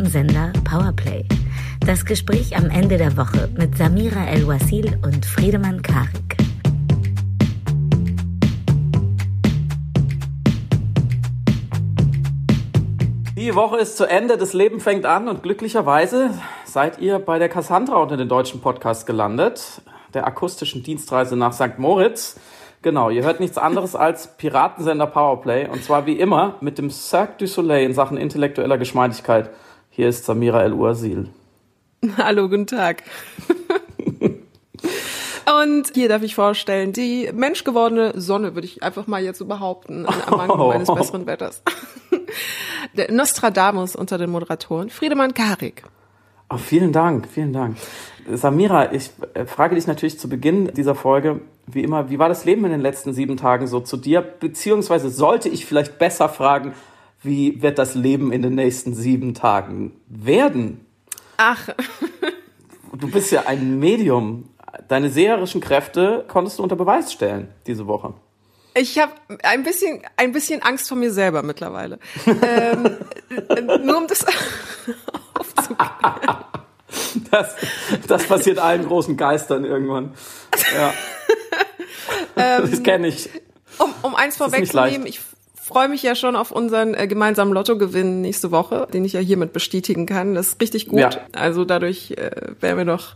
Piratensender 0.00 0.52
Powerplay. 0.64 1.26
Das 1.84 2.06
Gespräch 2.06 2.56
am 2.56 2.70
Ende 2.70 2.96
der 2.96 3.18
Woche 3.18 3.50
mit 3.58 3.76
Samira 3.76 4.28
El-Wasil 4.28 4.98
und 5.04 5.26
Friedemann 5.26 5.82
Karik. 5.82 6.38
Die 13.36 13.54
Woche 13.54 13.76
ist 13.76 13.98
zu 13.98 14.06
Ende, 14.06 14.38
das 14.38 14.54
Leben 14.54 14.80
fängt 14.80 15.04
an 15.04 15.28
und 15.28 15.42
glücklicherweise 15.42 16.30
seid 16.64 16.98
ihr 16.98 17.18
bei 17.18 17.38
der 17.38 17.50
Cassandra 17.50 17.96
unter 17.96 18.16
den 18.16 18.28
deutschen 18.28 18.62
Podcast 18.62 19.06
gelandet, 19.06 19.82
der 20.14 20.26
akustischen 20.26 20.82
Dienstreise 20.82 21.36
nach 21.36 21.52
St. 21.52 21.78
Moritz. 21.78 22.40
Genau, 22.80 23.10
ihr 23.10 23.22
hört 23.22 23.40
nichts 23.40 23.58
anderes 23.58 23.94
als 23.94 24.38
Piratensender 24.38 25.06
Powerplay 25.06 25.68
und 25.68 25.84
zwar 25.84 26.06
wie 26.06 26.18
immer 26.18 26.54
mit 26.62 26.78
dem 26.78 26.88
Cirque 26.88 27.36
du 27.36 27.46
Soleil 27.46 27.84
in 27.84 27.92
Sachen 27.92 28.16
intellektueller 28.16 28.78
Geschmeidigkeit. 28.78 29.50
Hier 30.00 30.08
ist 30.08 30.24
Samira 30.24 30.62
El-Uazil. 30.62 31.28
Hallo, 32.16 32.48
guten 32.48 32.66
Tag. 32.66 33.02
Und 35.62 35.90
hier 35.92 36.08
darf 36.08 36.22
ich 36.22 36.34
vorstellen, 36.34 36.94
die 36.94 37.28
menschgewordene 37.34 38.18
Sonne, 38.18 38.54
würde 38.54 38.66
ich 38.66 38.82
einfach 38.82 39.06
mal 39.06 39.22
jetzt 39.22 39.36
so 39.36 39.44
behaupten, 39.44 40.06
am 40.06 40.40
Anfang 40.40 40.58
meines 40.68 40.88
besseren 40.88 41.26
Wetters. 41.26 41.62
Der 42.96 43.12
Nostradamus 43.12 43.94
unter 43.94 44.16
den 44.16 44.30
Moderatoren, 44.30 44.88
Friedemann 44.88 45.34
Karik. 45.34 45.82
Oh, 46.48 46.56
vielen 46.56 46.92
Dank, 46.92 47.28
vielen 47.30 47.52
Dank. 47.52 47.76
Samira, 48.32 48.94
ich 48.94 49.10
äh, 49.34 49.44
frage 49.44 49.74
dich 49.74 49.86
natürlich 49.86 50.18
zu 50.18 50.30
Beginn 50.30 50.72
dieser 50.72 50.94
Folge, 50.94 51.42
wie 51.66 51.82
immer, 51.82 52.08
wie 52.08 52.18
war 52.18 52.30
das 52.30 52.46
Leben 52.46 52.64
in 52.64 52.70
den 52.70 52.80
letzten 52.80 53.12
sieben 53.12 53.36
Tagen 53.36 53.66
so 53.66 53.80
zu 53.80 53.98
dir? 53.98 54.22
Beziehungsweise 54.22 55.10
sollte 55.10 55.50
ich 55.50 55.66
vielleicht 55.66 55.98
besser 55.98 56.30
fragen, 56.30 56.72
wie 57.22 57.60
wird 57.62 57.78
das 57.78 57.94
Leben 57.94 58.32
in 58.32 58.42
den 58.42 58.54
nächsten 58.54 58.94
sieben 58.94 59.34
Tagen 59.34 60.00
werden? 60.06 60.86
Ach. 61.36 61.68
Du 62.92 63.10
bist 63.10 63.30
ja 63.30 63.46
ein 63.46 63.78
Medium. 63.78 64.48
Deine 64.88 65.10
seherischen 65.10 65.60
Kräfte 65.60 66.24
konntest 66.28 66.58
du 66.58 66.62
unter 66.62 66.76
Beweis 66.76 67.12
stellen 67.12 67.48
diese 67.66 67.86
Woche. 67.86 68.14
Ich 68.74 68.98
habe 68.98 69.12
ein 69.42 69.62
bisschen, 69.62 70.02
ein 70.16 70.32
bisschen 70.32 70.62
Angst 70.62 70.88
vor 70.88 70.96
mir 70.96 71.12
selber 71.12 71.42
mittlerweile. 71.42 71.98
ähm, 72.26 72.96
nur 73.84 73.96
um 73.96 74.06
das 74.06 74.24
aufzuklären. 75.34 76.44
Das, 77.30 77.56
das 78.06 78.24
passiert 78.26 78.58
allen 78.58 78.84
großen 78.86 79.16
Geistern 79.16 79.64
irgendwann. 79.64 80.14
Ja. 80.74 80.92
Ähm, 82.36 82.70
das 82.70 82.82
kenne 82.82 83.08
ich. 83.08 83.28
Um, 83.78 83.92
um 84.02 84.14
eins 84.14 84.36
vorwegzunehmen, 84.36 85.06
ich 85.06 85.20
freue 85.70 85.88
mich 85.88 86.02
ja 86.02 86.16
schon 86.16 86.34
auf 86.34 86.50
unseren 86.50 86.94
äh, 86.94 87.06
gemeinsamen 87.06 87.52
Lottogewinn 87.52 88.20
nächste 88.22 88.50
Woche, 88.50 88.88
den 88.92 89.04
ich 89.04 89.12
ja 89.12 89.20
hiermit 89.20 89.52
bestätigen 89.52 90.04
kann. 90.04 90.34
Das 90.34 90.48
ist 90.48 90.60
richtig 90.60 90.88
gut. 90.88 90.98
Ja. 90.98 91.10
Also 91.32 91.64
dadurch 91.64 92.10
äh, 92.12 92.30
werden 92.60 92.78
wir 92.78 92.84
noch 92.84 93.14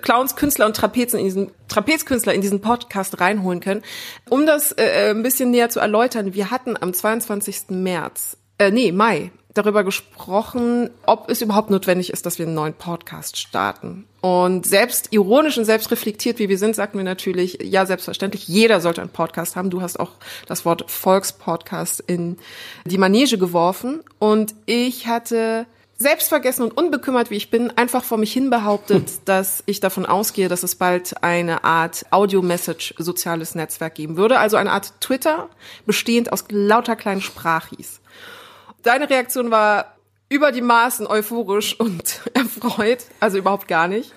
Clowns, 0.00 0.34
Künstler 0.34 0.64
und 0.64 0.76
Trapezen 0.76 1.18
in 1.18 1.26
diesen 1.26 1.50
Trapezkünstler 1.68 2.32
in 2.32 2.40
diesen 2.40 2.62
Podcast 2.62 3.20
reinholen 3.20 3.60
können. 3.60 3.82
Um 4.30 4.46
das 4.46 4.72
äh, 4.72 5.10
ein 5.10 5.22
bisschen 5.22 5.50
näher 5.50 5.68
zu 5.68 5.78
erläutern, 5.78 6.32
wir 6.32 6.50
hatten 6.50 6.74
am 6.80 6.94
22. 6.94 7.70
März, 7.70 8.38
äh, 8.58 8.70
nee, 8.70 8.90
Mai, 8.90 9.30
darüber 9.54 9.84
gesprochen, 9.84 10.90
ob 11.06 11.30
es 11.30 11.40
überhaupt 11.40 11.70
notwendig 11.70 12.12
ist, 12.12 12.26
dass 12.26 12.38
wir 12.38 12.46
einen 12.46 12.54
neuen 12.54 12.74
Podcast 12.74 13.36
starten. 13.38 14.04
Und 14.20 14.66
selbst 14.66 15.12
ironisch 15.12 15.56
und 15.58 15.64
selbst 15.64 15.90
reflektiert, 15.90 16.38
wie 16.38 16.48
wir 16.48 16.58
sind, 16.58 16.74
sagten 16.74 16.98
wir 16.98 17.04
natürlich, 17.04 17.58
ja, 17.62 17.86
selbstverständlich, 17.86 18.48
jeder 18.48 18.80
sollte 18.80 19.00
einen 19.00 19.10
Podcast 19.10 19.54
haben. 19.54 19.70
Du 19.70 19.80
hast 19.80 20.00
auch 20.00 20.12
das 20.46 20.64
Wort 20.64 20.90
Volkspodcast 20.90 22.00
in 22.00 22.36
die 22.84 22.98
Manege 22.98 23.38
geworfen. 23.38 24.00
Und 24.18 24.54
ich 24.66 25.06
hatte 25.06 25.66
selbstvergessen 25.96 26.64
und 26.64 26.76
unbekümmert 26.76 27.30
wie 27.30 27.36
ich 27.36 27.50
bin, 27.50 27.70
einfach 27.70 28.02
vor 28.02 28.18
mich 28.18 28.32
hin 28.32 28.50
behauptet, 28.50 29.10
dass 29.24 29.62
ich 29.66 29.80
davon 29.80 30.06
ausgehe, 30.06 30.48
dass 30.48 30.62
es 30.62 30.74
bald 30.74 31.22
eine 31.22 31.62
Art 31.62 32.06
Audio-Message 32.10 32.94
soziales 32.98 33.54
Netzwerk 33.54 33.94
geben 33.94 34.16
würde. 34.16 34.38
Also 34.38 34.56
eine 34.56 34.72
Art 34.72 35.00
Twitter, 35.00 35.48
bestehend 35.86 36.32
aus 36.32 36.44
lauter 36.50 36.96
kleinen 36.96 37.20
Sprachis. 37.20 38.00
Deine 38.84 39.08
Reaktion 39.08 39.50
war 39.50 39.96
über 40.28 40.52
die 40.52 40.60
Maßen 40.60 41.06
euphorisch 41.06 41.78
und 41.80 42.20
erfreut, 42.34 43.06
also 43.18 43.38
überhaupt 43.38 43.66
gar 43.66 43.88
nicht. 43.88 44.12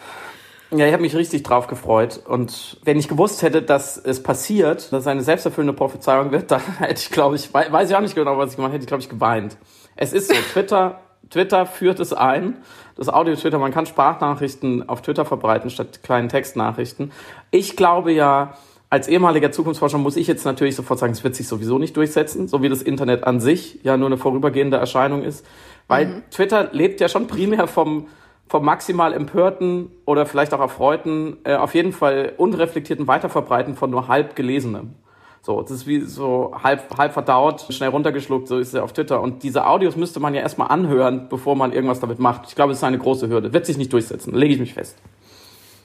Ja, 0.72 0.86
ich 0.86 0.92
habe 0.92 1.02
mich 1.02 1.16
richtig 1.16 1.44
drauf 1.44 1.68
gefreut. 1.68 2.20
Und 2.26 2.78
wenn 2.84 3.00
ich 3.00 3.08
gewusst 3.08 3.42
hätte, 3.42 3.62
dass 3.62 3.98
es 3.98 4.22
passiert, 4.22 4.92
dass 4.92 5.02
es 5.02 5.08
eine 5.08 5.22
selbsterfüllende 5.22 5.72
Prophezeiung 5.72 6.32
wird, 6.32 6.52
dann 6.52 6.62
hätte 6.80 7.02
ich, 7.02 7.10
glaube 7.10 7.38
ich, 7.38 7.54
weiß 7.54 7.90
ich 7.90 7.96
auch 7.96 8.02
nicht 8.02 8.16
genau, 8.16 8.38
was 8.38 8.52
ich 8.52 8.56
gemacht 8.58 8.74
hätte, 8.74 8.84
ich 8.84 8.88
glaube 8.88 9.02
ich, 9.02 9.10
geweint. 9.10 9.58
Es 9.96 10.12
ist 10.12 10.28
so, 10.28 10.36
Twitter, 10.52 11.00
Twitter 11.30 11.66
führt 11.66 12.02
es 12.02 12.12
ein. 12.12 12.58
Das 12.98 13.08
Audio-Twitter, 13.08 13.60
man 13.60 13.72
kann 13.72 13.86
Sprachnachrichten 13.86 14.90
auf 14.90 15.02
Twitter 15.02 15.24
verbreiten 15.24 15.70
statt 15.70 16.04
kleinen 16.04 16.28
Textnachrichten. 16.28 17.14
Ich 17.52 17.78
glaube 17.78 18.12
ja, 18.12 18.58
als 18.90 19.08
ehemaliger 19.08 19.52
Zukunftsforscher 19.52 19.98
muss 19.98 20.16
ich 20.16 20.28
jetzt 20.28 20.46
natürlich 20.46 20.76
sofort 20.76 21.00
sagen, 21.00 21.12
es 21.12 21.24
wird 21.24 21.36
sich 21.36 21.48
sowieso 21.48 21.78
nicht 21.78 21.98
durchsetzen, 21.98 22.48
so 22.48 22.62
wie 22.62 22.70
das 22.70 22.82
Internet 22.82 23.26
an 23.26 23.40
sich 23.40 23.80
ja 23.84 23.98
nur 23.98 24.08
eine 24.08 24.18
vorübergehende 24.18 24.78
Erscheinung 24.78 25.24
ist. 25.24 25.46
Weil 25.88 26.06
mhm. 26.06 26.24
Twitter 26.32 26.70
lebt 26.72 27.02
ja 27.02 27.10
schon 27.10 27.28
primär 27.28 27.68
vom, 27.68 28.08
vom 28.48 28.64
maximal 28.64 29.14
empörten 29.14 29.92
oder 30.06 30.26
vielleicht 30.26 30.54
auch 30.54 30.62
erfreuten, 30.62 31.38
äh, 31.44 31.56
auf 31.56 31.76
jeden 31.76 31.92
Fall 31.92 32.34
unreflektierten 32.38 33.08
Weiterverbreiten 33.08 33.76
von 33.76 33.90
nur 33.90 34.08
halb 34.08 34.36
gelesenem. 34.36 34.96
So, 35.42 35.62
das 35.62 35.72
ist 35.72 35.88
wie 35.88 36.02
so 36.02 36.54
halb, 36.62 36.98
halb 36.98 37.14
verdaut, 37.14 37.66
schnell 37.70 37.90
runtergeschluckt, 37.90 38.48
so 38.48 38.58
ist 38.58 38.74
er 38.74 38.84
auf 38.84 38.94
Twitter. 38.94 39.22
Und 39.22 39.44
diese 39.44 39.66
Audios 39.66 39.96
müsste 39.96 40.20
man 40.20 40.34
ja 40.34 40.42
erstmal 40.42 40.70
anhören, 40.70 41.28
bevor 41.30 41.56
man 41.56 41.72
irgendwas 41.72 42.00
damit 42.00 42.20
macht. 42.20 42.50
Ich 42.50 42.56
glaube, 42.56 42.72
es 42.72 42.80
ist 42.80 42.84
eine 42.84 42.98
große 42.98 43.30
Hürde. 43.30 43.54
Wird 43.54 43.66
sich 43.66 43.78
nicht 43.78 43.94
durchsetzen, 43.94 44.34
lege 44.34 44.54
ich 44.54 44.60
mich 44.60 44.74
fest. 44.74 44.98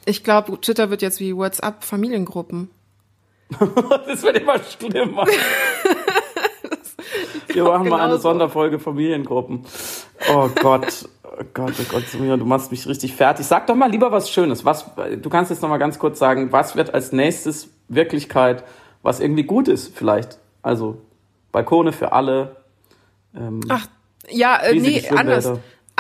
Ich 0.05 0.25
glaube, 0.25 0.61
Twitter 0.61 0.91
wird 0.91 1.01
jetzt 1.03 1.21
wie 1.21 1.37
WhatsApp 1.37 1.85
Familiengruppen. 1.85 2.71
das 4.07 4.23
wird 4.23 4.39
immer 4.39 4.59
schlimmer. 4.59 5.27
Wir 7.49 7.65
machen 7.65 7.89
mal 7.89 8.01
eine 8.01 8.19
Sonderfolge 8.19 8.79
Familiengruppen. 8.79 9.65
Oh 10.33 10.49
Gott. 10.61 11.09
Oh 11.25 11.45
Gott, 11.55 11.73
oh 11.79 11.85
Gott, 11.91 12.05
du 12.13 12.45
machst 12.45 12.71
mich 12.71 12.87
richtig 12.87 13.15
fertig. 13.15 13.47
Sag 13.47 13.67
doch 13.67 13.75
mal 13.75 13.91
lieber 13.91 14.13
was 14.13 14.31
Schönes. 14.31 14.65
Was, 14.65 14.91
du 14.95 15.31
kannst 15.31 15.51
jetzt 15.51 15.63
noch 15.63 15.69
mal 15.69 15.79
ganz 15.79 15.99
kurz 15.99 16.19
sagen, 16.19 16.53
was 16.53 16.77
wird 16.77 16.93
als 16.93 17.13
nächstes 17.13 17.71
Wirklichkeit, 17.89 18.65
was 19.03 19.19
irgendwie 19.19 19.45
gut 19.45 19.69
ist 19.69 19.97
vielleicht? 19.97 20.39
Also 20.63 20.99
Balkone 21.51 21.93
für 21.93 22.13
alle. 22.13 22.57
Ähm, 23.35 23.61
Ach, 23.69 23.87
ja, 24.29 24.57
äh, 24.59 24.75
nee, 24.75 25.09
anders. 25.09 25.53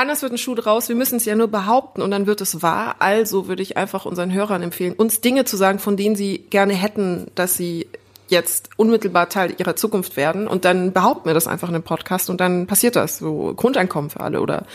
Anders 0.03 0.21
wird 0.21 0.33
ein 0.33 0.39
Schuh 0.39 0.57
draus. 0.57 0.89
Wir 0.89 0.97
müssen 0.97 1.15
es 1.15 1.27
ja 1.27 1.37
nur 1.37 1.47
behaupten 1.47 2.03
und 2.03 2.11
dann 2.11 2.27
wird 2.27 2.41
es 2.41 2.61
wahr. 2.61 2.97
Also 2.99 3.47
würde 3.47 3.63
ich 3.63 3.77
einfach 3.77 4.05
unseren 4.05 4.33
Hörern 4.33 4.61
empfehlen, 4.61 4.95
uns 4.95 5.21
Dinge 5.21 5.45
zu 5.45 5.57
sagen, 5.57 5.79
von 5.79 5.97
denen 5.97 6.17
sie 6.17 6.39
gerne 6.51 6.73
hätten, 6.73 7.29
dass 7.37 7.57
sie 7.57 7.87
jetzt 8.27 8.71
unmittelbar 8.77 9.29
Teil 9.29 9.55
ihrer 9.59 9.77
Zukunft 9.77 10.17
werden. 10.17 10.49
Und 10.49 10.65
dann 10.65 10.93
behaupten 10.93 11.29
wir 11.29 11.35
das 11.35 11.47
einfach 11.47 11.69
in 11.69 11.77
einem 11.77 11.85
Podcast 11.85 12.31
und 12.31 12.41
dann 12.41 12.67
passiert 12.67 12.97
das. 12.97 13.19
So 13.19 13.55
Grundeinkommen 13.55 14.11
für 14.11 14.19
alle 14.19 14.41
oder 14.41 14.67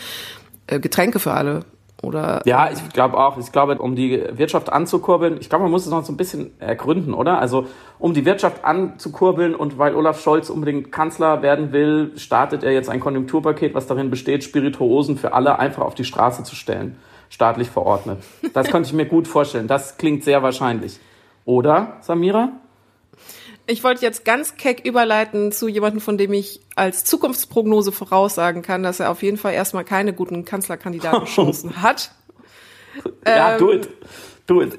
äh, 0.66 0.80
Getränke 0.80 1.18
für 1.18 1.34
alle 1.34 1.66
oder 2.02 2.42
ja, 2.44 2.70
ich 2.70 2.88
glaube 2.90 3.18
auch. 3.18 3.38
Ich 3.38 3.50
glaube, 3.50 3.76
um 3.78 3.96
die 3.96 4.22
Wirtschaft 4.32 4.72
anzukurbeln, 4.72 5.38
ich 5.40 5.48
glaube, 5.48 5.64
man 5.64 5.72
muss 5.72 5.84
es 5.84 5.90
noch 5.90 6.04
so 6.04 6.12
ein 6.12 6.16
bisschen 6.16 6.58
ergründen, 6.60 7.12
oder? 7.12 7.40
Also 7.40 7.66
um 7.98 8.14
die 8.14 8.24
Wirtschaft 8.24 8.64
anzukurbeln 8.64 9.54
und 9.54 9.78
weil 9.78 9.96
Olaf 9.96 10.20
Scholz 10.20 10.48
unbedingt 10.48 10.92
Kanzler 10.92 11.42
werden 11.42 11.72
will, 11.72 12.12
startet 12.16 12.62
er 12.62 12.72
jetzt 12.72 12.88
ein 12.88 13.00
Konjunkturpaket, 13.00 13.74
was 13.74 13.88
darin 13.88 14.10
besteht, 14.10 14.44
Spirituosen 14.44 15.16
für 15.16 15.32
alle 15.32 15.58
einfach 15.58 15.82
auf 15.82 15.94
die 15.94 16.04
Straße 16.04 16.44
zu 16.44 16.54
stellen, 16.54 16.96
staatlich 17.30 17.68
verordnet. 17.68 18.22
Das 18.54 18.68
könnte 18.68 18.88
ich 18.88 18.92
mir 18.92 19.06
gut 19.06 19.26
vorstellen. 19.26 19.66
Das 19.66 19.98
klingt 19.98 20.22
sehr 20.22 20.42
wahrscheinlich. 20.42 21.00
Oder, 21.44 21.96
Samira? 22.00 22.52
Ich 23.70 23.84
wollte 23.84 24.00
jetzt 24.00 24.24
ganz 24.24 24.56
keck 24.56 24.86
überleiten 24.86 25.52
zu 25.52 25.68
jemandem, 25.68 26.00
von 26.00 26.16
dem 26.16 26.32
ich 26.32 26.62
als 26.74 27.04
Zukunftsprognose 27.04 27.92
voraussagen 27.92 28.62
kann, 28.62 28.82
dass 28.82 28.98
er 28.98 29.10
auf 29.10 29.22
jeden 29.22 29.36
Fall 29.36 29.52
erstmal 29.52 29.84
keine 29.84 30.14
guten 30.14 30.46
Kanzlerkandidatenchancen 30.46 31.82
hat. 31.82 32.12
Ja, 33.26 33.52
ähm, 33.52 33.58
do 33.58 33.72
it. 33.72 33.88
Do 34.46 34.62
it. 34.62 34.78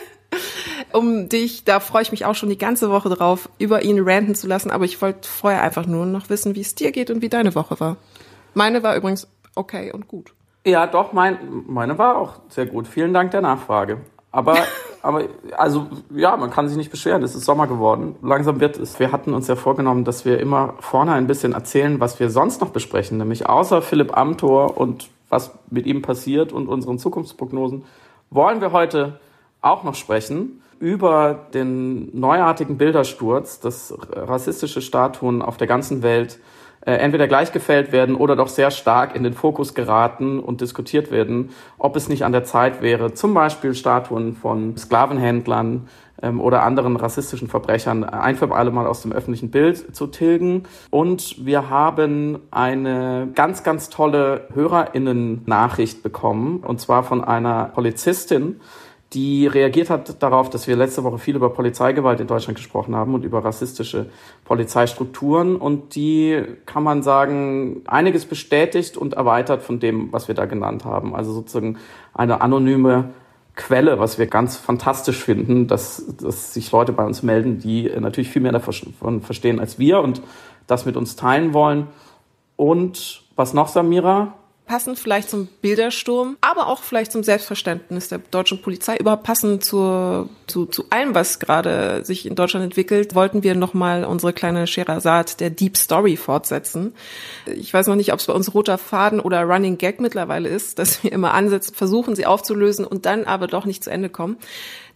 um 0.92 1.28
dich, 1.28 1.64
da 1.64 1.78
freue 1.78 2.00
ich 2.00 2.10
mich 2.10 2.24
auch 2.24 2.34
schon 2.34 2.48
die 2.48 2.56
ganze 2.56 2.90
Woche 2.90 3.10
drauf, 3.10 3.50
über 3.58 3.82
ihn 3.82 4.00
ranten 4.00 4.34
zu 4.34 4.46
lassen, 4.46 4.70
aber 4.70 4.86
ich 4.86 5.02
wollte 5.02 5.28
vorher 5.28 5.62
einfach 5.62 5.84
nur 5.84 6.06
noch 6.06 6.30
wissen, 6.30 6.54
wie 6.54 6.62
es 6.62 6.74
dir 6.74 6.92
geht 6.92 7.10
und 7.10 7.20
wie 7.20 7.28
deine 7.28 7.54
Woche 7.54 7.78
war. 7.80 7.98
Meine 8.54 8.82
war 8.82 8.96
übrigens 8.96 9.28
okay 9.54 9.92
und 9.92 10.08
gut. 10.08 10.32
Ja, 10.64 10.86
doch, 10.86 11.12
mein, 11.12 11.38
meine 11.66 11.98
war 11.98 12.16
auch 12.16 12.40
sehr 12.48 12.64
gut. 12.64 12.88
Vielen 12.88 13.12
Dank 13.12 13.30
der 13.32 13.42
Nachfrage. 13.42 13.98
Aber, 14.32 14.56
aber, 15.02 15.24
also, 15.56 15.88
ja, 16.14 16.36
man 16.36 16.50
kann 16.50 16.68
sich 16.68 16.76
nicht 16.76 16.90
beschweren. 16.90 17.22
Es 17.22 17.34
ist 17.34 17.44
Sommer 17.44 17.66
geworden. 17.66 18.14
Langsam 18.22 18.60
wird 18.60 18.78
es. 18.78 19.00
Wir 19.00 19.10
hatten 19.10 19.34
uns 19.34 19.48
ja 19.48 19.56
vorgenommen, 19.56 20.04
dass 20.04 20.24
wir 20.24 20.38
immer 20.38 20.74
vorne 20.80 21.12
ein 21.12 21.26
bisschen 21.26 21.52
erzählen, 21.52 21.98
was 21.98 22.20
wir 22.20 22.30
sonst 22.30 22.60
noch 22.60 22.70
besprechen. 22.70 23.18
Nämlich 23.18 23.48
außer 23.48 23.82
Philipp 23.82 24.16
Amthor 24.16 24.76
und 24.76 25.10
was 25.28 25.52
mit 25.70 25.86
ihm 25.86 26.02
passiert 26.02 26.52
und 26.52 26.68
unseren 26.68 26.98
Zukunftsprognosen, 26.98 27.84
wollen 28.30 28.60
wir 28.60 28.72
heute 28.72 29.20
auch 29.60 29.84
noch 29.84 29.94
sprechen 29.94 30.62
über 30.78 31.46
den 31.52 32.18
neuartigen 32.18 32.78
Bildersturz, 32.78 33.60
dass 33.60 33.94
rassistische 34.12 34.80
Statuen 34.80 35.42
auf 35.42 35.56
der 35.56 35.66
ganzen 35.66 36.02
Welt 36.02 36.38
äh, 36.82 36.92
entweder 36.92 37.28
gleichgefällt 37.28 37.92
werden 37.92 38.14
oder 38.14 38.36
doch 38.36 38.48
sehr 38.48 38.70
stark 38.70 39.14
in 39.14 39.22
den 39.22 39.34
Fokus 39.34 39.74
geraten 39.74 40.40
und 40.40 40.60
diskutiert 40.60 41.10
werden, 41.10 41.50
ob 41.78 41.94
es 41.96 42.08
nicht 42.08 42.24
an 42.24 42.32
der 42.32 42.44
Zeit 42.44 42.80
wäre, 42.80 43.12
zum 43.12 43.34
Beispiel 43.34 43.74
Statuen 43.74 44.34
von 44.34 44.76
Sklavenhändlern 44.78 45.88
ähm, 46.22 46.40
oder 46.40 46.62
anderen 46.62 46.96
rassistischen 46.96 47.48
Verbrechern 47.48 48.04
ein 48.04 48.36
für 48.36 48.50
alle 48.54 48.70
Mal 48.70 48.86
aus 48.86 49.02
dem 49.02 49.12
öffentlichen 49.12 49.50
Bild 49.50 49.94
zu 49.94 50.06
tilgen. 50.06 50.62
Und 50.90 51.44
wir 51.44 51.68
haben 51.68 52.38
eine 52.50 53.28
ganz, 53.34 53.62
ganz 53.62 53.90
tolle 53.90 54.48
Hörerinnen-Nachricht 54.54 56.02
bekommen, 56.02 56.60
und 56.60 56.80
zwar 56.80 57.02
von 57.02 57.22
einer 57.22 57.66
Polizistin, 57.74 58.60
die 59.12 59.48
reagiert 59.48 59.90
hat 59.90 60.22
darauf, 60.22 60.50
dass 60.50 60.68
wir 60.68 60.76
letzte 60.76 61.02
Woche 61.02 61.18
viel 61.18 61.34
über 61.34 61.50
Polizeigewalt 61.50 62.20
in 62.20 62.28
Deutschland 62.28 62.56
gesprochen 62.56 62.94
haben 62.94 63.14
und 63.14 63.24
über 63.24 63.44
rassistische 63.44 64.06
Polizeistrukturen. 64.44 65.56
Und 65.56 65.96
die, 65.96 66.44
kann 66.64 66.84
man 66.84 67.02
sagen, 67.02 67.82
einiges 67.86 68.24
bestätigt 68.24 68.96
und 68.96 69.14
erweitert 69.14 69.62
von 69.62 69.80
dem, 69.80 70.12
was 70.12 70.28
wir 70.28 70.36
da 70.36 70.44
genannt 70.44 70.84
haben. 70.84 71.16
Also 71.16 71.32
sozusagen 71.32 71.78
eine 72.14 72.40
anonyme 72.40 73.10
Quelle, 73.56 73.98
was 73.98 74.16
wir 74.16 74.26
ganz 74.26 74.56
fantastisch 74.56 75.24
finden, 75.24 75.66
dass, 75.66 76.16
dass 76.18 76.54
sich 76.54 76.70
Leute 76.70 76.92
bei 76.92 77.04
uns 77.04 77.24
melden, 77.24 77.58
die 77.58 77.90
natürlich 77.98 78.30
viel 78.30 78.42
mehr 78.42 78.52
davon 78.52 79.22
verstehen 79.22 79.58
als 79.58 79.78
wir 79.78 80.00
und 80.00 80.22
das 80.68 80.86
mit 80.86 80.96
uns 80.96 81.16
teilen 81.16 81.52
wollen. 81.52 81.88
Und 82.54 83.22
was 83.34 83.54
noch, 83.54 83.66
Samira? 83.66 84.34
Passend 84.70 85.00
vielleicht 85.00 85.28
zum 85.28 85.48
Bildersturm, 85.62 86.36
aber 86.40 86.68
auch 86.68 86.84
vielleicht 86.84 87.10
zum 87.10 87.24
Selbstverständnis 87.24 88.06
der 88.06 88.18
deutschen 88.18 88.62
Polizei, 88.62 88.96
überhaupt 88.98 89.24
passend 89.24 89.64
zur, 89.64 90.28
zu, 90.46 90.64
zu 90.64 90.84
allem, 90.90 91.12
was 91.12 91.40
gerade 91.40 92.04
sich 92.04 92.24
in 92.24 92.36
Deutschland 92.36 92.62
entwickelt, 92.62 93.16
wollten 93.16 93.42
wir 93.42 93.56
nochmal 93.56 94.04
unsere 94.04 94.32
kleine 94.32 94.68
Scherazade 94.68 95.32
der 95.40 95.50
Deep 95.50 95.76
Story 95.76 96.16
fortsetzen. 96.16 96.94
Ich 97.46 97.74
weiß 97.74 97.88
noch 97.88 97.96
nicht, 97.96 98.12
ob 98.12 98.20
es 98.20 98.26
bei 98.26 98.32
uns 98.32 98.54
roter 98.54 98.78
Faden 98.78 99.18
oder 99.18 99.42
Running 99.42 99.76
Gag 99.76 100.00
mittlerweile 100.00 100.48
ist, 100.48 100.78
dass 100.78 101.02
wir 101.02 101.10
immer 101.10 101.34
ansetzen, 101.34 101.74
versuchen 101.74 102.14
sie 102.14 102.26
aufzulösen 102.26 102.84
und 102.84 103.06
dann 103.06 103.24
aber 103.24 103.48
doch 103.48 103.64
nicht 103.64 103.82
zu 103.82 103.90
Ende 103.90 104.08
kommen. 104.08 104.36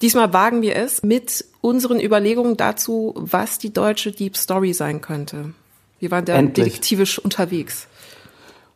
Diesmal 0.02 0.32
wagen 0.32 0.62
wir 0.62 0.76
es 0.76 1.02
mit 1.02 1.44
unseren 1.62 1.98
Überlegungen 1.98 2.56
dazu, 2.56 3.12
was 3.16 3.58
die 3.58 3.72
deutsche 3.72 4.12
Deep 4.12 4.36
Story 4.36 4.72
sein 4.72 5.00
könnte. 5.00 5.52
Wir 5.98 6.12
waren 6.12 6.26
da 6.26 6.34
Endlich. 6.34 6.66
detektivisch 6.66 7.18
unterwegs. 7.18 7.88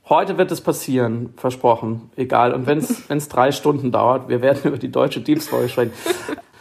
Heute 0.09 0.39
wird 0.39 0.51
es 0.51 0.63
passieren, 0.63 1.35
versprochen. 1.37 2.11
Egal. 2.17 2.55
Und 2.55 2.67
wenn 2.67 2.79
es 2.79 3.29
drei 3.29 3.53
Stunden 3.53 3.93
dauert, 3.93 4.29
wir 4.29 4.41
werden 4.41 4.61
über 4.65 4.79
die 4.79 4.91
deutsche 4.91 5.21
Deep 5.21 5.43
Story 5.43 5.69
sprechen. 5.69 5.93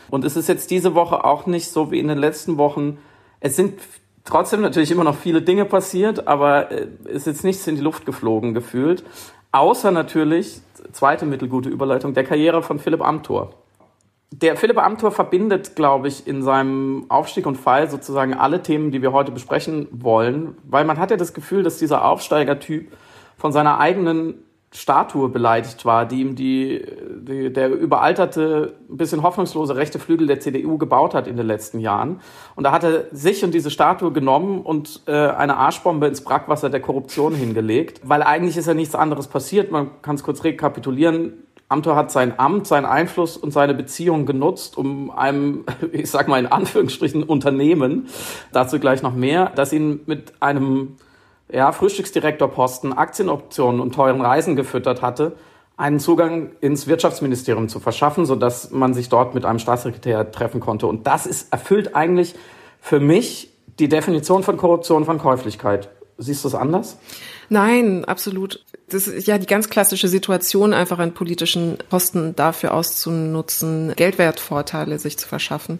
Und 0.09 0.25
es 0.25 0.35
ist 0.35 0.49
jetzt 0.49 0.69
diese 0.69 0.95
Woche 0.95 1.23
auch 1.23 1.45
nicht 1.45 1.69
so 1.69 1.91
wie 1.91 1.99
in 1.99 2.07
den 2.07 2.17
letzten 2.17 2.57
Wochen. 2.57 2.97
Es 3.39 3.55
sind 3.55 3.79
trotzdem 4.25 4.61
natürlich 4.61 4.91
immer 4.91 5.05
noch 5.05 5.15
viele 5.15 5.41
Dinge 5.41 5.65
passiert, 5.65 6.27
aber 6.27 6.71
äh, 6.71 6.87
es 7.05 7.15
ist 7.15 7.27
jetzt 7.27 7.43
nichts 7.45 7.67
in 7.67 7.75
die 7.75 7.81
Luft 7.81 8.05
geflogen 8.05 8.53
gefühlt. 8.53 9.03
Außer 9.53 9.91
natürlich, 9.91 10.59
zweite 10.91 11.25
mittelgute 11.25 11.69
Überleitung, 11.69 12.13
der 12.13 12.25
Karriere 12.25 12.61
von 12.61 12.79
Philipp 12.79 13.01
Amthor. 13.01 13.53
Der 14.31 14.57
Philipp 14.57 14.77
Amthor 14.77 15.11
verbindet, 15.11 15.77
glaube 15.77 16.09
ich, 16.09 16.27
in 16.27 16.43
seinem 16.43 17.05
Aufstieg 17.07 17.45
und 17.45 17.55
Fall 17.55 17.89
sozusagen 17.89 18.33
alle 18.33 18.61
Themen, 18.61 18.91
die 18.91 19.01
wir 19.01 19.13
heute 19.13 19.31
besprechen 19.31 19.87
wollen, 19.91 20.57
weil 20.63 20.83
man 20.83 20.99
hat 20.99 21.11
ja 21.11 21.17
das 21.17 21.33
Gefühl, 21.33 21.63
dass 21.63 21.77
dieser 21.77 22.03
Aufsteigertyp 22.03 22.91
von 23.37 23.51
seiner 23.51 23.79
eigenen 23.79 24.35
Statue 24.73 25.29
beleidigt 25.29 25.85
war, 25.85 26.05
die 26.05 26.21
ihm 26.21 26.35
die, 26.35 26.85
die, 27.21 27.51
der 27.53 27.71
überalterte, 27.71 28.75
ein 28.89 28.97
bisschen 28.97 29.23
hoffnungslose 29.23 29.77
rechte 29.77 29.97
Flügel 29.97 30.27
der 30.27 30.41
CDU 30.41 30.77
gebaut 30.77 31.13
hat 31.13 31.27
in 31.27 31.37
den 31.37 31.47
letzten 31.47 31.79
Jahren. 31.79 32.19
Und 32.55 32.65
da 32.65 32.73
hat 32.73 32.83
er 32.83 33.05
sich 33.11 33.43
und 33.45 33.53
diese 33.53 33.71
Statue 33.71 34.11
genommen 34.11 34.61
und 34.61 35.03
äh, 35.07 35.11
eine 35.11 35.55
Arschbombe 35.55 36.07
ins 36.07 36.21
Brackwasser 36.21 36.69
der 36.69 36.81
Korruption 36.81 37.33
hingelegt, 37.33 38.01
weil 38.03 38.21
eigentlich 38.21 38.57
ist 38.57 38.67
ja 38.67 38.73
nichts 38.73 38.93
anderes 38.93 39.27
passiert. 39.27 39.71
Man 39.71 40.01
kann 40.01 40.15
es 40.15 40.23
kurz 40.23 40.43
rekapitulieren. 40.43 41.33
Amthor 41.69 41.95
hat 41.95 42.11
sein 42.11 42.37
Amt, 42.37 42.67
seinen 42.67 42.85
Einfluss 42.85 43.35
und 43.35 43.51
seine 43.51 43.73
Beziehung 43.73 44.25
genutzt, 44.25 44.77
um 44.77 45.11
einem, 45.11 45.65
ich 45.93 46.11
sag 46.11 46.27
mal 46.27 46.39
in 46.39 46.47
Anführungsstrichen, 46.47 47.23
Unternehmen, 47.23 48.07
dazu 48.51 48.79
gleich 48.79 49.01
noch 49.01 49.15
mehr, 49.15 49.51
das 49.55 49.71
ihn 49.71 50.01
mit 50.05 50.33
einem 50.41 50.97
ja, 51.49 51.71
Frühstücksdirektorposten, 51.71 52.93
Aktienoptionen 52.93 53.81
und 53.81 53.95
teuren 53.95 54.21
Reisen 54.21 54.55
gefüttert 54.55 55.01
hatte, 55.01 55.33
einen 55.77 55.99
Zugang 55.99 56.51
ins 56.59 56.87
Wirtschaftsministerium 56.87 57.69
zu 57.69 57.79
verschaffen, 57.79 58.25
sodass 58.25 58.71
man 58.71 58.93
sich 58.93 59.09
dort 59.09 59.35
mit 59.35 59.45
einem 59.45 59.59
Staatssekretär 59.59 60.31
treffen 60.31 60.59
konnte. 60.59 60.87
Und 60.87 61.05
das 61.05 61.25
ist, 61.25 61.53
erfüllt 61.53 61.95
eigentlich 61.95 62.35
für 62.81 62.99
mich 62.99 63.51
die 63.79 63.87
Definition 63.87 64.43
von 64.43 64.57
Korruption, 64.57 65.05
von 65.05 65.19
Käuflichkeit. 65.19 65.89
Siehst 66.17 66.43
du 66.43 66.47
es 66.47 66.55
anders? 66.55 66.97
Nein, 67.49 68.05
absolut. 68.05 68.63
Das 68.89 69.07
ist 69.07 69.27
ja 69.27 69.37
die 69.37 69.45
ganz 69.45 69.69
klassische 69.69 70.07
Situation, 70.07 70.73
einfach 70.73 70.97
einen 70.97 71.13
politischen 71.13 71.77
Posten 71.89 72.35
dafür 72.35 72.73
auszunutzen, 72.73 73.93
Geldwertvorteile 73.95 74.97
sich 74.97 75.19
zu 75.19 75.27
verschaffen. 75.27 75.79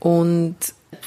Und 0.00 0.56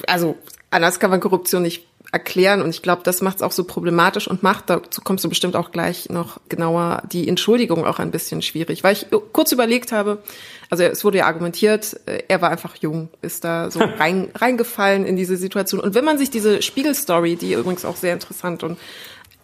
also 0.08 0.34
anders 0.70 0.98
kann 0.98 1.10
man 1.10 1.20
Korruption 1.20 1.62
nicht 1.62 1.86
erklären. 2.10 2.62
Und 2.62 2.70
ich 2.70 2.82
glaube, 2.82 3.02
das 3.04 3.20
macht 3.20 3.36
es 3.36 3.42
auch 3.42 3.52
so 3.52 3.64
problematisch 3.64 4.28
und 4.28 4.42
macht, 4.42 4.70
dazu 4.70 5.02
kommst 5.02 5.24
du 5.24 5.28
bestimmt 5.28 5.56
auch 5.56 5.72
gleich 5.72 6.08
noch 6.08 6.40
genauer, 6.48 7.02
die 7.12 7.28
Entschuldigung 7.28 7.84
auch 7.84 7.98
ein 7.98 8.10
bisschen 8.10 8.40
schwierig. 8.40 8.82
Weil 8.82 8.94
ich 8.94 9.06
kurz 9.32 9.52
überlegt 9.52 9.92
habe, 9.92 10.22
also 10.70 10.84
es 10.84 11.04
wurde 11.04 11.18
ja 11.18 11.26
argumentiert, 11.26 12.00
äh, 12.06 12.22
er 12.28 12.40
war 12.40 12.50
einfach 12.50 12.76
jung, 12.76 13.08
ist 13.20 13.44
da 13.44 13.70
so 13.70 13.80
rein, 13.98 14.30
reingefallen 14.34 15.04
in 15.04 15.16
diese 15.16 15.36
Situation. 15.36 15.80
Und 15.80 15.94
wenn 15.94 16.04
man 16.04 16.18
sich 16.18 16.30
diese 16.30 16.62
Spiegelstory, 16.62 17.36
die 17.36 17.52
übrigens 17.52 17.84
auch 17.84 17.96
sehr 17.96 18.14
interessant 18.14 18.62
und 18.62 18.78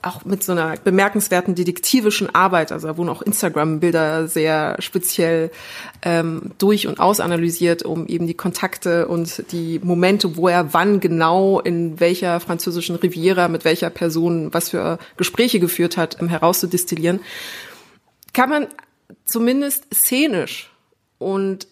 auch 0.06 0.24
mit 0.24 0.42
so 0.42 0.52
einer 0.52 0.76
bemerkenswerten 0.76 1.54
detektivischen 1.54 2.34
Arbeit, 2.34 2.72
also 2.72 2.88
da 2.88 2.96
wurden 2.96 3.08
auch 3.08 3.22
Instagram-Bilder 3.22 4.28
sehr 4.28 4.76
speziell 4.78 5.50
ähm, 6.02 6.52
durch 6.58 6.86
und 6.86 7.00
ausanalysiert, 7.00 7.82
um 7.82 8.06
eben 8.06 8.26
die 8.26 8.34
Kontakte 8.34 9.08
und 9.08 9.44
die 9.52 9.80
Momente, 9.82 10.36
wo 10.36 10.48
er 10.48 10.74
wann 10.74 11.00
genau 11.00 11.60
in 11.60 12.00
welcher 12.00 12.40
französischen 12.40 12.96
Riviera 12.96 13.48
mit 13.48 13.64
welcher 13.64 13.90
Person 13.90 14.52
was 14.52 14.70
für 14.70 14.98
Gespräche 15.16 15.60
geführt 15.60 15.96
hat, 15.96 16.20
um 16.20 16.28
herauszudestillieren, 16.28 17.20
kann 18.32 18.50
man 18.50 18.66
zumindest 19.24 19.86
szenisch 19.94 20.70
und 21.18 21.66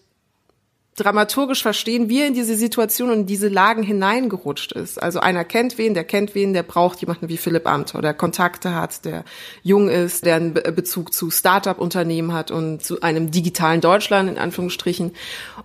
dramaturgisch 0.95 1.63
verstehen, 1.63 2.09
wie 2.09 2.21
er 2.21 2.27
in 2.27 2.33
diese 2.33 2.55
Situation 2.55 3.09
und 3.09 3.19
in 3.21 3.25
diese 3.25 3.47
Lagen 3.47 3.83
hineingerutscht 3.83 4.73
ist. 4.73 5.01
Also 5.01 5.19
einer 5.19 5.43
kennt 5.43 5.77
wen, 5.77 5.93
der 5.93 6.03
kennt 6.03 6.35
wen, 6.35 6.53
der 6.53 6.63
braucht 6.63 6.99
jemanden 6.99 7.29
wie 7.29 7.37
Philipp 7.37 7.67
Amthor, 7.67 8.01
der 8.01 8.13
Kontakte 8.13 8.75
hat, 8.75 9.03
der 9.05 9.23
jung 9.63 9.89
ist, 9.89 10.25
der 10.25 10.35
einen 10.35 10.53
Bezug 10.53 11.13
zu 11.13 11.31
Start-up-Unternehmen 11.31 12.33
hat 12.33 12.51
und 12.51 12.83
zu 12.83 13.01
einem 13.01 13.31
digitalen 13.31 13.81
Deutschland 13.81 14.29
in 14.29 14.37
Anführungsstrichen. 14.37 15.13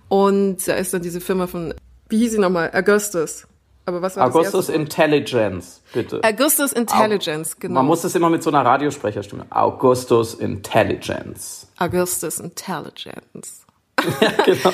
Und 0.07 0.67
da 0.67 0.73
ist 0.73 0.93
dann 0.93 1.03
diese 1.03 1.21
Firma 1.21 1.45
von, 1.47 1.73
wie 2.09 2.17
hieß 2.17 2.31
sie 2.31 2.39
nochmal, 2.39 2.71
Augustus. 2.73 3.45
Aber 3.85 4.01
was 4.01 4.17
war 4.17 4.27
Augustus 4.27 4.67
das 4.67 4.75
Intelligence, 4.75 5.81
bitte. 5.93 6.21
Augustus 6.23 6.73
Intelligence, 6.73 7.53
Au 7.55 7.59
genau. 7.59 7.73
Man 7.75 7.85
muss 7.87 8.03
es 8.03 8.13
immer 8.13 8.29
mit 8.29 8.43
so 8.43 8.51
einer 8.51 8.63
Radiosprecherstimme. 8.63 9.47
Augustus 9.49 10.35
Intelligence. 10.35 11.67
Augustus 11.77 12.39
Intelligence. 12.39 13.65
Genau. 14.45 14.73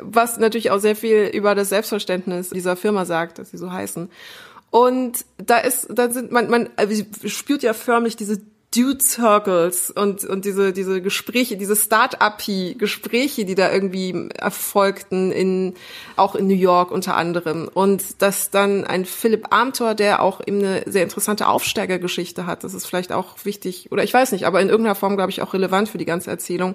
Was 0.00 0.38
natürlich 0.38 0.70
auch 0.70 0.78
sehr 0.78 0.96
viel 0.96 1.30
über 1.32 1.54
das 1.54 1.70
Selbstverständnis 1.70 2.50
dieser 2.50 2.76
Firma 2.76 3.04
sagt, 3.04 3.38
dass 3.38 3.50
sie 3.50 3.58
so 3.58 3.72
heißen. 3.72 4.10
Und 4.70 5.24
da 5.38 5.58
ist, 5.58 5.88
da 5.90 6.10
sind 6.10 6.30
man, 6.30 6.48
man 6.50 6.70
also 6.76 7.02
spürt 7.26 7.62
ja 7.62 7.72
förmlich 7.72 8.16
diese 8.16 8.40
Dude 8.74 9.02
Circles 9.02 9.90
und, 9.90 10.24
und 10.24 10.44
diese, 10.44 10.74
diese 10.74 11.00
Gespräche, 11.00 11.56
diese 11.56 11.74
Start-up-Gespräche, 11.74 13.46
die 13.46 13.54
da 13.54 13.72
irgendwie 13.72 14.28
erfolgten 14.38 15.32
in, 15.32 15.74
auch 16.16 16.34
in 16.34 16.48
New 16.48 16.54
York 16.54 16.90
unter 16.90 17.16
anderem. 17.16 17.70
Und 17.72 18.20
dass 18.20 18.50
dann 18.50 18.84
ein 18.84 19.06
Philipp 19.06 19.46
Amthor, 19.54 19.94
der 19.94 20.20
auch 20.20 20.42
eben 20.46 20.58
eine 20.58 20.82
sehr 20.84 21.02
interessante 21.02 21.48
Aufsteigergeschichte 21.48 22.44
hat, 22.44 22.62
das 22.62 22.74
ist 22.74 22.84
vielleicht 22.84 23.10
auch 23.10 23.36
wichtig, 23.44 23.90
oder 23.90 24.04
ich 24.04 24.12
weiß 24.12 24.32
nicht, 24.32 24.44
aber 24.44 24.60
in 24.60 24.68
irgendeiner 24.68 24.94
Form, 24.94 25.16
glaube 25.16 25.30
ich, 25.30 25.40
auch 25.40 25.54
relevant 25.54 25.88
für 25.88 25.98
die 25.98 26.04
ganze 26.04 26.30
Erzählung, 26.30 26.74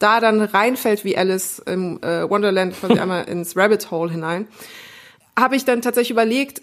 da 0.00 0.18
dann 0.18 0.40
reinfällt 0.40 1.04
wie 1.04 1.16
Alice 1.16 1.60
im 1.60 2.02
äh, 2.02 2.28
Wonderland 2.28 2.74
quasi 2.74 2.98
einmal 2.98 3.28
ins 3.28 3.56
Rabbit 3.56 3.90
Hole 3.92 4.10
hinein, 4.10 4.48
habe 5.38 5.54
ich 5.54 5.64
dann 5.64 5.82
tatsächlich 5.82 6.10
überlegt, 6.10 6.62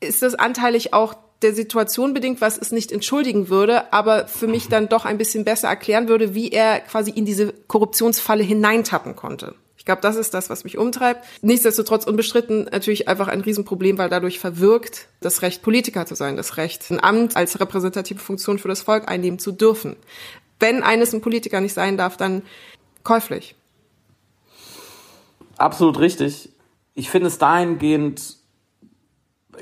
ist 0.00 0.22
das 0.22 0.34
anteilig 0.34 0.94
auch 0.94 1.14
der 1.42 1.54
Situation 1.54 2.14
bedingt, 2.14 2.40
was 2.40 2.56
es 2.56 2.72
nicht 2.72 2.92
entschuldigen 2.92 3.48
würde, 3.48 3.92
aber 3.92 4.26
für 4.26 4.46
mich 4.46 4.68
dann 4.68 4.88
doch 4.88 5.04
ein 5.04 5.18
bisschen 5.18 5.44
besser 5.44 5.68
erklären 5.68 6.08
würde, 6.08 6.34
wie 6.34 6.50
er 6.50 6.80
quasi 6.80 7.10
in 7.10 7.26
diese 7.26 7.52
Korruptionsfalle 7.52 8.42
hineintappen 8.42 9.16
konnte. 9.16 9.54
Ich 9.76 9.84
glaube, 9.84 10.00
das 10.00 10.16
ist 10.16 10.34
das, 10.34 10.50
was 10.50 10.64
mich 10.64 10.78
umtreibt. 10.78 11.24
Nichtsdestotrotz 11.42 12.06
unbestritten 12.06 12.64
natürlich 12.72 13.06
einfach 13.06 13.28
ein 13.28 13.42
Riesenproblem, 13.42 13.98
weil 13.98 14.08
dadurch 14.08 14.40
verwirkt 14.40 15.06
das 15.20 15.42
Recht, 15.42 15.62
Politiker 15.62 16.06
zu 16.06 16.14
sein, 16.16 16.36
das 16.36 16.56
Recht, 16.56 16.90
ein 16.90 17.02
Amt 17.02 17.36
als 17.36 17.60
repräsentative 17.60 18.18
Funktion 18.18 18.58
für 18.58 18.68
das 18.68 18.82
Volk 18.82 19.08
einnehmen 19.08 19.38
zu 19.38 19.52
dürfen 19.52 19.96
wenn 20.60 20.82
eines 20.82 21.12
ein 21.12 21.20
Politiker 21.20 21.60
nicht 21.60 21.74
sein 21.74 21.96
darf, 21.96 22.16
dann 22.16 22.42
käuflich. 23.02 23.54
Absolut 25.56 25.98
richtig. 26.00 26.50
Ich 26.94 27.10
finde 27.10 27.28
es 27.28 27.38
dahingehend 27.38 28.36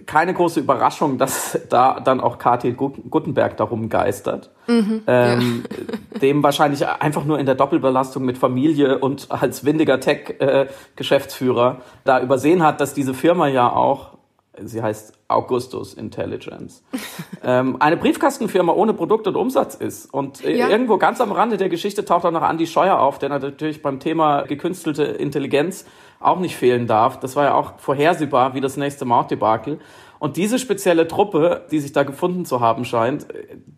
keine 0.07 0.35
große 0.35 0.61
Überraschung, 0.61 1.19
dass 1.19 1.59
da 1.69 2.01
dann 2.01 2.21
auch 2.21 2.39
KT 2.39 2.77
Guttenberg 2.77 3.57
darum 3.57 3.89
geistert. 3.89 4.51
Mhm, 4.67 5.03
ähm, 5.07 5.65
ja. 6.13 6.19
Dem 6.19 6.43
wahrscheinlich 6.43 6.87
einfach 6.87 7.25
nur 7.25 7.39
in 7.39 7.47
der 7.47 7.55
Doppelbelastung 7.55 8.25
mit 8.25 8.39
Familie 8.39 8.99
und 8.99 9.31
als 9.31 9.65
windiger 9.65 10.01
Tech-Geschäftsführer 10.01 11.79
äh, 11.79 11.83
da 12.05 12.21
übersehen 12.21 12.63
hat, 12.63 12.81
dass 12.81 12.95
diese 12.95 13.15
Firma 13.15 13.49
ja 13.49 13.71
auch, 13.71 14.19
sie 14.63 14.83
heißt 14.83 15.13
Augustus 15.35 15.95
Intelligence, 15.95 16.83
ähm, 17.43 17.76
eine 17.81 17.97
Briefkastenfirma 17.97 18.73
ohne 18.73 18.95
Produkt 18.95 19.26
und 19.26 19.37
Umsatz 19.37 19.75
ist. 19.75 20.12
Und 20.12 20.45
äh, 20.45 20.57
ja. 20.57 20.69
irgendwo 20.69 20.99
ganz 20.99 21.21
am 21.21 21.33
Rande 21.33 21.57
der 21.57 21.69
Geschichte 21.69 22.05
taucht 22.05 22.25
auch 22.25 22.31
noch 22.31 22.43
Andi 22.43 22.67
Scheuer 22.67 22.99
auf, 22.99 23.19
der 23.19 23.29
natürlich 23.29 23.83
beim 23.83 24.00
Thema 24.00 24.43
gekünstelte 24.43 25.05
Intelligenz 25.05 25.85
auch 26.21 26.41
nicht 26.41 26.57
fehlen 26.57 26.87
darf. 26.87 27.21
Das 27.21 27.37
war 27.37 27.45
ja 27.45 27.55
auch 27.55 27.75
vorhersehbar 27.79 28.55
wie 28.55 28.61
das 28.61 28.76
nächste 28.76 29.05
Mautdebakel. 29.05 29.79
Und 30.19 30.37
diese 30.37 30.59
spezielle 30.59 31.07
Truppe, 31.07 31.67
die 31.71 31.81
sich 31.81 31.93
da 31.93 32.03
gefunden 32.03 32.47
zu 32.47 32.61
haben 32.61 32.85
scheint, 32.85 33.26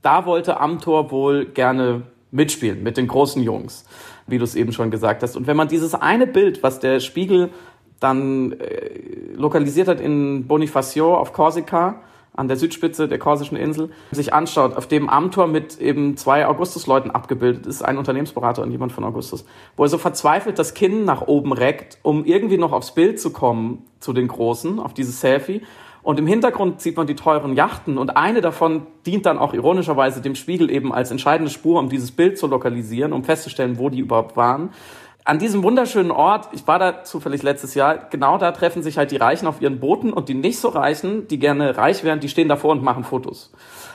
da 0.02 0.26
wollte 0.26 0.60
Amtor 0.60 1.10
wohl 1.10 1.46
gerne 1.46 2.04
mitspielen 2.30 2.82
mit 2.82 2.96
den 2.96 3.08
großen 3.08 3.42
Jungs, 3.42 3.84
wie 4.26 4.38
du 4.38 4.44
es 4.44 4.54
eben 4.54 4.72
schon 4.72 4.90
gesagt 4.90 5.22
hast. 5.22 5.36
Und 5.36 5.46
wenn 5.46 5.56
man 5.56 5.68
dieses 5.68 5.94
eine 5.94 6.26
Bild, 6.26 6.62
was 6.62 6.78
der 6.78 7.00
Spiegel 7.00 7.50
dann 8.00 8.52
äh, 8.52 8.90
lokalisiert 9.34 9.88
hat 9.88 10.00
in 10.00 10.46
Bonifacio 10.46 11.16
auf 11.16 11.32
Korsika, 11.32 12.00
an 12.36 12.48
der 12.48 12.56
Südspitze 12.56 13.08
der 13.08 13.18
korsischen 13.18 13.56
Insel, 13.56 13.90
sich 14.12 14.34
anschaut, 14.34 14.76
auf 14.76 14.86
dem 14.86 15.08
Amtor 15.08 15.46
mit 15.46 15.80
eben 15.80 16.16
zwei 16.16 16.46
Augustusleuten 16.46 17.10
abgebildet 17.10 17.66
ist, 17.66 17.82
ein 17.82 17.96
Unternehmensberater 17.98 18.62
und 18.62 18.70
jemand 18.70 18.92
von 18.92 19.04
Augustus, 19.04 19.46
wo 19.76 19.84
er 19.84 19.88
so 19.88 19.98
verzweifelt 19.98 20.58
das 20.58 20.74
Kinn 20.74 21.04
nach 21.04 21.22
oben 21.22 21.52
reckt, 21.52 21.98
um 22.02 22.24
irgendwie 22.24 22.58
noch 22.58 22.72
aufs 22.72 22.92
Bild 22.92 23.18
zu 23.18 23.30
kommen 23.30 23.82
zu 24.00 24.12
den 24.12 24.28
Großen, 24.28 24.78
auf 24.78 24.92
dieses 24.92 25.20
Selfie. 25.20 25.62
Und 26.02 26.20
im 26.20 26.26
Hintergrund 26.28 26.80
sieht 26.80 26.96
man 26.96 27.08
die 27.08 27.16
teuren 27.16 27.56
Yachten 27.56 27.98
und 27.98 28.16
eine 28.16 28.40
davon 28.40 28.86
dient 29.06 29.26
dann 29.26 29.38
auch 29.38 29.54
ironischerweise 29.54 30.20
dem 30.20 30.36
Spiegel 30.36 30.70
eben 30.70 30.92
als 30.92 31.10
entscheidende 31.10 31.50
Spur, 31.50 31.80
um 31.80 31.88
dieses 31.88 32.12
Bild 32.12 32.38
zu 32.38 32.46
lokalisieren, 32.46 33.12
um 33.12 33.24
festzustellen, 33.24 33.78
wo 33.78 33.88
die 33.88 33.98
überhaupt 33.98 34.36
waren 34.36 34.70
an 35.26 35.40
diesem 35.40 35.64
wunderschönen 35.64 36.12
Ort, 36.12 36.48
ich 36.52 36.66
war 36.68 36.78
da 36.78 37.02
zufällig 37.02 37.42
letztes 37.42 37.74
Jahr, 37.74 37.98
genau 38.10 38.38
da 38.38 38.52
treffen 38.52 38.84
sich 38.84 38.96
halt 38.96 39.10
die 39.10 39.16
Reichen 39.16 39.48
auf 39.48 39.60
ihren 39.60 39.80
Booten 39.80 40.12
und 40.12 40.28
die 40.28 40.34
nicht 40.34 40.60
so 40.60 40.68
Reichen, 40.68 41.26
die 41.26 41.40
gerne 41.40 41.76
reich 41.76 42.04
wären, 42.04 42.20
die 42.20 42.28
stehen 42.28 42.48
davor 42.48 42.70
und 42.70 42.82
machen 42.84 43.02
Fotos. 43.02 43.52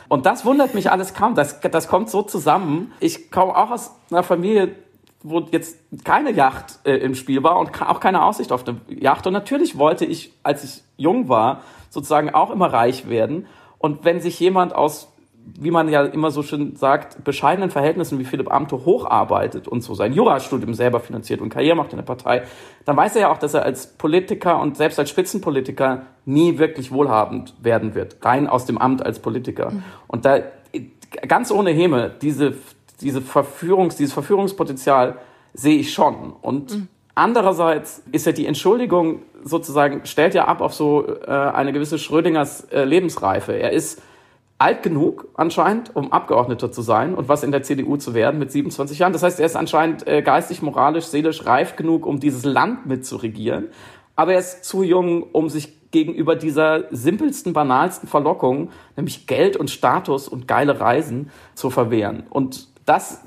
Und 0.10 0.26
das 0.26 0.44
wundert 0.44 0.74
mich 0.74 0.92
alles 0.92 1.14
kaum. 1.14 1.34
Das, 1.36 1.62
das 1.62 1.88
kommt 1.88 2.10
so 2.10 2.22
zusammen. 2.22 2.92
Ich 3.00 3.32
komme 3.32 3.56
auch 3.56 3.72
aus 3.72 3.92
einer 4.12 4.24
Familie, 4.24 4.76
wo 5.24 5.40
jetzt 5.52 5.78
keine 6.04 6.32
Yacht 6.32 6.80
äh, 6.84 6.98
im 6.98 7.16
Spiel 7.16 7.44
war 7.44 7.58
und 7.58 7.82
auch 7.82 8.02
keine 8.02 8.24
Aussicht 8.24 8.52
auf 8.52 8.68
eine 8.68 8.82
Yacht. 8.90 9.26
Und 9.26 9.32
natürlich 9.32 9.78
wollte 9.78 10.04
ich, 10.04 10.34
als 10.44 10.66
ich 10.66 10.84
jung 10.98 11.30
war, 11.30 11.62
sozusagen 11.90 12.32
auch 12.32 12.52
immer 12.52 12.74
reich 12.74 13.08
werden. 13.08 13.48
Und 13.78 14.04
wenn 14.04 14.20
sich 14.20 14.38
jemand 14.38 14.76
aus 14.76 15.11
wie 15.60 15.72
man 15.72 15.90
ja 15.90 16.04
immer 16.04 16.32
so 16.32 16.44
schön 16.44 16.76
sagt, 16.76 17.24
bescheidenen 17.24 17.70
Verhältnissen 17.70 18.18
wie 18.20 18.26
Philipp 18.26 18.52
Amthor 18.52 18.86
hocharbeitet 18.86 19.68
und 19.68 19.82
so 19.82 19.94
sein 19.94 20.14
Jurastudium 20.14 20.74
selber 20.74 21.00
finanziert 21.00 21.42
und 21.42 21.50
Karriere 21.50 21.76
macht 21.76 21.92
in 21.92 21.98
der 21.98 22.04
Partei, 22.04 22.44
dann 22.86 22.98
weiß 22.98 23.16
er 23.16 23.22
ja 23.22 23.32
auch, 23.32 23.38
dass 23.38 23.54
er 23.54 23.64
als 23.64 23.88
Politiker 23.88 24.60
und 24.60 24.78
selbst 24.78 24.98
als 24.98 25.10
Spitzenpolitiker 25.10 26.04
nie 26.26 26.58
wirklich 26.58 26.92
wohlhabend 26.92 27.54
werden 27.62 27.96
wird, 27.96 28.18
rein 28.24 28.48
aus 28.48 28.66
dem 28.66 28.78
Amt 28.78 29.06
als 29.06 29.20
Politiker. 29.20 29.72
Mhm. 29.72 29.84
Und 30.08 30.26
da 30.26 30.40
ganz 31.28 31.52
ohne 31.52 31.72
Häme, 31.72 32.12
diese, 32.22 32.56
diese 33.02 33.22
Verführungs, 33.22 33.96
dieses 33.96 34.14
Verführungspotenzial 34.14 35.18
sehe 35.54 35.78
ich 35.78 35.94
schon. 35.94 36.34
Und 36.42 36.76
mhm. 36.76 36.88
andererseits 37.16 38.04
ist 38.12 38.26
ja 38.26 38.32
die 38.32 38.46
Entschuldigung 38.46 39.22
sozusagen, 39.44 40.06
stellt 40.06 40.34
ja 40.34 40.46
ab 40.46 40.62
auf 40.62 40.74
so 40.74 41.06
äh, 41.08 41.30
eine 41.30 41.74
gewisse 41.74 41.98
Schrödingers 41.98 42.62
äh, 42.72 42.84
Lebensreife. 42.84 43.54
Er 43.54 43.72
ist 43.72 44.02
alt 44.62 44.84
genug 44.84 45.28
anscheinend, 45.34 45.96
um 45.96 46.12
Abgeordneter 46.12 46.72
zu 46.72 46.84
sein 46.84 47.16
und 47.16 47.28
was 47.28 47.42
in 47.42 47.52
der 47.52 47.64
CDU 47.64 47.98
zu 47.98 48.14
werden 48.14 48.40
mit 48.40 48.52
27 48.52 49.00
Jahren. 49.00 49.12
Das 49.12 49.24
heißt, 49.24 49.40
er 49.40 49.48
ist 49.48 49.56
anscheinend 49.56 50.08
äh, 50.08 50.22
geistig, 50.22 50.62
moralisch, 50.62 51.06
seelisch 51.06 51.48
reif 51.48 51.76
genug, 51.76 52.06
um 52.06 52.20
dieses 52.20 52.46
Land 52.46 52.86
mitzuregieren. 52.86 53.70
Aber 54.16 54.34
er 54.34 54.40
ist 54.40 54.64
zu 54.64 54.84
jung, 54.84 55.24
um 55.24 55.50
sich 55.50 55.90
gegenüber 55.90 56.36
dieser 56.36 56.86
simpelsten, 56.92 57.54
banalsten 57.54 58.08
Verlockung, 58.08 58.70
nämlich 58.96 59.26
Geld 59.26 59.58
und 59.58 59.72
Status 59.72 60.28
und 60.28 60.48
geile 60.48 60.80
Reisen, 60.80 61.32
zu 61.56 61.72
verwehren. 61.72 62.24
Und 62.30 62.68
das, 62.86 63.22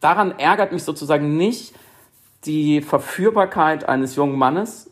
daran 0.00 0.38
ärgert 0.38 0.72
mich 0.72 0.82
sozusagen 0.82 1.36
nicht 1.36 1.74
die 2.46 2.80
Verführbarkeit 2.80 3.86
eines 3.86 4.16
jungen 4.16 4.38
Mannes. 4.38 4.90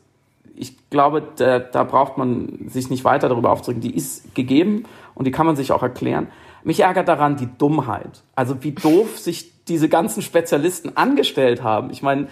Ich 0.55 0.91
glaube, 0.91 1.23
da, 1.37 1.61
da 1.61 1.83
braucht 1.83 2.19
man 2.19 2.69
sich 2.69 2.91
nicht 2.91 3.05
weiter 3.05 3.31
darüber 3.31 3.51
aufzuregen. 3.51 3.81
Die 3.81 3.97
ist 3.97 4.35
gegeben 4.35 4.85
und 5.15 5.27
die 5.27 5.31
kann 5.31 5.47
man 5.47 5.57
sich 5.57 5.73
auch 5.73 5.83
erklären. 5.83 6.29
Mich 6.63 6.81
ärgert 6.81 7.09
daran 7.09 7.37
die 7.37 7.49
Dummheit. 7.59 8.23
Also 8.35 8.63
wie 8.63 8.73
doof 8.73 9.19
sich 9.19 9.65
diese 9.67 9.89
ganzen 9.89 10.23
Spezialisten 10.23 10.97
angestellt 10.97 11.63
haben. 11.63 11.91
Ich 11.91 12.03
meine, 12.03 12.29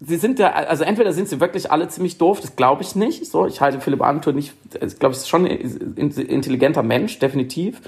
sie 0.00 0.16
sind 0.16 0.38
ja, 0.38 0.52
also 0.52 0.84
entweder 0.84 1.12
sind 1.12 1.28
sie 1.28 1.40
wirklich 1.40 1.70
alle 1.70 1.88
ziemlich 1.88 2.18
doof, 2.18 2.40
das 2.40 2.56
glaube 2.56 2.82
ich 2.82 2.96
nicht. 2.96 3.26
So, 3.26 3.46
ich 3.46 3.60
halte 3.60 3.80
Philipp 3.80 4.02
Amthor 4.02 4.32
nicht, 4.32 4.54
ich 4.80 4.98
glaube, 4.98 5.14
ist 5.14 5.28
schon 5.28 5.46
ein 5.46 5.50
intelligenter 5.50 6.82
Mensch, 6.82 7.18
definitiv 7.18 7.80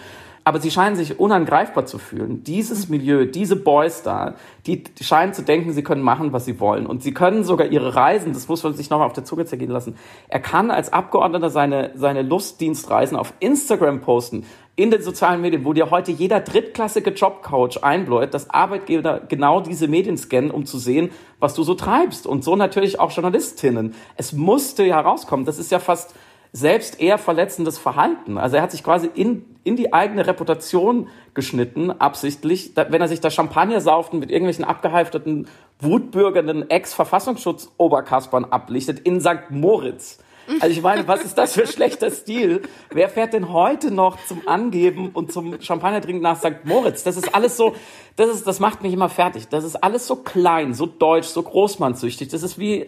aber 0.45 0.61
sie 0.61 0.71
scheinen 0.71 0.95
sich 0.95 1.19
unangreifbar 1.19 1.87
zu 1.87 1.99
fühlen. 1.99 2.45
Dieses 2.45 2.91
Milieu, 2.91 3.25
diese 3.25 3.57
Boys 3.57 4.03
da, 4.03 4.35
die 4.67 4.85
scheinen 5.01 5.33
zu 5.33 5.43
denken, 5.43 5.73
sie 5.73 5.83
können 5.83 6.03
machen, 6.03 6.35
was 6.35 6.45
sie 6.45 6.61
wollen. 6.61 6.87
Und 6.87 7.03
sie 7.03 7.15
können 7.15 7.45
sogar 7.45 7.67
ihre 7.69 7.95
Reisen, 7.95 8.35
das 8.35 8.47
muss 8.47 8.63
man 8.63 8.75
sich 8.75 8.91
nochmal 8.91 9.07
auf 9.07 9.15
der 9.15 9.25
Zunge 9.25 9.47
zergehen 9.47 9.71
lassen, 9.71 9.97
er 10.29 10.41
kann 10.41 10.71
als 10.71 10.93
Abgeordneter 10.93 11.49
seine, 11.49 11.93
seine 11.95 12.23
Lustdienstreisen 12.23 13.17
auf 13.17 13.33
Instagram 13.41 14.03
posten, 14.03 14.45
in 14.77 14.91
den 14.91 15.03
sozialen 15.03 15.41
Medien, 15.41 15.65
wo 15.65 15.73
dir 15.73 15.91
heute 15.91 16.11
jeder 16.11 16.41
drittklassige 16.41 17.11
Jobcoach 17.11 17.83
einbläut, 17.83 18.35
dass 18.35 18.51
Arbeitgeber 18.51 19.21
genau 19.21 19.61
diese 19.61 19.87
Medien 19.87 20.19
scannen, 20.19 20.51
um 20.51 20.67
zu 20.67 20.79
sehen, 20.79 21.11
was 21.39 21.55
du 21.55 21.63
so 21.63 21.75
treibst. 21.75 22.27
Und 22.27 22.43
so 22.43 22.57
natürlich 22.57 22.99
auch 22.99 23.13
Journalistinnen. 23.13 23.95
Es 24.17 24.33
musste 24.33 24.83
ja 24.85 25.01
rauskommen. 25.01 25.47
Das 25.47 25.59
ist 25.61 25.71
ja 25.71 25.79
fast 25.79 26.15
selbst 26.57 27.01
eher 27.01 27.19
verletzendes 27.19 27.79
Verhalten. 27.79 28.39
Also 28.39 28.57
er 28.57 28.63
hat 28.63 28.71
sich 28.71 28.85
quasi 28.85 29.11
in, 29.13 29.45
in 29.65 29.75
die 29.75 29.93
eigene 29.93 30.25
Reputation 30.25 31.09
geschnitten, 31.35 31.91
absichtlich, 31.91 32.71
wenn 32.77 33.03
er 33.03 33.09
sich 33.09 33.21
da 33.21 33.29
Champagner 33.29 33.81
sauft 33.81 34.13
und 34.13 34.21
mit 34.21 34.31
irgendwelchen 34.31 34.65
abgehalfterten, 34.65 35.49
wutbürgernden 35.81 36.71
Ex-Verfassungsschutz-Oberkaspern 36.71 38.45
ablichtet 38.45 39.01
in 39.01 39.21
St. 39.21 39.51
Moritz. 39.51 40.19
Also 40.61 40.69
ich 40.69 40.83
meine, 40.83 41.09
was 41.09 41.25
ist 41.25 41.37
das 41.39 41.55
für 41.55 41.67
schlechter 41.67 42.11
Stil? 42.13 42.63
Wer 42.91 43.09
fährt 43.09 43.33
denn 43.33 43.53
heute 43.53 43.91
noch 43.91 44.25
zum 44.27 44.47
Angeben 44.47 45.11
und 45.13 45.33
zum 45.33 45.61
Champagner 45.61 46.03
trinken 46.03 46.23
nach 46.23 46.39
St. 46.39 46.65
Moritz? 46.65 47.03
Das 47.03 47.17
ist 47.17 47.35
alles 47.35 47.57
so, 47.57 47.75
das 48.15 48.31
ist, 48.31 48.47
das 48.47 48.61
macht 48.61 48.81
mich 48.81 48.93
immer 48.93 49.09
fertig. 49.09 49.49
Das 49.49 49.65
ist 49.65 49.83
alles 49.83 50.07
so 50.07 50.17
klein, 50.17 50.73
so 50.73 50.87
deutsch, 50.87 51.27
so 51.27 51.43
großmannsüchtig. 51.43 52.29
Das 52.29 52.45
ist 52.45 52.61
wie, 52.61 52.87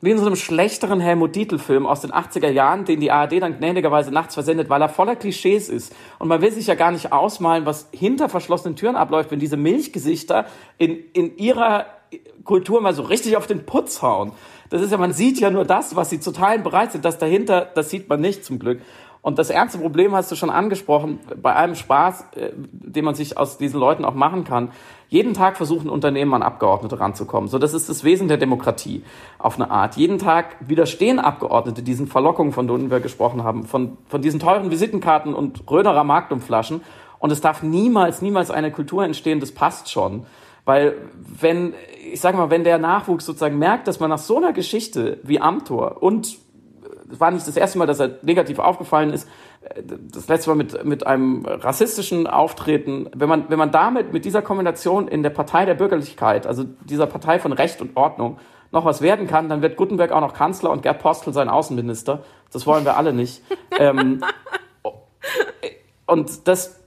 wie 0.00 0.10
in 0.10 0.18
so 0.18 0.26
einem 0.26 0.36
schlechteren 0.36 1.00
Helmut 1.00 1.34
Dietl-Film 1.34 1.86
aus 1.86 2.02
den 2.02 2.12
80er 2.12 2.50
Jahren, 2.50 2.84
den 2.84 3.00
die 3.00 3.10
ARD 3.10 3.40
dann 3.40 3.58
gnädigerweise 3.58 4.12
nachts 4.12 4.34
versendet, 4.34 4.68
weil 4.68 4.82
er 4.82 4.90
voller 4.90 5.16
Klischees 5.16 5.68
ist. 5.68 5.94
Und 6.18 6.28
man 6.28 6.42
will 6.42 6.52
sich 6.52 6.66
ja 6.66 6.74
gar 6.74 6.90
nicht 6.90 7.12
ausmalen, 7.12 7.64
was 7.64 7.88
hinter 7.92 8.28
verschlossenen 8.28 8.76
Türen 8.76 8.96
abläuft, 8.96 9.30
wenn 9.30 9.40
diese 9.40 9.56
Milchgesichter 9.56 10.46
in, 10.76 10.98
in 11.14 11.36
ihrer 11.38 11.86
Kultur 12.44 12.80
mal 12.80 12.94
so 12.94 13.02
richtig 13.02 13.36
auf 13.36 13.46
den 13.46 13.64
Putz 13.64 14.02
hauen. 14.02 14.32
Das 14.68 14.82
ist 14.82 14.92
ja, 14.92 14.98
man 14.98 15.12
sieht 15.12 15.40
ja 15.40 15.50
nur 15.50 15.64
das, 15.64 15.96
was 15.96 16.10
sie 16.10 16.20
zu 16.20 16.32
teilen 16.32 16.62
bereit 16.62 16.92
sind. 16.92 17.04
Das 17.04 17.18
dahinter, 17.18 17.66
das 17.74 17.90
sieht 17.90 18.08
man 18.08 18.20
nicht 18.20 18.44
zum 18.44 18.58
Glück. 18.58 18.80
Und 19.22 19.40
das 19.40 19.50
ernste 19.50 19.78
Problem 19.78 20.14
hast 20.14 20.30
du 20.30 20.36
schon 20.36 20.50
angesprochen, 20.50 21.18
bei 21.42 21.52
allem 21.52 21.74
Spaß, 21.74 22.26
äh, 22.36 22.52
den 22.54 23.04
man 23.04 23.16
sich 23.16 23.36
aus 23.36 23.58
diesen 23.58 23.80
Leuten 23.80 24.04
auch 24.04 24.14
machen 24.14 24.44
kann. 24.44 24.70
Jeden 25.08 25.34
Tag 25.34 25.56
versuchen 25.56 25.88
Unternehmen 25.88 26.34
an 26.34 26.42
Abgeordnete 26.42 26.98
ranzukommen. 26.98 27.48
So, 27.48 27.58
das 27.58 27.74
ist 27.74 27.88
das 27.88 28.02
Wesen 28.02 28.28
der 28.28 28.38
Demokratie 28.38 29.04
auf 29.38 29.54
eine 29.54 29.70
Art. 29.70 29.96
Jeden 29.96 30.18
Tag 30.18 30.56
widerstehen 30.60 31.20
Abgeordnete 31.20 31.82
diesen 31.82 32.08
Verlockungen, 32.08 32.52
von 32.52 32.66
denen 32.66 32.90
wir 32.90 33.00
gesprochen 33.00 33.44
haben, 33.44 33.64
von, 33.64 33.98
von 34.08 34.20
diesen 34.20 34.40
teuren 34.40 34.70
Visitenkarten 34.70 35.34
und 35.34 35.70
Röderer 35.70 36.02
Marktumflaschen. 36.02 36.80
Und 37.18 37.30
es 37.30 37.40
darf 37.40 37.62
niemals, 37.62 38.20
niemals 38.20 38.50
eine 38.50 38.72
Kultur 38.72 39.04
entstehen, 39.04 39.40
das 39.40 39.52
passt 39.52 39.90
schon. 39.90 40.26
Weil 40.64 40.96
wenn, 41.40 41.74
ich 42.12 42.20
sage 42.20 42.36
mal, 42.36 42.50
wenn 42.50 42.64
der 42.64 42.78
Nachwuchs 42.78 43.24
sozusagen 43.24 43.58
merkt, 43.58 43.86
dass 43.86 44.00
man 44.00 44.10
nach 44.10 44.18
so 44.18 44.36
einer 44.36 44.52
Geschichte 44.52 45.20
wie 45.22 45.40
Amtor 45.40 46.02
und 46.02 46.38
es 47.10 47.20
war 47.20 47.30
nicht 47.30 47.46
das 47.46 47.56
erste 47.56 47.78
Mal, 47.78 47.86
dass 47.86 48.00
er 48.00 48.18
negativ 48.22 48.58
aufgefallen 48.58 49.12
ist. 49.12 49.28
Das 50.12 50.28
letzte 50.28 50.50
Mal 50.50 50.56
mit, 50.56 50.84
mit 50.84 51.06
einem 51.06 51.44
rassistischen 51.44 52.26
Auftreten. 52.26 53.08
Wenn 53.14 53.28
man, 53.28 53.48
wenn 53.48 53.58
man 53.58 53.72
damit, 53.72 54.12
mit 54.12 54.24
dieser 54.24 54.42
Kombination 54.42 55.08
in 55.08 55.22
der 55.22 55.30
Partei 55.30 55.64
der 55.64 55.74
Bürgerlichkeit, 55.74 56.46
also 56.46 56.64
dieser 56.84 57.06
Partei 57.06 57.38
von 57.38 57.52
Recht 57.52 57.80
und 57.80 57.96
Ordnung, 57.96 58.38
noch 58.72 58.84
was 58.84 59.00
werden 59.00 59.26
kann, 59.26 59.48
dann 59.48 59.62
wird 59.62 59.76
Gutenberg 59.76 60.12
auch 60.12 60.20
noch 60.20 60.34
Kanzler 60.34 60.70
und 60.70 60.82
Gerd 60.82 61.00
Postel 61.00 61.32
sein 61.32 61.48
Außenminister. 61.48 62.22
Das 62.52 62.66
wollen 62.66 62.84
wir 62.84 62.96
alle 62.96 63.12
nicht. 63.12 63.42
ähm, 63.78 64.22
und 66.06 66.48
das, 66.48 66.80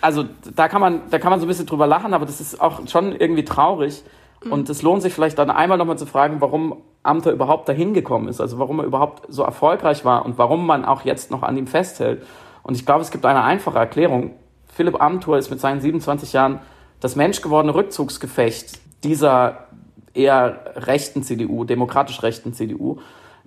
also 0.00 0.24
da 0.54 0.68
kann 0.68 0.80
man, 0.80 1.02
da 1.10 1.18
kann 1.18 1.30
man 1.30 1.40
so 1.40 1.46
ein 1.46 1.48
bisschen 1.48 1.66
drüber 1.66 1.86
lachen, 1.86 2.14
aber 2.14 2.26
das 2.26 2.40
ist 2.40 2.60
auch 2.60 2.86
schon 2.88 3.14
irgendwie 3.14 3.44
traurig, 3.44 4.02
Mhm. 4.46 4.52
Und 4.52 4.70
es 4.70 4.82
lohnt 4.82 5.02
sich 5.02 5.12
vielleicht 5.12 5.38
dann 5.38 5.50
einmal 5.50 5.78
nochmal 5.78 5.98
zu 5.98 6.06
fragen, 6.06 6.40
warum 6.40 6.76
Amthor 7.02 7.32
überhaupt 7.32 7.68
dahin 7.68 7.94
gekommen 7.94 8.28
ist, 8.28 8.40
also 8.40 8.58
warum 8.58 8.80
er 8.80 8.86
überhaupt 8.86 9.32
so 9.32 9.42
erfolgreich 9.42 10.04
war 10.04 10.24
und 10.24 10.38
warum 10.38 10.66
man 10.66 10.84
auch 10.84 11.04
jetzt 11.04 11.30
noch 11.30 11.42
an 11.42 11.56
ihm 11.56 11.66
festhält. 11.66 12.22
Und 12.62 12.76
ich 12.76 12.84
glaube, 12.84 13.02
es 13.02 13.10
gibt 13.10 13.24
eine 13.24 13.42
einfache 13.42 13.78
Erklärung. 13.78 14.32
Philipp 14.66 15.00
Amthor 15.00 15.38
ist 15.38 15.50
mit 15.50 15.60
seinen 15.60 15.80
27 15.80 16.32
Jahren 16.32 16.60
das 17.00 17.16
menschgewordene 17.16 17.74
Rückzugsgefecht 17.74 18.80
dieser 19.04 19.68
eher 20.14 20.72
rechten 20.76 21.22
CDU, 21.22 21.64
demokratisch 21.64 22.22
rechten 22.22 22.54
CDU 22.54 22.98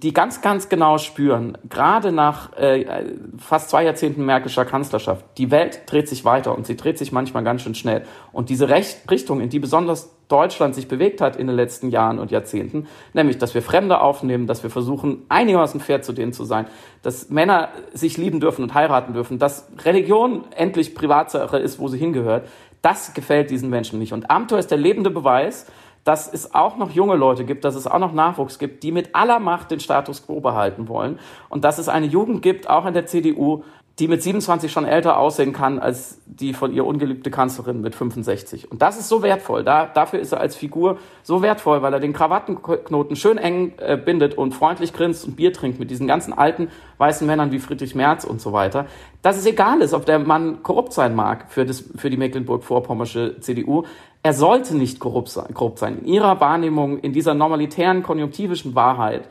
die 0.02 0.14
ganz, 0.14 0.42
ganz 0.42 0.70
genau 0.70 0.98
spüren, 0.98 1.58
gerade 1.68 2.12
nach 2.12 2.54
äh, 2.58 3.04
fast 3.38 3.70
zwei 3.70 3.84
Jahrzehnten 3.84 4.26
Merkelscher 4.26 4.64
Kanzlerschaft, 4.64 5.26
die 5.38 5.52
Welt 5.52 5.82
dreht 5.88 6.08
sich 6.08 6.24
weiter 6.24 6.56
und 6.56 6.66
sie 6.66 6.78
dreht 6.78 6.98
sich 6.98 7.12
manchmal 7.12 7.44
ganz 7.44 7.64
schön 7.64 7.76
schnell. 7.76 8.04
Und 8.32 8.50
diese 8.50 8.70
Recht 8.70 9.10
Richtung, 9.12 9.42
in 9.42 9.50
die 9.50 9.60
besonders 9.60 10.16
Deutschland 10.30 10.76
sich 10.76 10.88
bewegt 10.88 11.22
hat 11.22 11.36
in 11.36 11.48
den 11.48 11.56
letzten 11.56 11.90
Jahren 11.90 12.20
und 12.20 12.32
Jahrzehnten, 12.32 12.88
nämlich, 13.14 13.40
dass 13.40 13.56
wir 13.56 13.62
Fremde 13.62 14.00
aufnehmen, 14.00 14.48
dass 14.48 14.64
wir 14.64 14.70
versuchen, 14.70 15.26
einigermaßen 15.28 15.82
fair 15.82 16.02
zu 16.02 16.14
denen 16.14 16.32
zu 16.32 16.46
sein, 16.46 16.68
dass 17.02 17.30
Männer 17.30 17.70
sich 17.94 18.18
lieben 18.18 18.40
dürfen 18.40 18.64
und 18.64 18.74
heiraten 18.74 19.14
dürfen, 19.14 19.40
dass 19.40 19.70
Religion 19.84 20.46
endlich 20.56 20.96
Privatsache 20.96 21.58
ist, 21.58 21.80
wo 21.80 21.88
sie 21.88 21.98
hingehört, 21.98 22.48
das 22.82 23.14
gefällt 23.14 23.50
diesen 23.50 23.70
Menschen 23.70 24.00
nicht. 24.00 24.14
Und 24.14 24.30
Amtor 24.30 24.60
ist 24.60 24.72
der 24.72 24.78
lebende 24.78 25.10
Beweis, 25.10 25.66
dass 26.10 26.28
es 26.34 26.56
auch 26.56 26.76
noch 26.76 26.90
junge 26.90 27.16
Leute 27.16 27.46
gibt, 27.46 27.64
dass 27.64 27.76
es 27.76 27.86
auch 27.86 28.00
noch 28.00 28.14
Nachwuchs 28.14 28.58
gibt, 28.58 28.82
die 28.82 28.92
mit 28.92 29.14
aller 29.14 29.38
Macht 29.38 29.70
den 29.70 29.80
Status 29.80 30.26
quo 30.26 30.40
behalten 30.40 30.88
wollen 30.88 31.20
und 31.50 31.64
dass 31.64 31.78
es 31.78 31.88
eine 31.88 32.08
Jugend 32.08 32.42
gibt, 32.42 32.68
auch 32.68 32.88
in 32.88 32.96
der 32.96 33.06
CDU, 33.06 33.62
die 34.00 34.08
mit 34.08 34.24
27 34.24 34.72
schon 34.72 34.86
älter 34.86 35.20
aussehen 35.20 35.54
kann 35.54 35.78
als 35.78 36.20
die 36.26 36.54
von 36.54 36.74
ihr 36.74 36.84
ungeliebte 36.84 37.30
Kanzlerin 37.30 37.82
mit 37.82 37.94
65. 37.94 38.72
Und 38.72 38.82
das 38.82 38.98
ist 38.98 39.08
so 39.08 39.22
wertvoll. 39.22 39.64
Da, 39.64 39.86
dafür 39.86 40.20
ist 40.20 40.32
er 40.32 40.40
als 40.40 40.56
Figur 40.56 40.98
so 41.22 41.44
wertvoll, 41.44 41.84
weil 41.84 41.94
er 41.94 42.00
den 42.00 42.14
Krawattenknoten 42.14 43.16
schön 43.16 43.38
eng 43.38 43.74
äh, 43.78 43.98
bindet 43.98 44.36
und 44.36 44.56
freundlich 44.56 44.94
grinst 44.94 45.26
und 45.26 45.36
Bier 45.36 45.54
trinkt 45.54 45.80
mit 45.80 45.92
diesen 45.92 46.08
ganzen 46.08 46.34
alten 46.34 46.70
weißen 46.98 47.28
Männern 47.28 47.52
wie 47.52 47.60
Friedrich 47.60 47.94
Merz 47.94 48.24
und 48.24 48.42
so 48.42 48.52
weiter. 48.52 48.88
Dass 49.22 49.38
es 49.38 49.46
egal 49.46 49.82
ist, 49.82 49.94
ob 49.94 50.06
der 50.06 50.18
Mann 50.18 50.64
korrupt 50.64 50.94
sein 50.94 51.14
mag 51.14 51.46
für, 51.50 51.66
das, 51.66 51.84
für 51.98 52.10
die 52.10 52.18
Mecklenburg-Vorpommersche 52.18 53.42
CDU. 53.42 53.84
Er 54.22 54.34
sollte 54.34 54.76
nicht 54.76 55.00
korrupt 55.00 55.30
sein, 55.30 55.54
korrupt 55.54 55.80
sein. 55.80 56.00
In 56.00 56.06
ihrer 56.06 56.42
Wahrnehmung, 56.42 57.00
in 57.00 57.14
dieser 57.14 57.34
normalitären, 57.34 58.04
konjunktivischen 58.04 58.76
Wahrheit 58.76 59.30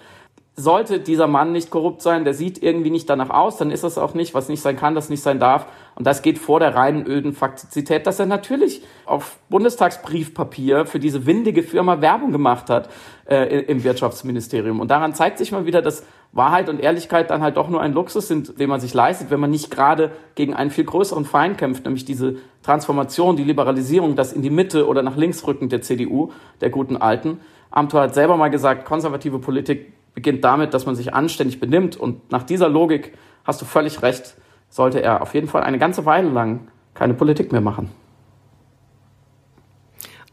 sollte 0.59 0.99
dieser 0.99 1.29
Mann 1.29 1.53
nicht 1.53 1.71
korrupt 1.71 2.03
sein, 2.03 2.25
der 2.25 2.35
sieht 2.35 2.61
irgendwie 2.61 2.91
nicht 2.91 3.09
danach 3.09 3.31
aus, 3.31 3.59
dann 3.59 3.71
ist 3.71 3.85
das 3.85 3.97
auch 3.97 4.15
nicht, 4.15 4.35
was 4.35 4.49
nicht 4.49 4.61
sein 4.61 4.77
kann, 4.77 4.97
das 4.97 5.09
nicht 5.09 5.23
sein 5.23 5.39
darf. 5.39 5.67
Und 5.95 6.07
das 6.07 6.21
geht 6.21 6.39
vor 6.39 6.59
der 6.59 6.75
reinen 6.75 7.07
öden 7.07 7.33
Faktizität, 7.33 8.07
dass 8.07 8.19
er 8.19 8.27
natürlich 8.27 8.83
auf 9.07 9.39
Bundestagsbriefpapier 9.51 10.85
für 10.85 10.99
diese 10.99 11.27
windige 11.27 11.63
Firma 11.63 12.01
Werbung 12.01 12.33
gemacht 12.33 12.71
hat 12.71 12.89
äh, 13.27 13.61
im 13.63 13.85
Wirtschaftsministerium. 13.85 14.81
Und 14.81 14.91
daran 14.91 15.15
zeigt 15.15 15.39
sich 15.39 15.53
mal 15.53 15.65
wieder, 15.65 15.81
dass 15.81 16.05
Wahrheit 16.33 16.69
und 16.69 16.81
Ehrlichkeit 16.81 17.31
dann 17.31 17.43
halt 17.43 17.57
doch 17.57 17.69
nur 17.69 17.81
ein 17.81 17.93
Luxus 17.93 18.29
sind, 18.29 18.61
den 18.61 18.69
man 18.69 18.81
sich 18.81 18.93
leistet, 18.93 19.31
wenn 19.31 19.41
man 19.41 19.51
nicht 19.51 19.71
gerade 19.71 20.13
gegen 20.35 20.55
einen 20.55 20.71
viel 20.71 20.85
größeren 20.85 21.25
Feind 21.25 21.57
kämpft, 21.59 21.85
nämlich 21.85 22.05
diese 22.05 22.37
Transformation, 22.63 23.37
die 23.37 23.45
Liberalisierung, 23.45 24.15
das 24.15 24.33
in 24.33 24.43
die 24.43 24.51
Mitte 24.51 24.87
oder 24.87 25.03
nach 25.03 25.17
links 25.17 25.47
rücken 25.47 25.69
der 25.69 25.81
CDU, 25.83 26.33
der 26.61 26.71
guten 26.71 26.97
Alten. 26.97 27.41
Amthor 27.71 28.03
hat 28.03 28.15
selber 28.15 28.37
mal 28.37 28.49
gesagt, 28.49 28.85
konservative 28.85 29.39
Politik 29.39 29.93
beginnt 30.15 30.45
damit, 30.45 30.75
dass 30.75 30.85
man 30.85 30.97
sich 30.97 31.15
anständig 31.15 31.61
benimmt. 31.61 31.97
Und 31.97 32.31
nach 32.31 32.43
dieser 32.43 32.69
Logik 32.69 33.17
hast 33.45 33.61
du 33.61 33.65
völlig 33.65 34.03
recht, 34.03 34.37
sollte 34.69 35.01
er 35.01 35.23
auf 35.23 35.35
jeden 35.35 35.49
Fall 35.49 35.63
eine 35.63 35.79
ganze 35.79 36.05
Weile 36.05 36.29
lang 36.29 36.69
keine 36.95 37.15
Politik 37.15 37.53
mehr 37.53 37.61
machen. 37.61 37.91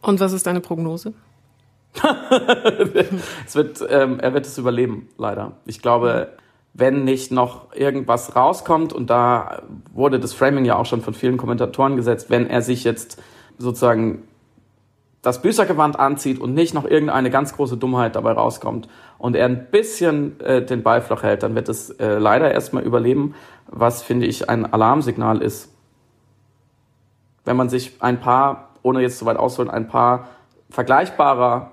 Und 0.01 0.19
was 0.19 0.33
ist 0.33 0.45
deine 0.45 0.59
Prognose? 0.59 1.13
Es 3.45 3.55
wird, 3.55 3.85
ähm, 3.89 4.19
er 4.19 4.33
wird 4.33 4.45
es 4.45 4.57
überleben, 4.57 5.09
leider. 5.17 5.53
Ich 5.65 5.81
glaube, 5.81 6.29
wenn 6.73 7.05
nicht 7.05 7.31
noch 7.31 7.73
irgendwas 7.73 8.35
rauskommt, 8.35 8.91
und 8.91 9.09
da 9.09 9.63
wurde 9.93 10.19
das 10.19 10.33
Framing 10.33 10.65
ja 10.65 10.75
auch 10.75 10.85
schon 10.85 11.01
von 11.01 11.13
vielen 11.13 11.37
Kommentatoren 11.37 11.95
gesetzt, 11.95 12.29
wenn 12.29 12.49
er 12.49 12.61
sich 12.61 12.83
jetzt 12.83 13.21
sozusagen 13.57 14.23
das 15.21 15.41
Büßergewand 15.41 15.97
anzieht 15.97 16.39
und 16.39 16.53
nicht 16.53 16.75
noch 16.75 16.85
irgendeine 16.85 17.31
ganz 17.31 17.55
große 17.55 17.77
Dummheit 17.77 18.15
dabei 18.15 18.33
rauskommt 18.33 18.87
und 19.17 19.35
er 19.35 19.45
ein 19.45 19.71
bisschen 19.71 20.39
äh, 20.41 20.63
den 20.63 20.83
Ball 20.83 21.01
flach 21.01 21.23
hält, 21.23 21.41
dann 21.41 21.55
wird 21.55 21.67
es 21.67 21.89
äh, 21.91 22.19
leider 22.19 22.51
erstmal 22.51 22.83
überleben, 22.83 23.33
was 23.65 24.03
finde 24.03 24.27
ich 24.27 24.49
ein 24.49 24.71
Alarmsignal 24.71 25.41
ist. 25.41 25.73
Wenn 27.43 27.57
man 27.57 27.69
sich 27.69 28.03
ein 28.03 28.19
paar, 28.19 28.69
ohne 28.83 29.01
jetzt 29.01 29.17
zu 29.17 29.25
weit 29.25 29.37
ausholen, 29.37 29.71
ein 29.71 29.87
paar 29.87 30.27
vergleichbarer 30.69 31.71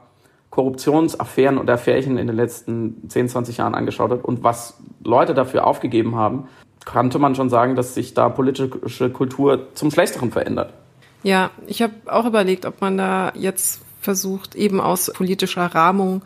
Korruptionsaffären 0.53 1.57
und 1.57 1.71
Affärchen 1.71 2.19
in 2.19 2.27
den 2.27 2.37
letzten 2.37 3.09
10, 3.09 3.31
20 3.31 3.57
Jahren 3.57 3.75
angeschaut 3.75 4.11
hat 4.11 4.23
und 4.23 4.45
was 4.45 4.77
Leute 5.03 5.33
dafür 5.33 5.67
aufgegeben 5.67 6.15
haben, 6.15 6.47
könnte 6.85 7.19
man 7.19 7.35
schon 7.35 7.49
sagen, 7.49 7.75
dass 7.75 7.95
sich 7.95 8.13
da 8.13 8.29
politische 8.29 8.69
Kultur 9.11 9.69
zum 9.73 9.91
Schlechteren 9.91 10.31
verändert. 10.31 10.75
Ja, 11.23 11.51
ich 11.67 11.81
habe 11.81 11.95
auch 12.05 12.27
überlegt, 12.27 12.67
ob 12.67 12.83
man 12.83 12.99
da 12.99 13.33
jetzt 13.35 13.81
versucht, 14.03 14.55
eben 14.55 14.79
aus 14.79 15.11
politischer 15.15 15.75
Rahmung 15.75 16.21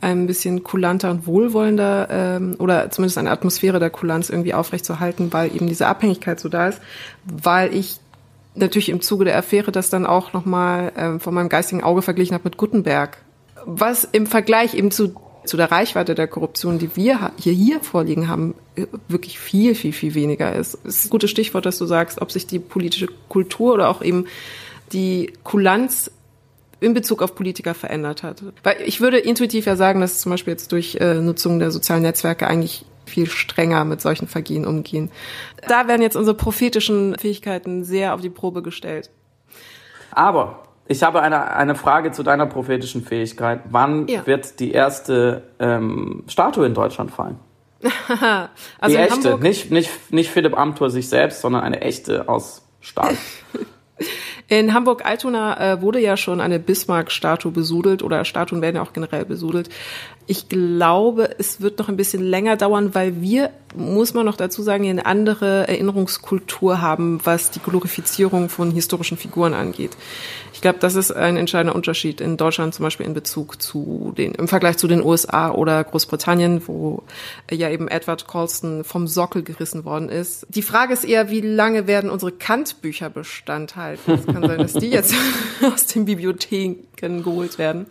ein 0.00 0.26
bisschen 0.26 0.62
kulanter 0.64 1.10
und 1.10 1.26
wohlwollender 1.26 2.08
ähm, 2.10 2.56
oder 2.58 2.90
zumindest 2.90 3.18
eine 3.18 3.30
Atmosphäre 3.30 3.78
der 3.78 3.90
Kulanz 3.90 4.30
irgendwie 4.30 4.54
aufrechtzuerhalten, 4.54 5.34
weil 5.34 5.54
eben 5.54 5.66
diese 5.66 5.86
Abhängigkeit 5.86 6.40
so 6.40 6.48
da 6.48 6.68
ist, 6.68 6.80
weil 7.26 7.74
ich 7.74 8.00
natürlich 8.54 8.88
im 8.88 9.02
Zuge 9.02 9.26
der 9.26 9.36
Affäre 9.36 9.70
das 9.70 9.90
dann 9.90 10.06
auch 10.06 10.32
nochmal 10.32 10.92
ähm, 10.96 11.20
von 11.20 11.34
meinem 11.34 11.50
geistigen 11.50 11.82
Auge 11.82 12.00
verglichen 12.00 12.32
habe 12.32 12.44
mit 12.44 12.56
Gutenberg. 12.56 13.18
Was 13.66 14.04
im 14.04 14.26
Vergleich 14.26 14.74
eben 14.74 14.90
zu, 14.90 15.14
zu 15.44 15.56
der 15.56 15.70
Reichweite 15.70 16.14
der 16.14 16.28
Korruption, 16.28 16.78
die 16.78 16.94
wir 16.94 17.32
hier, 17.38 17.52
hier 17.52 17.80
vorliegen 17.80 18.28
haben, 18.28 18.54
äh, 18.76 18.86
wirklich 19.08 19.38
viel, 19.38 19.74
viel, 19.74 19.92
viel 19.92 20.14
weniger 20.14 20.54
ist. 20.54 20.78
Es 20.84 20.98
ist 20.98 21.06
ein 21.06 21.10
gutes 21.10 21.30
Stichwort, 21.30 21.66
dass 21.66 21.78
du 21.78 21.86
sagst, 21.86 22.22
ob 22.22 22.30
sich 22.30 22.46
die 22.46 22.60
politische 22.60 23.08
Kultur 23.28 23.74
oder 23.74 23.88
auch 23.88 24.02
eben 24.02 24.26
die 24.92 25.32
Kulanz 25.42 26.10
in 26.78 26.94
Bezug 26.94 27.22
auf 27.22 27.34
Politiker 27.34 27.74
verändert 27.74 28.22
hat. 28.22 28.42
Weil 28.62 28.76
ich 28.84 29.00
würde 29.00 29.18
intuitiv 29.18 29.66
ja 29.66 29.76
sagen, 29.76 30.00
dass 30.00 30.20
zum 30.20 30.30
Beispiel 30.30 30.52
jetzt 30.52 30.72
durch 30.72 30.96
äh, 31.00 31.14
Nutzung 31.14 31.58
der 31.58 31.70
sozialen 31.70 32.02
Netzwerke 32.02 32.46
eigentlich 32.46 32.84
viel 33.06 33.26
strenger 33.28 33.84
mit 33.84 34.00
solchen 34.00 34.28
Vergehen 34.28 34.66
umgehen. 34.66 35.10
Da 35.66 35.88
werden 35.88 36.02
jetzt 36.02 36.16
unsere 36.16 36.36
prophetischen 36.36 37.16
Fähigkeiten 37.18 37.84
sehr 37.84 38.14
auf 38.14 38.20
die 38.20 38.30
Probe 38.30 38.62
gestellt. 38.62 39.10
Aber 40.10 40.65
ich 40.88 41.02
habe 41.02 41.22
eine, 41.22 41.54
eine 41.54 41.74
Frage 41.74 42.12
zu 42.12 42.22
deiner 42.22 42.46
prophetischen 42.46 43.02
Fähigkeit. 43.02 43.60
Wann 43.70 44.06
ja. 44.06 44.26
wird 44.26 44.60
die 44.60 44.72
erste 44.72 45.42
ähm, 45.58 46.24
Statue 46.28 46.66
in 46.66 46.74
Deutschland 46.74 47.10
fallen? 47.10 47.38
also 48.78 48.96
die 48.96 49.02
echte, 49.02 49.14
Hamburg 49.14 49.42
nicht, 49.42 49.70
nicht, 49.70 49.90
nicht 50.10 50.30
Philipp 50.30 50.56
Amthor 50.56 50.90
sich 50.90 51.08
selbst, 51.08 51.40
sondern 51.40 51.62
eine 51.62 51.80
echte 51.80 52.28
aus 52.28 52.62
Stahl. 52.80 53.16
In 54.48 54.74
Hamburg-Altona 54.74 55.72
äh, 55.72 55.82
wurde 55.82 55.98
ja 55.98 56.16
schon 56.16 56.40
eine 56.40 56.60
Bismarck-Statue 56.60 57.50
besudelt 57.50 58.04
oder 58.04 58.24
Statuen 58.24 58.62
werden 58.62 58.76
ja 58.76 58.82
auch 58.82 58.92
generell 58.92 59.24
besudelt. 59.24 59.70
Ich 60.28 60.48
glaube, 60.48 61.30
es 61.38 61.60
wird 61.60 61.80
noch 61.80 61.88
ein 61.88 61.96
bisschen 61.96 62.22
länger 62.22 62.56
dauern, 62.56 62.94
weil 62.94 63.20
wir, 63.20 63.50
muss 63.74 64.14
man 64.14 64.24
noch 64.24 64.36
dazu 64.36 64.62
sagen, 64.62 64.88
eine 64.88 65.04
andere 65.04 65.66
Erinnerungskultur 65.66 66.80
haben, 66.80 67.20
was 67.24 67.50
die 67.50 67.58
Glorifizierung 67.58 68.48
von 68.48 68.70
historischen 68.70 69.16
Figuren 69.16 69.52
angeht. 69.52 69.96
Ich 70.56 70.62
glaube, 70.62 70.78
das 70.80 70.94
ist 70.94 71.10
ein 71.10 71.36
entscheidender 71.36 71.74
Unterschied 71.74 72.22
in 72.22 72.38
Deutschland 72.38 72.72
zum 72.74 72.84
Beispiel 72.84 73.04
in 73.04 73.12
Bezug 73.12 73.60
zu 73.60 74.14
den, 74.16 74.32
im 74.32 74.48
Vergleich 74.48 74.78
zu 74.78 74.88
den 74.88 75.04
USA 75.04 75.50
oder 75.50 75.84
Großbritannien, 75.84 76.66
wo 76.66 77.02
ja 77.50 77.68
eben 77.68 77.88
Edward 77.88 78.26
Colston 78.26 78.82
vom 78.82 79.06
Sockel 79.06 79.42
gerissen 79.42 79.84
worden 79.84 80.08
ist. 80.08 80.46
Die 80.48 80.62
Frage 80.62 80.94
ist 80.94 81.04
eher, 81.04 81.28
wie 81.28 81.42
lange 81.42 81.86
werden 81.86 82.08
unsere 82.08 82.32
Kant-Bücher 82.32 83.10
Bestand 83.10 83.76
halten? 83.76 84.12
Es 84.12 84.24
kann 84.24 84.48
sein, 84.48 84.56
dass 84.56 84.72
die 84.72 84.88
jetzt 84.88 85.14
aus 85.74 85.84
den 85.88 86.06
Bibliotheken 86.06 87.22
geholt 87.22 87.58
werden. 87.58 87.84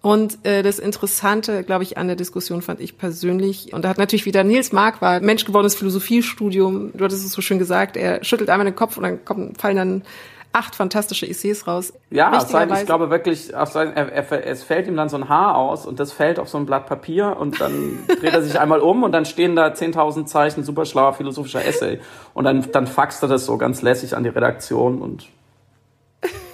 Und 0.00 0.44
äh, 0.44 0.64
das 0.64 0.80
Interessante, 0.80 1.62
glaube 1.62 1.84
ich, 1.84 1.96
an 1.96 2.08
der 2.08 2.16
Diskussion 2.16 2.60
fand 2.60 2.80
ich 2.80 2.98
persönlich, 2.98 3.72
und 3.72 3.84
da 3.84 3.88
hat 3.88 3.98
natürlich 3.98 4.26
wieder 4.26 4.42
Nils 4.42 4.72
Mark 4.72 5.00
war 5.00 5.20
Mensch 5.20 5.44
gewordenes 5.44 5.76
Philosophiestudium, 5.76 6.90
du 6.92 7.04
hattest 7.04 7.24
es 7.24 7.30
so 7.30 7.40
schön 7.40 7.60
gesagt, 7.60 7.96
er 7.96 8.24
schüttelt 8.24 8.50
einmal 8.50 8.64
den 8.64 8.74
Kopf 8.74 8.96
und 8.96 9.04
dann 9.04 9.24
kommen, 9.24 9.54
fallen 9.54 9.76
dann 9.76 10.02
acht 10.52 10.74
fantastische 10.74 11.28
Essays 11.28 11.66
raus. 11.66 11.92
Ja, 12.10 12.40
sein, 12.40 12.72
ich 12.72 12.86
glaube 12.86 13.10
wirklich, 13.10 13.52
sein, 13.66 13.92
er, 13.94 14.10
er, 14.10 14.46
es 14.46 14.62
fällt 14.62 14.88
ihm 14.88 14.96
dann 14.96 15.08
so 15.08 15.16
ein 15.16 15.28
Haar 15.28 15.56
aus 15.56 15.86
und 15.86 16.00
das 16.00 16.12
fällt 16.12 16.38
auf 16.38 16.48
so 16.48 16.58
ein 16.58 16.66
Blatt 16.66 16.86
Papier 16.86 17.36
und 17.38 17.60
dann 17.60 17.98
dreht 18.20 18.32
er 18.32 18.42
sich 18.42 18.58
einmal 18.60 18.80
um 18.80 19.02
und 19.02 19.12
dann 19.12 19.24
stehen 19.24 19.56
da 19.56 19.68
10.000 19.68 20.26
Zeichen 20.26 20.64
super 20.64 20.84
schlauer 20.84 21.12
philosophischer 21.12 21.64
Essay 21.64 22.00
und 22.34 22.44
dann, 22.44 22.70
dann 22.72 22.86
faxt 22.86 23.22
er 23.22 23.28
das 23.28 23.44
so 23.44 23.58
ganz 23.58 23.82
lässig 23.82 24.16
an 24.16 24.24
die 24.24 24.30
Redaktion 24.30 25.00
und 25.00 25.28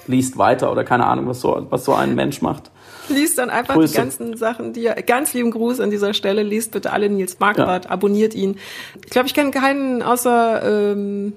liest 0.07 0.37
weiter 0.39 0.71
oder 0.71 0.85
keine 0.85 1.07
Ahnung, 1.07 1.29
was 1.29 1.41
so, 1.41 1.67
was 1.71 1.85
so 1.85 1.95
ein 1.95 2.15
Mensch 2.15 2.43
macht. 2.43 2.71
Liest 3.09 3.39
dann 3.39 3.51
einfach 3.51 3.75
Grüße. 3.75 3.93
die 3.93 3.99
ganzen 3.99 4.37
Sachen, 4.37 4.73
die 4.73 4.87
er, 4.87 5.03
ganz 5.03 5.35
lieben 5.35 5.51
Gruß 5.51 5.81
an 5.81 5.91
dieser 5.91 6.15
Stelle, 6.15 6.43
liest 6.43 6.73
bitte 6.73 6.93
alle 6.93 7.09
Nils 7.11 7.39
Marquardt, 7.39 7.85
ja. 7.85 7.91
abonniert 7.91 8.35
ihn. 8.35 8.59
Ich 9.05 9.11
glaube, 9.11 9.27
ich 9.27 9.35
kenne 9.35 9.51
keinen 9.51 10.03
außer, 10.03 10.93
ähm, 10.93 11.35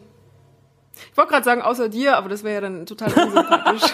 ich 1.12 1.17
wollte 1.17 1.31
gerade 1.31 1.45
sagen, 1.45 1.62
außer 1.62 1.89
dir, 1.89 2.17
aber 2.17 2.29
das 2.29 2.43
wäre 2.43 2.55
ja 2.55 2.62
dann 2.62 2.86
total 2.86 3.12
unsympathisch. 3.13 3.83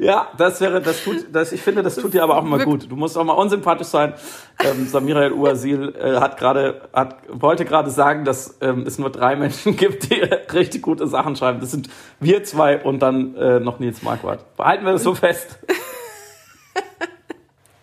Ja, 0.00 0.28
das 0.38 0.62
wäre, 0.62 0.80
das 0.80 1.04
tut, 1.04 1.26
das, 1.30 1.52
ich 1.52 1.60
finde, 1.60 1.82
das 1.82 1.96
tut 1.96 2.14
dir 2.14 2.22
aber 2.22 2.38
auch 2.38 2.42
mal 2.42 2.64
gut. 2.64 2.90
Du 2.90 2.96
musst 2.96 3.18
auch 3.18 3.24
mal 3.24 3.34
unsympathisch 3.34 3.88
sein. 3.88 4.14
Ähm, 4.64 4.86
Samira 4.86 5.24
El 5.24 5.32
Uazil 5.32 5.94
äh, 5.94 6.18
hat 6.18 6.38
gerade, 6.38 6.88
hat, 6.94 7.16
wollte 7.28 7.66
gerade 7.66 7.90
sagen, 7.90 8.24
dass 8.24 8.56
ähm, 8.62 8.84
es 8.86 8.98
nur 8.98 9.10
drei 9.10 9.36
Menschen 9.36 9.76
gibt, 9.76 10.10
die 10.10 10.22
richtig 10.54 10.80
gute 10.80 11.06
Sachen 11.06 11.36
schreiben. 11.36 11.60
Das 11.60 11.70
sind 11.70 11.90
wir 12.18 12.44
zwei 12.44 12.82
und 12.82 13.00
dann 13.00 13.34
äh, 13.34 13.60
noch 13.60 13.78
Nils 13.78 14.02
Marquardt. 14.02 14.56
Behalten 14.56 14.86
wir 14.86 14.92
das 14.92 15.02
so 15.02 15.14
fest. 15.14 15.58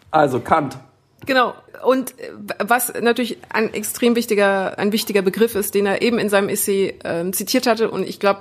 Also 0.09 0.39
Kant. 0.39 0.79
Genau. 1.27 1.53
Und 1.85 2.19
äh, 2.19 2.31
was 2.59 2.91
natürlich 2.99 3.37
ein 3.49 3.71
extrem 3.73 4.15
wichtiger, 4.15 4.79
ein 4.79 4.91
wichtiger 4.91 5.21
Begriff 5.21 5.53
ist, 5.53 5.75
den 5.75 5.85
er 5.85 6.01
eben 6.01 6.17
in 6.17 6.29
seinem 6.29 6.49
Essay 6.49 6.95
äh, 7.03 7.29
zitiert 7.31 7.67
hatte, 7.67 7.91
und 7.91 8.07
ich 8.07 8.19
glaube, 8.19 8.39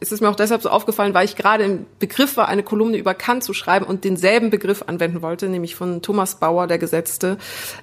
es 0.00 0.12
ist 0.12 0.20
mir 0.20 0.28
auch 0.28 0.36
deshalb 0.36 0.62
so 0.62 0.70
aufgefallen, 0.70 1.14
weil 1.14 1.24
ich 1.24 1.36
gerade 1.36 1.64
im 1.64 1.86
Begriff 1.98 2.36
war, 2.36 2.48
eine 2.48 2.62
Kolumne 2.62 2.96
über 2.96 3.14
Kant 3.14 3.42
zu 3.44 3.52
schreiben 3.54 3.84
und 3.84 4.04
denselben 4.04 4.50
Begriff 4.50 4.84
anwenden 4.86 5.22
wollte, 5.22 5.48
nämlich 5.48 5.74
von 5.74 6.02
Thomas 6.02 6.36
Bauer, 6.36 6.66
der 6.66 6.78
Gesetzte, 6.78 7.38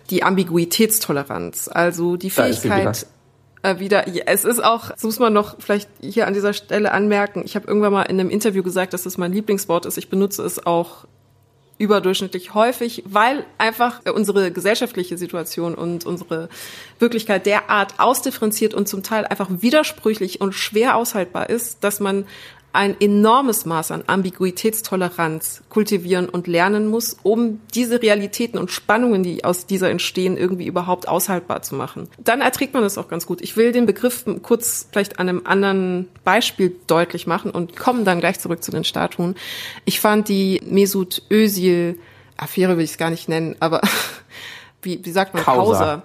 die 0.10 0.24
Ambiguitätstoleranz. 0.24 1.70
Also 1.72 2.16
die 2.16 2.30
Fähigkeit, 2.30 3.08
äh, 3.64 3.80
wieder, 3.80 4.06
es 4.28 4.46
ist 4.46 4.64
auch, 4.64 4.92
das 4.92 5.04
muss 5.04 5.20
man 5.20 5.34
noch 5.34 5.58
vielleicht 5.60 5.90
hier 6.00 6.28
an 6.28 6.34
dieser 6.34 6.54
Stelle 6.54 6.92
anmerken, 6.92 7.42
ich 7.44 7.56
habe 7.56 7.68
irgendwann 7.68 7.94
mal 7.94 8.04
in 8.04 8.20
einem 8.20 8.30
Interview 8.30 8.64
gesagt, 8.64 8.94
dass 8.94 9.06
es 9.06 9.18
mein 9.18 9.34
Lieblingswort 9.34 9.86
ist. 9.86 9.98
Ich 9.98 10.10
benutze 10.10 10.44
es 10.44 10.66
auch 10.66 11.06
überdurchschnittlich 11.80 12.54
häufig, 12.54 13.04
weil 13.08 13.46
einfach 13.58 14.02
unsere 14.14 14.52
gesellschaftliche 14.52 15.18
Situation 15.18 15.74
und 15.74 16.06
unsere 16.06 16.50
Wirklichkeit 17.00 17.46
derart 17.46 18.00
ausdifferenziert 18.00 18.74
und 18.74 18.88
zum 18.88 19.02
Teil 19.02 19.26
einfach 19.26 19.48
widersprüchlich 19.50 20.42
und 20.42 20.54
schwer 20.54 20.98
aushaltbar 20.98 21.50
ist, 21.50 21.84
dass 21.84 22.02
man 22.02 22.26
ein 22.72 22.96
enormes 23.00 23.66
Maß 23.66 23.92
an 23.92 24.04
Ambiguitätstoleranz 24.08 25.64
kultivieren 25.70 26.30
und 26.30 26.48
lernen 26.48 26.88
muss, 26.88 27.18
um 27.24 27.62
diese 27.74 28.02
Realitäten 28.02 28.60
und 28.60 28.72
Spannungen, 28.72 29.24
die 29.24 29.44
aus 29.44 29.66
dieser 29.66 29.90
entstehen, 29.90 30.38
irgendwie 30.38 30.68
überhaupt 30.68 31.08
aushaltbar 31.08 31.62
zu 31.62 31.76
machen. 31.76 32.08
Dann 32.20 32.42
erträgt 32.42 32.74
man 32.74 32.84
das 32.84 32.98
auch 32.98 33.08
ganz 33.08 33.26
gut. 33.26 33.42
Ich 33.42 33.58
will 33.58 33.72
den 33.72 33.86
Begriff 33.86 34.26
kurz 34.44 34.88
vielleicht 34.92 35.20
an 35.20 35.30
einem 35.30 35.42
anderen 35.46 36.08
Beispiel 36.24 36.76
deutlich 36.88 37.28
machen 37.28 37.52
und 37.52 37.76
komme 37.76 38.04
dann 38.04 38.20
gleich 38.20 38.40
zurück 38.40 38.64
zu 38.64 38.72
den 38.72 38.84
Statuen. 38.84 39.36
Ich 39.86 40.00
fand 40.00 40.30
die 40.30 40.62
Mesut 40.66 41.24
Özil 41.32 41.98
Affäre 42.40 42.78
will 42.78 42.84
ich 42.84 42.92
es 42.92 42.98
gar 42.98 43.10
nicht 43.10 43.30
nennen, 43.30 43.56
aber 43.60 43.82
wie, 44.82 45.04
wie 45.04 45.12
sagt 45.12 45.34
man? 45.34 45.44
Causa. 45.44 45.62
Causa. 45.62 46.04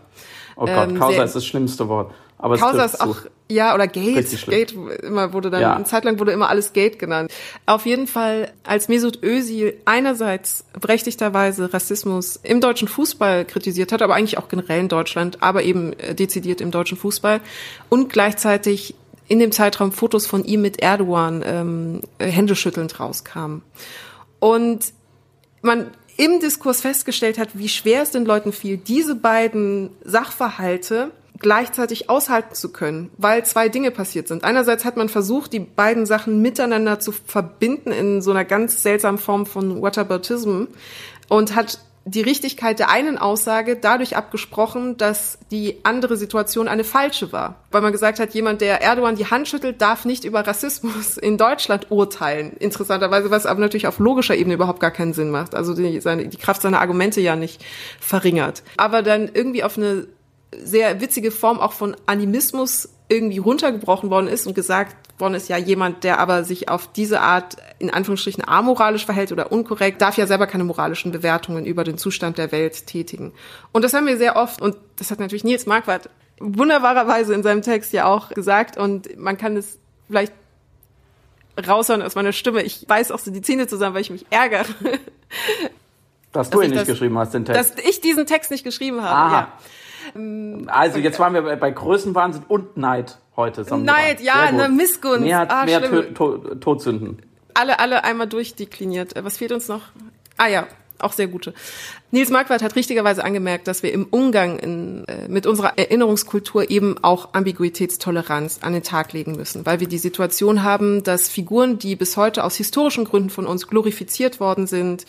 Oh 0.56 0.66
Gott, 0.66 0.90
ähm, 0.90 0.98
Causa 0.98 1.22
ist 1.24 1.36
das 1.36 1.46
schlimmste 1.46 1.88
Wort. 1.88 2.12
Aber 2.38 2.58
Causa 2.58 2.84
ist 2.84 3.00
auch, 3.00 3.16
ja, 3.50 3.74
oder 3.74 3.86
Gate. 3.86 4.46
Gate 4.46 4.74
immer 5.02 5.34
wurde 5.34 5.50
dann, 5.50 5.60
ja. 5.60 5.74
eine 5.74 5.84
Zeit 5.84 6.04
lang 6.04 6.18
wurde 6.18 6.32
immer 6.32 6.48
alles 6.48 6.72
Gate 6.72 6.98
genannt. 6.98 7.30
Auf 7.66 7.84
jeden 7.84 8.06
Fall, 8.06 8.50
als 8.62 8.88
Mesut 8.88 9.22
Özil 9.22 9.74
einerseits 9.84 10.64
berechtigterweise 10.80 11.72
Rassismus 11.72 12.40
im 12.42 12.62
deutschen 12.62 12.88
Fußball 12.88 13.44
kritisiert 13.44 13.92
hat, 13.92 14.00
aber 14.00 14.14
eigentlich 14.14 14.38
auch 14.38 14.48
generell 14.48 14.80
in 14.80 14.88
Deutschland, 14.88 15.42
aber 15.42 15.62
eben 15.62 15.92
äh, 15.94 16.14
dezidiert 16.14 16.62
im 16.62 16.70
deutschen 16.70 16.96
Fußball 16.96 17.40
und 17.90 18.10
gleichzeitig 18.10 18.94
in 19.28 19.38
dem 19.38 19.52
Zeitraum 19.52 19.92
Fotos 19.92 20.26
von 20.26 20.44
ihm 20.44 20.62
mit 20.62 20.80
Erdogan 20.80 21.42
ähm, 21.46 22.00
händeschüttelnd 22.18 22.98
rauskamen. 22.98 23.62
Und 24.38 24.92
man 25.60 25.90
im 26.16 26.40
Diskurs 26.40 26.80
festgestellt 26.80 27.38
hat, 27.38 27.50
wie 27.54 27.68
schwer 27.68 28.02
es 28.02 28.10
den 28.10 28.24
Leuten 28.24 28.52
fiel, 28.52 28.76
diese 28.76 29.14
beiden 29.14 29.90
Sachverhalte 30.04 31.10
gleichzeitig 31.38 32.08
aushalten 32.08 32.54
zu 32.54 32.72
können, 32.72 33.10
weil 33.18 33.44
zwei 33.44 33.68
Dinge 33.68 33.90
passiert 33.90 34.28
sind. 34.28 34.44
Einerseits 34.44 34.84
hat 34.84 34.96
man 34.96 35.08
versucht, 35.08 35.52
die 35.52 35.60
beiden 35.60 36.06
Sachen 36.06 36.40
miteinander 36.40 37.00
zu 37.00 37.12
verbinden 37.12 37.90
in 37.90 38.22
so 38.22 38.30
einer 38.30 38.44
ganz 38.44 38.82
seltsamen 38.82 39.18
Form 39.18 39.46
von 39.46 39.82
Whataboutism 39.82 40.64
und 41.28 41.54
hat 41.54 41.78
die 42.06 42.20
Richtigkeit 42.20 42.78
der 42.78 42.90
einen 42.90 43.16
Aussage 43.16 43.76
dadurch 43.76 44.16
abgesprochen, 44.16 44.96
dass 44.96 45.38
die 45.50 45.78
andere 45.84 46.16
Situation 46.16 46.68
eine 46.68 46.84
falsche 46.84 47.32
war. 47.32 47.64
Weil 47.70 47.80
man 47.80 47.92
gesagt 47.92 48.20
hat, 48.20 48.34
jemand, 48.34 48.60
der 48.60 48.82
Erdogan 48.82 49.16
die 49.16 49.26
Hand 49.26 49.48
schüttelt, 49.48 49.80
darf 49.80 50.04
nicht 50.04 50.24
über 50.24 50.46
Rassismus 50.46 51.16
in 51.16 51.38
Deutschland 51.38 51.90
urteilen. 51.90 52.52
Interessanterweise, 52.58 53.30
was 53.30 53.46
aber 53.46 53.60
natürlich 53.60 53.86
auf 53.86 53.98
logischer 53.98 54.36
Ebene 54.36 54.54
überhaupt 54.54 54.80
gar 54.80 54.90
keinen 54.90 55.14
Sinn 55.14 55.30
macht. 55.30 55.54
Also 55.54 55.74
die, 55.74 56.00
seine, 56.00 56.28
die 56.28 56.36
Kraft 56.36 56.60
seiner 56.60 56.80
Argumente 56.80 57.20
ja 57.22 57.36
nicht 57.36 57.64
verringert. 58.00 58.62
Aber 58.76 59.02
dann 59.02 59.30
irgendwie 59.32 59.64
auf 59.64 59.78
eine 59.78 60.06
sehr 60.62 61.00
witzige 61.00 61.30
Form 61.30 61.58
auch 61.58 61.72
von 61.72 61.96
Animismus 62.06 62.88
irgendwie 63.08 63.38
runtergebrochen 63.38 64.10
worden 64.10 64.28
ist 64.28 64.46
und 64.46 64.54
gesagt 64.54 64.96
worden 65.20 65.34
ist, 65.34 65.48
ja, 65.48 65.56
jemand, 65.56 66.04
der 66.04 66.18
aber 66.18 66.42
sich 66.44 66.68
auf 66.68 66.90
diese 66.90 67.20
Art 67.20 67.56
in 67.78 67.90
Anführungsstrichen 67.90 68.46
amoralisch 68.46 69.04
verhält 69.04 69.30
oder 69.30 69.52
unkorrekt, 69.52 70.00
darf 70.00 70.16
ja 70.16 70.26
selber 70.26 70.46
keine 70.46 70.64
moralischen 70.64 71.12
Bewertungen 71.12 71.66
über 71.66 71.84
den 71.84 71.98
Zustand 71.98 72.38
der 72.38 72.50
Welt 72.50 72.86
tätigen. 72.86 73.32
Und 73.72 73.82
das 73.82 73.92
haben 73.92 74.06
wir 74.06 74.16
sehr 74.16 74.36
oft, 74.36 74.60
und 74.60 74.76
das 74.96 75.10
hat 75.10 75.20
natürlich 75.20 75.44
Nils 75.44 75.66
Marquardt 75.66 76.08
wunderbarerweise 76.40 77.34
in 77.34 77.42
seinem 77.42 77.62
Text 77.62 77.92
ja 77.92 78.06
auch 78.06 78.30
gesagt, 78.30 78.76
und 78.76 79.16
man 79.18 79.38
kann 79.38 79.56
es 79.56 79.78
vielleicht 80.08 80.32
raushören 81.66 82.02
aus 82.02 82.14
meiner 82.14 82.32
Stimme. 82.32 82.62
Ich 82.62 82.88
weiß 82.88 83.12
auch 83.12 83.18
so 83.18 83.30
die 83.30 83.42
Zähne 83.42 83.66
zusammen, 83.66 83.94
weil 83.94 84.02
ich 84.02 84.10
mich 84.10 84.26
ärgere. 84.30 84.64
Dass, 86.32 86.48
dass 86.48 86.50
du 86.50 86.62
ihn 86.62 86.70
nicht 86.70 86.80
das, 86.80 86.88
geschrieben 86.88 87.16
hast, 87.16 87.32
den 87.32 87.44
Text. 87.44 87.78
Dass 87.78 87.84
ich 87.84 88.00
diesen 88.00 88.26
Text 88.26 88.50
nicht 88.50 88.64
geschrieben 88.64 89.02
habe, 89.02 89.14
Aha. 89.14 89.40
ja. 89.40 89.52
Also 90.66 90.98
jetzt 90.98 91.18
waren 91.18 91.34
wir 91.34 91.42
bei, 91.42 91.56
bei 91.56 91.70
Größenwahnsinn 91.70 92.44
und 92.48 92.76
Neid 92.76 93.18
heute. 93.36 93.62
Neid, 93.76 94.20
ja, 94.20 94.34
eine 94.34 94.68
Missgunst. 94.68 95.20
Mehr, 95.20 95.50
ah, 95.50 95.64
mehr 95.64 95.82
to 95.82 96.02
to 96.02 96.54
Todsünden. 96.56 97.18
Alle, 97.54 97.78
alle 97.78 98.04
einmal 98.04 98.26
durchdekliniert. 98.26 99.14
Was 99.22 99.36
fehlt 99.36 99.52
uns 99.52 99.68
noch? 99.68 99.82
Ah 100.36 100.48
ja, 100.48 100.66
auch 100.98 101.12
sehr 101.12 101.26
gute. 101.26 101.54
Nils 102.10 102.30
Marquardt 102.30 102.62
hat 102.62 102.76
richtigerweise 102.76 103.24
angemerkt, 103.24 103.66
dass 103.68 103.82
wir 103.82 103.92
im 103.92 104.06
Umgang 104.06 104.58
in, 104.58 105.04
äh, 105.06 105.28
mit 105.28 105.46
unserer 105.46 105.78
Erinnerungskultur 105.78 106.70
eben 106.70 106.96
auch 107.02 107.34
Ambiguitätstoleranz 107.34 108.60
an 108.62 108.72
den 108.72 108.82
Tag 108.82 109.12
legen 109.12 109.32
müssen, 109.36 109.66
weil 109.66 109.80
wir 109.80 109.88
die 109.88 109.98
Situation 109.98 110.62
haben, 110.62 111.02
dass 111.02 111.28
Figuren, 111.28 111.78
die 111.78 111.96
bis 111.96 112.16
heute 112.16 112.44
aus 112.44 112.56
historischen 112.56 113.04
Gründen 113.04 113.30
von 113.30 113.46
uns 113.46 113.66
glorifiziert 113.66 114.40
worden 114.40 114.66
sind 114.66 115.06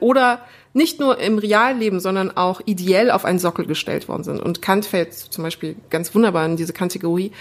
oder 0.00 0.40
nicht 0.76 1.00
nur 1.00 1.18
im 1.18 1.38
Realleben, 1.38 2.00
sondern 2.00 2.36
auch 2.36 2.60
ideell 2.66 3.10
auf 3.10 3.24
einen 3.24 3.38
Sockel 3.38 3.64
gestellt 3.64 4.08
worden 4.08 4.24
sind. 4.24 4.40
Und 4.40 4.60
Kant 4.60 4.84
fällt 4.84 5.14
zum 5.14 5.42
Beispiel 5.42 5.74
ganz 5.88 6.14
wunderbar 6.14 6.44
in 6.44 6.56
diese 6.56 6.74
Kategorie, 6.74 7.32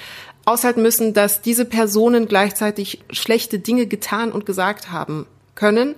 aushalten 0.45 0.81
müssen, 0.81 1.13
dass 1.13 1.41
diese 1.41 1.65
Personen 1.65 2.27
gleichzeitig 2.27 3.01
schlechte 3.09 3.59
Dinge 3.59 3.87
getan 3.87 4.31
und 4.31 4.45
gesagt 4.45 4.89
haben 4.91 5.25
können, 5.53 5.95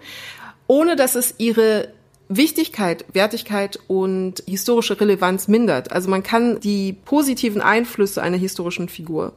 ohne 0.65 0.95
dass 0.95 1.13
es 1.13 1.35
ihre 1.37 1.89
Wichtigkeit, 2.27 3.05
Wertigkeit 3.13 3.79
und 3.87 4.43
historische 4.47 4.99
Relevanz 4.99 5.47
mindert. 5.47 5.91
Also 5.91 6.09
man 6.09 6.23
kann 6.23 6.59
die 6.59 6.93
positiven 6.93 7.61
Einflüsse 7.61 8.21
einer 8.21 8.37
historischen 8.37 8.89
Figur 8.89 9.33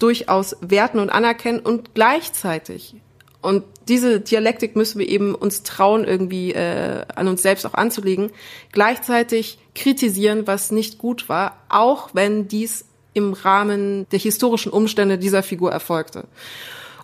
durchaus 0.00 0.56
werten 0.60 0.98
und 0.98 1.10
anerkennen 1.10 1.60
und 1.60 1.94
gleichzeitig 1.94 2.96
und 3.46 3.62
diese 3.86 4.18
Dialektik 4.18 4.74
müssen 4.74 4.98
wir 4.98 5.08
eben 5.08 5.32
uns 5.32 5.62
trauen, 5.62 6.04
irgendwie 6.04 6.52
äh, 6.52 7.04
an 7.14 7.28
uns 7.28 7.42
selbst 7.42 7.64
auch 7.64 7.74
anzulegen. 7.74 8.30
Gleichzeitig 8.72 9.58
kritisieren, 9.76 10.48
was 10.48 10.72
nicht 10.72 10.98
gut 10.98 11.28
war, 11.28 11.56
auch 11.68 12.10
wenn 12.12 12.48
dies 12.48 12.86
im 13.14 13.34
Rahmen 13.34 14.08
der 14.10 14.18
historischen 14.18 14.72
Umstände 14.72 15.16
dieser 15.16 15.44
Figur 15.44 15.70
erfolgte. 15.70 16.24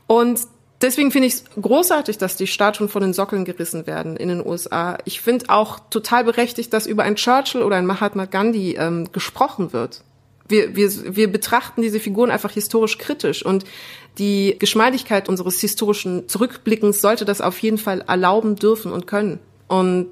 Und 0.09 0.41
deswegen 0.81 1.13
finde 1.13 1.29
ich 1.29 1.35
es 1.35 1.45
großartig, 1.61 2.19
dass 2.19 2.35
die 2.35 2.49
Statuen 2.49 2.89
von 2.89 3.03
den 3.03 3.13
Sockeln 3.13 3.45
gerissen 3.45 3.87
werden 3.87 4.17
in 4.17 4.29
den 4.29 4.45
USA. 4.45 4.99
Ich 5.05 5.21
finde 5.21 5.49
auch 5.49 5.79
total 5.91 6.25
berechtigt, 6.25 6.73
dass 6.73 6.89
über 6.89 7.05
ein 7.05 7.15
Churchill 7.15 7.63
oder 7.63 7.77
ein 7.77 7.87
Mahatma 7.87 8.25
Gandhi 8.25 8.75
ähm, 8.75 9.13
gesprochen 9.13 9.73
wird. 9.73 10.03
Wir, 10.49 10.75
wir, 10.75 10.91
wir 11.17 11.31
betrachten 11.31 11.83
diese 11.83 12.01
Figuren 12.01 12.33
einfach 12.33 12.51
historisch 12.51 12.99
kritisch 12.99 13.47
und 13.47 13.65
die 14.19 14.57
Geschmeidigkeit 14.59 15.29
unseres 15.29 15.61
historischen 15.61 16.29
Zurückblickens 16.29 17.01
sollte 17.01 17.25
das 17.25 17.41
auf 17.41 17.59
jeden 17.61 17.79
Fall 17.79 18.03
erlauben 18.03 18.57
dürfen 18.57 18.93
und 18.93 19.07
können. 19.07 19.39
Und 19.69 20.11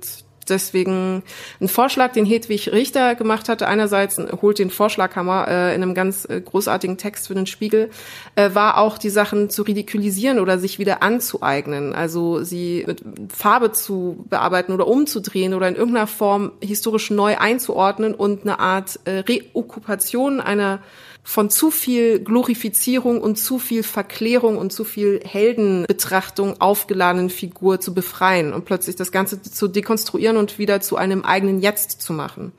deswegen 0.50 1.22
ein 1.60 1.68
Vorschlag, 1.68 2.12
den 2.12 2.26
Hedwig 2.26 2.72
Richter 2.72 3.14
gemacht 3.14 3.48
hatte, 3.48 3.66
einerseits 3.66 4.20
holt 4.42 4.58
den 4.58 4.70
Vorschlaghammer 4.70 5.46
äh, 5.48 5.74
in 5.74 5.82
einem 5.82 5.94
ganz 5.94 6.26
äh, 6.28 6.40
großartigen 6.40 6.98
Text 6.98 7.28
für 7.28 7.34
den 7.34 7.46
Spiegel, 7.46 7.90
äh, 8.36 8.50
war 8.54 8.78
auch 8.78 8.98
die 8.98 9.10
Sachen 9.10 9.48
zu 9.48 9.62
ridikulisieren 9.62 10.40
oder 10.40 10.58
sich 10.58 10.78
wieder 10.78 11.02
anzueignen, 11.02 11.94
also 11.94 12.42
sie 12.42 12.84
mit 12.86 13.02
Farbe 13.34 13.72
zu 13.72 14.24
bearbeiten 14.28 14.72
oder 14.72 14.86
umzudrehen 14.86 15.54
oder 15.54 15.68
in 15.68 15.76
irgendeiner 15.76 16.06
Form 16.06 16.52
historisch 16.60 17.10
neu 17.10 17.36
einzuordnen 17.38 18.14
und 18.14 18.42
eine 18.42 18.58
Art 18.58 19.00
äh, 19.04 19.20
Reokkupation 19.20 20.40
einer 20.40 20.80
von 21.22 21.50
zu 21.50 21.70
viel 21.70 22.20
Glorifizierung 22.20 23.20
und 23.20 23.36
zu 23.36 23.58
viel 23.58 23.82
Verklärung 23.82 24.56
und 24.56 24.72
zu 24.72 24.84
viel 24.84 25.20
Heldenbetrachtung 25.24 26.60
aufgeladenen 26.60 27.30
Figur 27.30 27.80
zu 27.80 27.94
befreien 27.94 28.52
und 28.52 28.64
plötzlich 28.64 28.96
das 28.96 29.12
Ganze 29.12 29.42
zu 29.42 29.68
dekonstruieren 29.68 30.36
und 30.36 30.58
wieder 30.58 30.80
zu 30.80 30.96
einem 30.96 31.24
eigenen 31.24 31.60
Jetzt 31.60 32.02
zu 32.02 32.12
machen. 32.12 32.52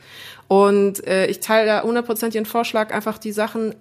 Und 0.48 1.06
äh, 1.08 1.28
ich 1.28 1.40
teile 1.40 1.66
da 1.66 1.84
hundertprozentig 1.84 2.40
den 2.40 2.46
Vorschlag, 2.46 2.94
einfach 2.94 3.18
die 3.18 3.32
Sachen 3.32 3.76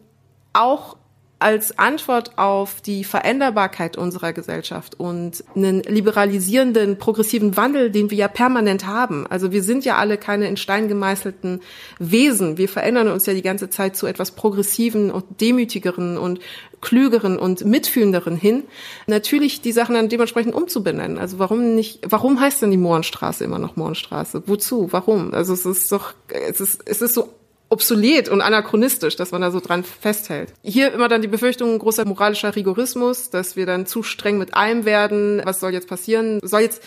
auch 0.52 0.96
als 1.40 1.78
Antwort 1.78 2.38
auf 2.38 2.82
die 2.82 3.02
Veränderbarkeit 3.02 3.96
unserer 3.96 4.34
Gesellschaft 4.34 5.00
und 5.00 5.42
einen 5.56 5.82
liberalisierenden, 5.82 6.98
progressiven 6.98 7.56
Wandel, 7.56 7.90
den 7.90 8.10
wir 8.10 8.18
ja 8.18 8.28
permanent 8.28 8.86
haben. 8.86 9.26
Also 9.26 9.50
wir 9.50 9.62
sind 9.62 9.86
ja 9.86 9.96
alle 9.96 10.18
keine 10.18 10.46
in 10.46 10.58
Stein 10.58 10.86
gemeißelten 10.86 11.60
Wesen. 11.98 12.58
Wir 12.58 12.68
verändern 12.68 13.08
uns 13.08 13.24
ja 13.24 13.32
die 13.32 13.42
ganze 13.42 13.70
Zeit 13.70 13.96
zu 13.96 14.06
etwas 14.06 14.32
progressiven 14.32 15.10
und 15.10 15.40
demütigeren 15.40 16.18
und 16.18 16.40
klügeren 16.82 17.38
und 17.38 17.64
mitfühlenderen 17.64 18.36
hin. 18.36 18.64
Natürlich 19.06 19.62
die 19.62 19.72
Sachen 19.72 19.94
dann 19.94 20.10
dementsprechend 20.10 20.54
umzubenennen. 20.54 21.18
Also 21.18 21.38
warum 21.38 21.74
nicht, 21.74 22.00
warum 22.06 22.38
heißt 22.38 22.60
denn 22.60 22.70
die 22.70 22.76
Mohrenstraße 22.76 23.44
immer 23.44 23.58
noch 23.58 23.76
Mohrenstraße? 23.76 24.42
Wozu? 24.46 24.88
Warum? 24.90 25.32
Also 25.32 25.54
es 25.54 25.64
ist 25.64 25.90
doch, 25.90 26.12
es 26.28 26.60
ist, 26.60 26.82
es 26.84 27.00
ist 27.00 27.14
so 27.14 27.30
obsolet 27.70 28.28
und 28.28 28.40
anachronistisch, 28.40 29.14
dass 29.14 29.30
man 29.30 29.40
da 29.40 29.52
so 29.52 29.60
dran 29.60 29.84
festhält. 29.84 30.52
Hier 30.62 30.92
immer 30.92 31.08
dann 31.08 31.22
die 31.22 31.28
Befürchtung 31.28 31.78
großer 31.78 32.04
moralischer 32.04 32.54
Rigorismus, 32.54 33.30
dass 33.30 33.54
wir 33.54 33.64
dann 33.64 33.86
zu 33.86 34.02
streng 34.02 34.38
mit 34.38 34.54
allem 34.54 34.84
werden. 34.84 35.40
Was 35.44 35.60
soll 35.60 35.72
jetzt 35.72 35.88
passieren? 35.88 36.40
Soll 36.42 36.62
jetzt 36.62 36.82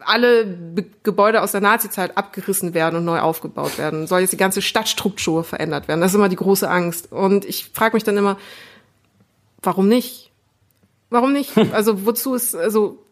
alle 0.00 0.46
Be 0.46 0.86
Gebäude 1.02 1.42
aus 1.42 1.52
der 1.52 1.60
Nazizeit 1.60 2.16
abgerissen 2.16 2.72
werden 2.72 2.96
und 2.96 3.04
neu 3.04 3.20
aufgebaut 3.20 3.76
werden? 3.76 4.06
Soll 4.06 4.20
jetzt 4.22 4.32
die 4.32 4.38
ganze 4.38 4.62
Stadtstruktur 4.62 5.44
verändert 5.44 5.88
werden? 5.88 6.00
Das 6.00 6.12
ist 6.12 6.16
immer 6.16 6.30
die 6.30 6.36
große 6.36 6.68
Angst. 6.68 7.12
Und 7.12 7.44
ich 7.44 7.66
frage 7.74 7.94
mich 7.94 8.04
dann 8.04 8.16
immer, 8.16 8.38
warum 9.62 9.88
nicht? 9.88 10.32
Warum 11.10 11.32
nicht? 11.34 11.52
Also 11.72 12.06
wozu 12.06 12.34
ist, 12.34 12.56
also 12.56 13.03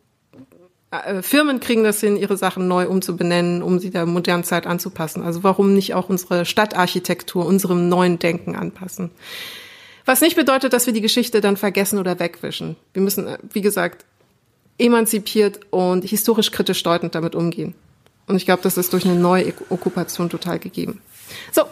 äh, 0.92 1.22
Firmen 1.22 1.60
kriegen 1.60 1.84
das 1.84 2.00
hin, 2.00 2.16
ihre 2.16 2.36
Sachen 2.36 2.68
neu 2.68 2.86
umzubenennen, 2.86 3.62
um 3.62 3.78
sie 3.78 3.90
der 3.90 4.06
modernen 4.06 4.44
Zeit 4.44 4.66
anzupassen. 4.66 5.22
Also 5.22 5.42
warum 5.42 5.74
nicht 5.74 5.94
auch 5.94 6.08
unsere 6.08 6.44
Stadtarchitektur 6.44 7.46
unserem 7.46 7.88
neuen 7.88 8.18
Denken 8.18 8.54
anpassen? 8.54 9.10
Was 10.04 10.20
nicht 10.20 10.36
bedeutet, 10.36 10.72
dass 10.72 10.86
wir 10.86 10.92
die 10.92 11.00
Geschichte 11.00 11.40
dann 11.40 11.56
vergessen 11.56 11.98
oder 11.98 12.18
wegwischen. 12.18 12.76
Wir 12.92 13.02
müssen, 13.02 13.26
äh, 13.26 13.38
wie 13.52 13.62
gesagt, 13.62 14.04
emanzipiert 14.78 15.60
und 15.70 16.04
historisch 16.04 16.50
kritisch 16.50 16.82
deutend 16.82 17.14
damit 17.14 17.34
umgehen. 17.34 17.74
Und 18.26 18.36
ich 18.36 18.44
glaube, 18.44 18.62
das 18.62 18.76
ist 18.76 18.92
durch 18.92 19.04
eine 19.04 19.14
neue 19.14 19.52
Okkupation 19.68 20.30
total 20.30 20.58
gegeben. 20.58 21.00
So, 21.52 21.62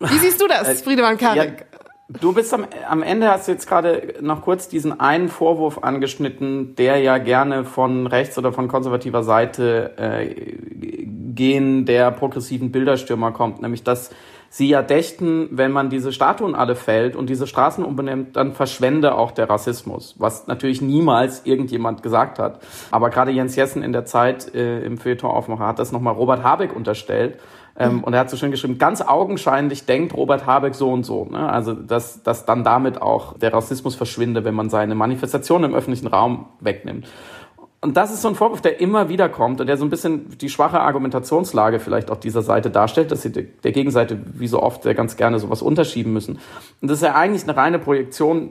wie 0.00 0.18
siehst 0.18 0.40
du 0.40 0.46
das, 0.46 0.68
äh, 0.68 0.74
Friedemann 0.76 1.18
Karik? 1.18 1.66
Ja, 1.72 1.77
Du 2.10 2.32
bist 2.32 2.54
am, 2.54 2.66
am 2.88 3.02
Ende 3.02 3.28
hast 3.28 3.48
du 3.48 3.52
jetzt 3.52 3.68
gerade 3.68 4.14
noch 4.22 4.40
kurz 4.40 4.66
diesen 4.66 4.98
einen 4.98 5.28
Vorwurf 5.28 5.82
angeschnitten, 5.82 6.74
der 6.74 6.96
ja 6.96 7.18
gerne 7.18 7.66
von 7.66 8.06
rechts 8.06 8.38
oder 8.38 8.50
von 8.50 8.66
konservativer 8.66 9.22
Seite 9.22 9.92
äh, 9.98 10.34
gehen 11.34 11.84
der 11.84 12.10
progressiven 12.10 12.72
Bilderstürmer 12.72 13.32
kommt, 13.32 13.60
nämlich 13.60 13.84
dass 13.84 14.08
sie 14.48 14.70
ja 14.70 14.80
dächten, 14.80 15.50
wenn 15.50 15.70
man 15.70 15.90
diese 15.90 16.10
Statuen 16.10 16.54
alle 16.54 16.76
fällt 16.76 17.14
und 17.14 17.28
diese 17.28 17.46
Straßen 17.46 17.84
umbenennt, 17.84 18.36
dann 18.36 18.54
verschwende 18.54 19.14
auch 19.14 19.30
der 19.30 19.50
Rassismus, 19.50 20.14
was 20.18 20.46
natürlich 20.46 20.80
niemals 20.80 21.44
irgendjemand 21.44 22.02
gesagt 22.02 22.38
hat. 22.38 22.62
Aber 22.90 23.10
gerade 23.10 23.32
Jens 23.32 23.54
Jessen 23.54 23.82
in 23.82 23.92
der 23.92 24.06
Zeit 24.06 24.54
äh, 24.54 24.80
im 24.80 24.96
Feuilleton 24.96 25.30
Aufmacher 25.30 25.66
hat 25.66 25.78
das 25.78 25.92
nochmal 25.92 26.14
Robert 26.14 26.42
Habeck 26.42 26.74
unterstellt 26.74 27.38
ähm, 27.78 28.02
und 28.02 28.12
er 28.12 28.20
hat 28.20 28.30
so 28.30 28.36
schön 28.36 28.50
geschrieben, 28.50 28.78
ganz 28.78 29.00
augenscheinlich 29.00 29.86
denkt 29.86 30.14
Robert 30.14 30.46
Habeck 30.46 30.74
so 30.74 30.90
und 30.90 31.04
so. 31.04 31.26
Ne? 31.26 31.48
Also, 31.50 31.74
dass, 31.74 32.22
dass 32.24 32.44
dann 32.44 32.64
damit 32.64 33.00
auch 33.00 33.38
der 33.38 33.52
Rassismus 33.52 33.94
verschwinde, 33.94 34.44
wenn 34.44 34.54
man 34.54 34.68
seine 34.68 34.96
Manifestation 34.96 35.62
im 35.62 35.74
öffentlichen 35.74 36.08
Raum 36.08 36.46
wegnimmt. 36.60 37.06
Und 37.80 37.96
das 37.96 38.12
ist 38.12 38.22
so 38.22 38.28
ein 38.28 38.34
Vorwurf, 38.34 38.60
der 38.60 38.80
immer 38.80 39.08
wieder 39.08 39.28
kommt 39.28 39.60
und 39.60 39.68
der 39.68 39.76
so 39.76 39.84
ein 39.84 39.90
bisschen 39.90 40.36
die 40.38 40.48
schwache 40.48 40.80
Argumentationslage 40.80 41.78
vielleicht 41.78 42.10
auch 42.10 42.16
dieser 42.16 42.42
Seite 42.42 42.70
darstellt, 42.70 43.12
dass 43.12 43.22
sie 43.22 43.30
der 43.30 43.72
Gegenseite 43.72 44.18
wie 44.34 44.48
so 44.48 44.60
oft 44.60 44.82
sehr 44.82 44.94
ganz 44.94 45.16
gerne 45.16 45.38
sowas 45.38 45.62
unterschieben 45.62 46.12
müssen. 46.12 46.40
Und 46.80 46.90
das 46.90 46.98
ist 46.98 47.04
ja 47.04 47.14
eigentlich 47.14 47.44
eine 47.44 47.56
reine 47.56 47.78
Projektion 47.78 48.50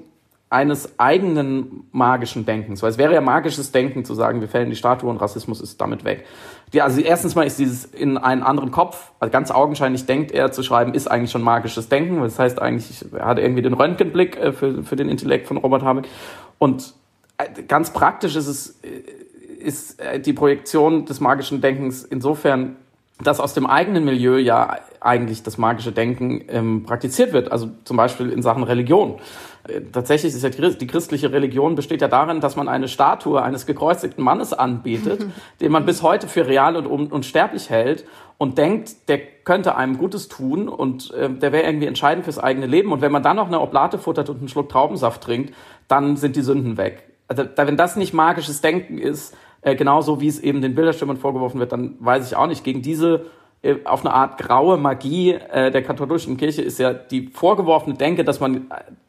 eines 0.50 0.98
eigenen 0.98 1.88
magischen 1.92 2.46
Denkens. 2.46 2.82
Weil 2.82 2.92
es 2.92 2.98
wäre 2.98 3.14
ja 3.14 3.20
magisches 3.20 3.74
Denken 3.74 4.06
zu 4.06 4.14
sagen, 4.14 4.40
wir 4.40 4.48
fällen 4.48 4.70
die 4.70 4.78
Statue 4.78 5.10
und 5.10 5.18
Rassismus 5.18 5.60
ist 5.60 5.82
damit 5.82 6.06
weg. 6.06 6.26
Die, 6.74 6.82
also 6.82 7.00
erstens 7.00 7.36
mal 7.36 7.48
ist 7.48 7.60
dieses 7.60 7.86
in 7.86 8.18
einen 8.18 8.44
anderen 8.44 8.72
Kopf, 8.72 9.12
also 9.20 9.32
ganz 9.32 9.52
augenscheinlich 9.52 10.06
denkt 10.06 10.32
er 10.32 10.52
zu 10.52 10.64
schreiben, 10.64 10.94
ist 10.94 11.08
eigentlich 11.08 11.32
schon 11.32 11.42
magisches 11.42 11.88
Denken. 11.88 12.22
Das 12.22 12.38
heißt 12.40 12.62
eigentlich, 12.62 13.06
er 13.14 13.26
hat 13.26 13.40
irgendwie 13.40 13.62
den 13.62 13.74
Röntgenblick 13.74 14.36
äh, 14.38 14.52
für, 14.52 14.84
für 14.84 14.96
den 14.98 15.08
Intellekt 15.08 15.48
von 15.48 15.58
Robert 15.58 15.84
Habeck. 15.84 16.08
Und 16.58 16.94
äh, 17.38 17.64
ganz 17.64 17.92
praktisch 17.92 18.36
ist 18.36 18.48
es, 18.48 18.80
äh, 18.84 19.02
ist 19.60 20.02
die 20.26 20.34
Projektion 20.34 21.06
des 21.06 21.20
magischen 21.20 21.62
Denkens 21.62 22.04
insofern 22.04 22.76
dass 23.24 23.40
aus 23.40 23.54
dem 23.54 23.66
eigenen 23.66 24.06
Milieu 24.06 24.38
ja 24.38 24.78
eigentlich 25.00 25.44
das 25.44 25.58
magische 25.58 25.92
Denken 25.92 26.44
ähm, 26.50 26.84
praktiziert 26.84 27.34
wird, 27.34 27.52
also 27.52 27.70
zum 27.84 27.98
Beispiel 27.98 28.30
in 28.30 28.42
Sachen 28.42 28.64
Religion. 28.64 29.16
Äh, 29.68 29.82
tatsächlich 29.92 30.34
ist 30.34 30.44
ja 30.44 30.50
die, 30.50 30.78
die 30.78 30.88
christliche 30.88 31.32
Religion 31.32 31.76
besteht 31.76 32.02
ja 32.02 32.08
darin, 32.08 32.42
dass 32.42 32.56
man 32.56 32.68
eine 32.68 32.88
Statue 32.88 33.42
eines 33.42 33.66
gekreuzigten 33.66 34.24
Mannes 34.24 34.54
anbetet, 34.54 35.26
den 35.62 35.72
man 35.72 35.86
bis 35.86 36.04
heute 36.04 36.28
für 36.28 36.48
real 36.48 36.76
und 36.76 37.12
unsterblich 37.12 37.70
hält 37.70 38.06
und 38.38 38.58
denkt, 38.60 39.10
der 39.10 39.18
könnte 39.18 39.76
einem 39.76 39.98
Gutes 39.98 40.28
tun 40.28 40.70
und 40.70 41.12
äh, 41.12 41.30
der 41.30 41.52
wäre 41.52 41.66
irgendwie 41.66 41.88
entscheidend 41.88 42.26
fürs 42.26 42.38
eigene 42.38 42.68
Leben. 42.68 42.92
Und 42.92 43.02
wenn 43.02 43.12
man 43.12 43.24
dann 43.24 43.38
noch 43.38 43.48
eine 43.48 43.62
Oblate 43.62 43.98
futtert 43.98 44.30
und 44.30 44.40
einen 44.40 44.50
Schluck 44.50 44.70
Traubensaft 44.70 45.24
trinkt, 45.24 45.56
dann 45.88 46.18
sind 46.18 46.36
die 46.36 46.42
Sünden 46.42 46.78
weg. 46.78 47.04
Also, 47.28 47.44
wenn 47.56 47.78
das 47.78 47.96
nicht 47.96 48.14
magisches 48.14 48.62
Denken 48.62 49.00
ist, 49.00 49.36
äh, 49.62 49.76
genauso 49.76 50.22
wie 50.22 50.28
es 50.28 50.40
eben 50.40 50.62
den 50.62 50.76
Bilderstürmern 50.76 51.18
vorgeworfen 51.18 51.60
wird, 51.60 51.72
dann 51.72 51.96
weiß 52.00 52.28
ich 52.28 52.36
auch 52.36 52.48
nicht. 52.48 52.64
Gegen 52.64 52.82
diese 52.82 53.26
äh, 53.64 53.78
auf 53.86 54.06
eine 54.06 54.14
Art 54.14 54.38
graue 54.38 54.78
Magie 54.78 55.32
äh, 55.32 55.72
der 55.72 55.82
katholischen 55.82 56.38
Kirche 56.38 56.62
ist 56.62 56.78
ja 56.78 56.94
die 56.94 57.28
vorgeworfene 57.28 57.96
Denke, 57.96 58.24
dass 58.24 58.40
man 58.40 58.56
äh, 58.56 58.60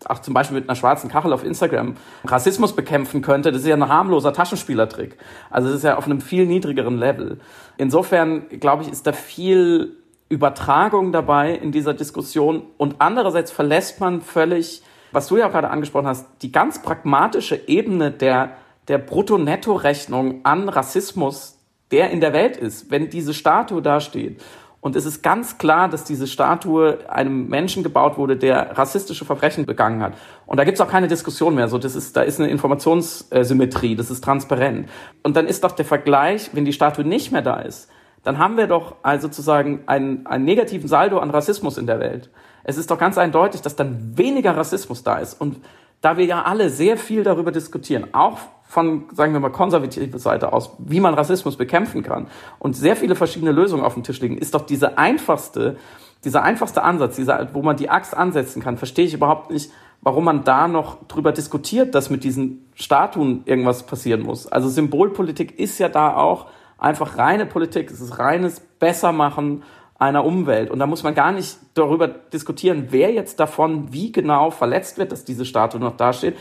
auch 0.06 0.20
zum 0.20 0.32
Beispiel 0.32 0.58
mit 0.58 0.68
einer 0.68 0.76
schwarzen 0.76 1.10
Kachel 1.10 1.32
auf 1.32 1.44
Instagram 1.44 1.96
Rassismus 2.24 2.74
bekämpfen 2.74 3.20
könnte. 3.20 3.52
Das 3.52 3.60
ist 3.60 3.68
ja 3.68 3.74
ein 3.74 3.88
harmloser 3.88 4.32
Taschenspielertrick. 4.32 5.18
Also 5.50 5.68
es 5.68 5.76
ist 5.76 5.84
ja 5.84 5.96
auf 5.96 6.06
einem 6.06 6.22
viel 6.22 6.46
niedrigeren 6.46 6.96
Level. 6.96 7.38
Insofern 7.76 8.48
glaube 8.48 8.84
ich, 8.84 8.90
ist 8.90 9.06
da 9.06 9.12
viel 9.12 9.96
Übertragung 10.30 11.12
dabei 11.12 11.54
in 11.54 11.70
dieser 11.70 11.94
Diskussion 11.94 12.62
und 12.78 12.96
andererseits 12.98 13.50
verlässt 13.50 14.00
man 14.00 14.22
völlig, 14.22 14.82
was 15.12 15.28
du 15.28 15.36
ja 15.36 15.46
auch 15.46 15.52
gerade 15.52 15.70
angesprochen 15.70 16.06
hast, 16.06 16.26
die 16.42 16.52
ganz 16.52 16.82
pragmatische 16.82 17.68
Ebene 17.68 18.10
der 18.10 18.52
der 18.88 18.98
Brutto-Netto-Rechnung 18.98 20.40
an 20.44 20.68
Rassismus, 20.68 21.58
der 21.90 22.10
in 22.10 22.20
der 22.20 22.32
Welt 22.32 22.56
ist, 22.56 22.90
wenn 22.90 23.10
diese 23.10 23.34
Statue 23.34 23.82
da 23.82 24.00
steht. 24.00 24.42
Und 24.80 24.94
es 24.94 25.06
ist 25.06 25.22
ganz 25.22 25.58
klar, 25.58 25.88
dass 25.88 26.04
diese 26.04 26.26
Statue 26.26 26.98
einem 27.10 27.48
Menschen 27.48 27.82
gebaut 27.82 28.16
wurde, 28.16 28.36
der 28.36 28.78
rassistische 28.78 29.24
Verbrechen 29.24 29.66
begangen 29.66 30.02
hat. 30.02 30.14
Und 30.46 30.56
da 30.56 30.64
gibt's 30.64 30.80
auch 30.80 30.88
keine 30.88 31.08
Diskussion 31.08 31.54
mehr. 31.56 31.68
So, 31.68 31.78
das 31.78 31.96
ist, 31.96 32.16
da 32.16 32.22
ist 32.22 32.38
eine 32.38 32.48
Informationssymmetrie, 32.48 33.96
das 33.96 34.10
ist 34.10 34.22
transparent. 34.22 34.88
Und 35.24 35.36
dann 35.36 35.46
ist 35.46 35.64
doch 35.64 35.72
der 35.72 35.84
Vergleich, 35.84 36.50
wenn 36.52 36.64
die 36.64 36.72
Statue 36.72 37.04
nicht 37.04 37.32
mehr 37.32 37.42
da 37.42 37.60
ist, 37.60 37.90
dann 38.22 38.38
haben 38.38 38.56
wir 38.56 38.66
doch 38.66 38.96
also 39.02 39.26
sozusagen 39.26 39.80
einen, 39.86 40.26
einen 40.26 40.44
negativen 40.44 40.88
Saldo 40.88 41.18
an 41.18 41.30
Rassismus 41.30 41.76
in 41.76 41.86
der 41.86 41.98
Welt. 41.98 42.30
Es 42.62 42.76
ist 42.76 42.90
doch 42.90 42.98
ganz 42.98 43.18
eindeutig, 43.18 43.62
dass 43.62 43.74
dann 43.74 44.16
weniger 44.16 44.56
Rassismus 44.56 45.02
da 45.02 45.18
ist. 45.18 45.40
Und 45.40 45.56
da 46.00 46.16
wir 46.16 46.24
ja 46.24 46.42
alle 46.42 46.70
sehr 46.70 46.96
viel 46.96 47.24
darüber 47.24 47.50
diskutieren, 47.50 48.08
auch 48.12 48.38
von, 48.68 49.04
sagen 49.14 49.32
wir 49.32 49.40
mal, 49.40 49.50
konservativer 49.50 50.18
Seite 50.18 50.52
aus, 50.52 50.70
wie 50.78 51.00
man 51.00 51.14
Rassismus 51.14 51.56
bekämpfen 51.56 52.02
kann 52.02 52.28
und 52.58 52.76
sehr 52.76 52.96
viele 52.96 53.16
verschiedene 53.16 53.50
Lösungen 53.50 53.82
auf 53.82 53.94
dem 53.94 54.04
Tisch 54.04 54.20
liegen, 54.20 54.36
ist 54.36 54.54
doch 54.54 54.66
diese 54.66 54.98
einfachste, 54.98 55.78
dieser 56.24 56.42
einfachste 56.42 56.82
Ansatz, 56.82 57.16
dieser, 57.16 57.48
wo 57.54 57.62
man 57.62 57.76
die 57.76 57.88
Axt 57.88 58.14
ansetzen 58.14 58.62
kann, 58.62 58.76
verstehe 58.76 59.06
ich 59.06 59.14
überhaupt 59.14 59.50
nicht, 59.50 59.72
warum 60.02 60.24
man 60.24 60.44
da 60.44 60.68
noch 60.68 60.98
drüber 61.08 61.32
diskutiert, 61.32 61.94
dass 61.94 62.10
mit 62.10 62.24
diesen 62.24 62.68
Statuen 62.74 63.42
irgendwas 63.46 63.84
passieren 63.84 64.22
muss. 64.22 64.46
Also 64.46 64.68
Symbolpolitik 64.68 65.58
ist 65.58 65.78
ja 65.78 65.88
da 65.88 66.14
auch 66.14 66.46
einfach 66.76 67.16
reine 67.16 67.46
Politik, 67.46 67.90
es 67.90 68.00
ist 68.00 68.18
reines 68.18 68.60
Bessermachen 68.60 69.62
einer 69.98 70.24
Umwelt. 70.24 70.70
Und 70.70 70.78
da 70.78 70.86
muss 70.86 71.02
man 71.02 71.14
gar 71.14 71.32
nicht 71.32 71.58
darüber 71.74 72.06
diskutieren, 72.06 72.88
wer 72.90 73.12
jetzt 73.12 73.40
davon 73.40 73.92
wie 73.92 74.12
genau 74.12 74.50
verletzt 74.50 74.98
wird, 74.98 75.10
dass 75.10 75.24
diese 75.24 75.44
Statue 75.44 75.80
noch 75.80 75.96
dasteht 75.96 76.36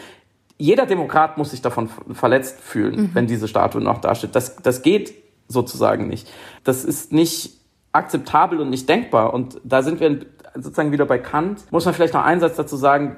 jeder 0.58 0.86
Demokrat 0.86 1.38
muss 1.38 1.52
sich 1.52 1.62
davon 1.62 1.90
verletzt 2.14 2.60
fühlen, 2.60 2.96
mhm. 2.96 3.10
wenn 3.14 3.28
diese 3.28 3.48
Statue 3.48 3.82
noch 3.82 4.00
dasteht. 4.00 4.36
Das, 4.36 4.56
das 4.58 4.82
geht 4.82 5.14
sozusagen 5.48 6.08
nicht. 6.08 6.32
Das 6.64 6.84
ist 6.84 7.14
nicht 7.14 7.58
akzeptabel 7.92 8.60
und 8.60 8.70
nicht 8.70 8.90
denkbar. 8.90 9.34
Und 9.34 9.60
da 9.64 9.82
sind 9.84 10.00
wir 10.00 10.20
sozusagen 10.56 10.92
wieder 10.92 11.06
bei 11.06 11.20
Kant. 11.20 11.72
Muss 11.72 11.86
man 11.86 11.94
vielleicht 11.94 12.14
noch 12.14 12.24
einen 12.24 12.42
Satz 12.42 12.56
dazu 12.56 12.76
sagen. 12.76 13.16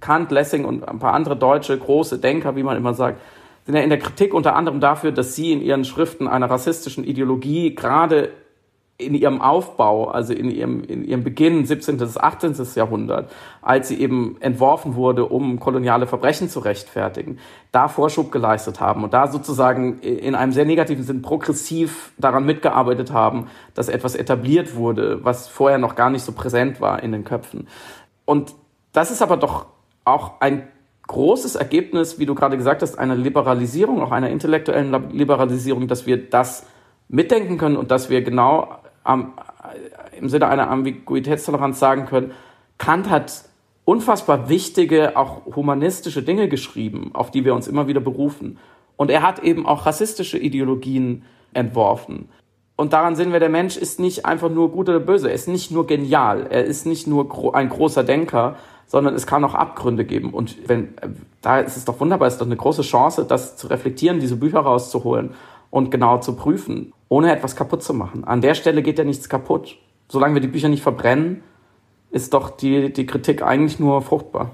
Kant, 0.00 0.30
Lessing 0.30 0.64
und 0.64 0.88
ein 0.88 0.98
paar 0.98 1.12
andere 1.12 1.36
deutsche 1.36 1.78
große 1.78 2.18
Denker, 2.18 2.56
wie 2.56 2.62
man 2.62 2.76
immer 2.76 2.94
sagt, 2.94 3.20
sind 3.66 3.74
ja 3.74 3.82
in 3.82 3.90
der 3.90 3.98
Kritik 3.98 4.32
unter 4.32 4.56
anderem 4.56 4.80
dafür, 4.80 5.12
dass 5.12 5.36
sie 5.36 5.52
in 5.52 5.60
ihren 5.60 5.84
Schriften 5.84 6.26
einer 6.26 6.50
rassistischen 6.50 7.04
Ideologie 7.04 7.74
gerade 7.74 8.30
in 9.00 9.14
ihrem 9.14 9.40
Aufbau, 9.40 10.08
also 10.08 10.32
in 10.32 10.50
ihrem, 10.50 10.84
in 10.84 11.04
ihrem 11.04 11.24
Beginn, 11.24 11.64
17. 11.64 11.96
bis 11.96 12.16
18. 12.16 12.54
Jahrhundert, 12.74 13.30
als 13.62 13.88
sie 13.88 14.00
eben 14.00 14.36
entworfen 14.40 14.94
wurde, 14.94 15.26
um 15.26 15.58
koloniale 15.58 16.06
Verbrechen 16.06 16.48
zu 16.48 16.60
rechtfertigen, 16.60 17.38
da 17.72 17.88
Vorschub 17.88 18.30
geleistet 18.30 18.80
haben 18.80 19.04
und 19.04 19.14
da 19.14 19.28
sozusagen 19.28 20.00
in 20.00 20.34
einem 20.34 20.52
sehr 20.52 20.64
negativen 20.64 21.04
Sinn 21.04 21.22
progressiv 21.22 22.12
daran 22.18 22.44
mitgearbeitet 22.44 23.12
haben, 23.12 23.46
dass 23.74 23.88
etwas 23.88 24.14
etabliert 24.14 24.76
wurde, 24.76 25.24
was 25.24 25.48
vorher 25.48 25.78
noch 25.78 25.94
gar 25.94 26.10
nicht 26.10 26.22
so 26.22 26.32
präsent 26.32 26.80
war 26.80 27.02
in 27.02 27.12
den 27.12 27.24
Köpfen. 27.24 27.68
Und 28.24 28.54
das 28.92 29.10
ist 29.10 29.22
aber 29.22 29.36
doch 29.36 29.66
auch 30.04 30.40
ein 30.40 30.68
großes 31.06 31.56
Ergebnis, 31.56 32.18
wie 32.20 32.26
du 32.26 32.34
gerade 32.36 32.56
gesagt 32.56 32.82
hast, 32.82 32.98
einer 32.98 33.16
Liberalisierung, 33.16 34.00
auch 34.00 34.12
einer 34.12 34.30
intellektuellen 34.30 35.10
Liberalisierung, 35.10 35.88
dass 35.88 36.06
wir 36.06 36.30
das 36.30 36.66
mitdenken 37.08 37.58
können 37.58 37.76
und 37.76 37.90
dass 37.90 38.10
wir 38.10 38.22
genau 38.22 38.68
am, 39.04 39.32
im 40.18 40.28
Sinne 40.28 40.48
einer 40.48 40.70
Ambiguitätstoleranz 40.70 41.78
sagen 41.78 42.06
können, 42.06 42.32
Kant 42.78 43.10
hat 43.10 43.44
unfassbar 43.84 44.48
wichtige, 44.48 45.16
auch 45.16 45.46
humanistische 45.56 46.22
Dinge 46.22 46.48
geschrieben, 46.48 47.10
auf 47.12 47.30
die 47.30 47.44
wir 47.44 47.54
uns 47.54 47.68
immer 47.68 47.88
wieder 47.88 48.00
berufen. 48.00 48.58
Und 48.96 49.10
er 49.10 49.22
hat 49.22 49.40
eben 49.40 49.66
auch 49.66 49.86
rassistische 49.86 50.38
Ideologien 50.38 51.24
entworfen. 51.54 52.28
Und 52.76 52.92
daran 52.92 53.16
sehen 53.16 53.32
wir, 53.32 53.40
der 53.40 53.48
Mensch 53.48 53.76
ist 53.76 54.00
nicht 54.00 54.24
einfach 54.24 54.48
nur 54.48 54.70
gut 54.70 54.88
oder 54.88 55.00
böse, 55.00 55.28
er 55.28 55.34
ist 55.34 55.48
nicht 55.48 55.70
nur 55.70 55.86
genial, 55.86 56.46
er 56.48 56.64
ist 56.64 56.86
nicht 56.86 57.06
nur 57.06 57.54
ein 57.54 57.68
großer 57.68 58.04
Denker, 58.04 58.56
sondern 58.86 59.14
es 59.14 59.26
kann 59.26 59.44
auch 59.44 59.54
Abgründe 59.54 60.04
geben. 60.04 60.30
Und 60.30 60.68
wenn, 60.68 60.94
da 61.42 61.60
ist 61.60 61.76
es 61.76 61.84
doch 61.84 62.00
wunderbar, 62.00 62.28
es 62.28 62.34
ist 62.34 62.40
doch 62.40 62.46
eine 62.46 62.56
große 62.56 62.82
Chance, 62.82 63.24
das 63.24 63.56
zu 63.56 63.66
reflektieren, 63.66 64.18
diese 64.18 64.36
Bücher 64.36 64.60
rauszuholen 64.60 65.34
und 65.70 65.90
genau 65.90 66.18
zu 66.18 66.34
prüfen, 66.36 66.92
ohne 67.10 67.32
etwas 67.32 67.56
kaputt 67.56 67.82
zu 67.82 67.92
machen. 67.92 68.24
An 68.24 68.40
der 68.40 68.54
Stelle 68.54 68.82
geht 68.82 68.98
ja 68.98 69.04
nichts 69.04 69.28
kaputt. 69.28 69.76
Solange 70.08 70.34
wir 70.34 70.40
die 70.40 70.48
Bücher 70.48 70.68
nicht 70.68 70.82
verbrennen, 70.82 71.42
ist 72.10 72.32
doch 72.32 72.50
die, 72.50 72.92
die 72.92 73.04
Kritik 73.04 73.42
eigentlich 73.42 73.78
nur 73.78 74.00
fruchtbar. 74.00 74.52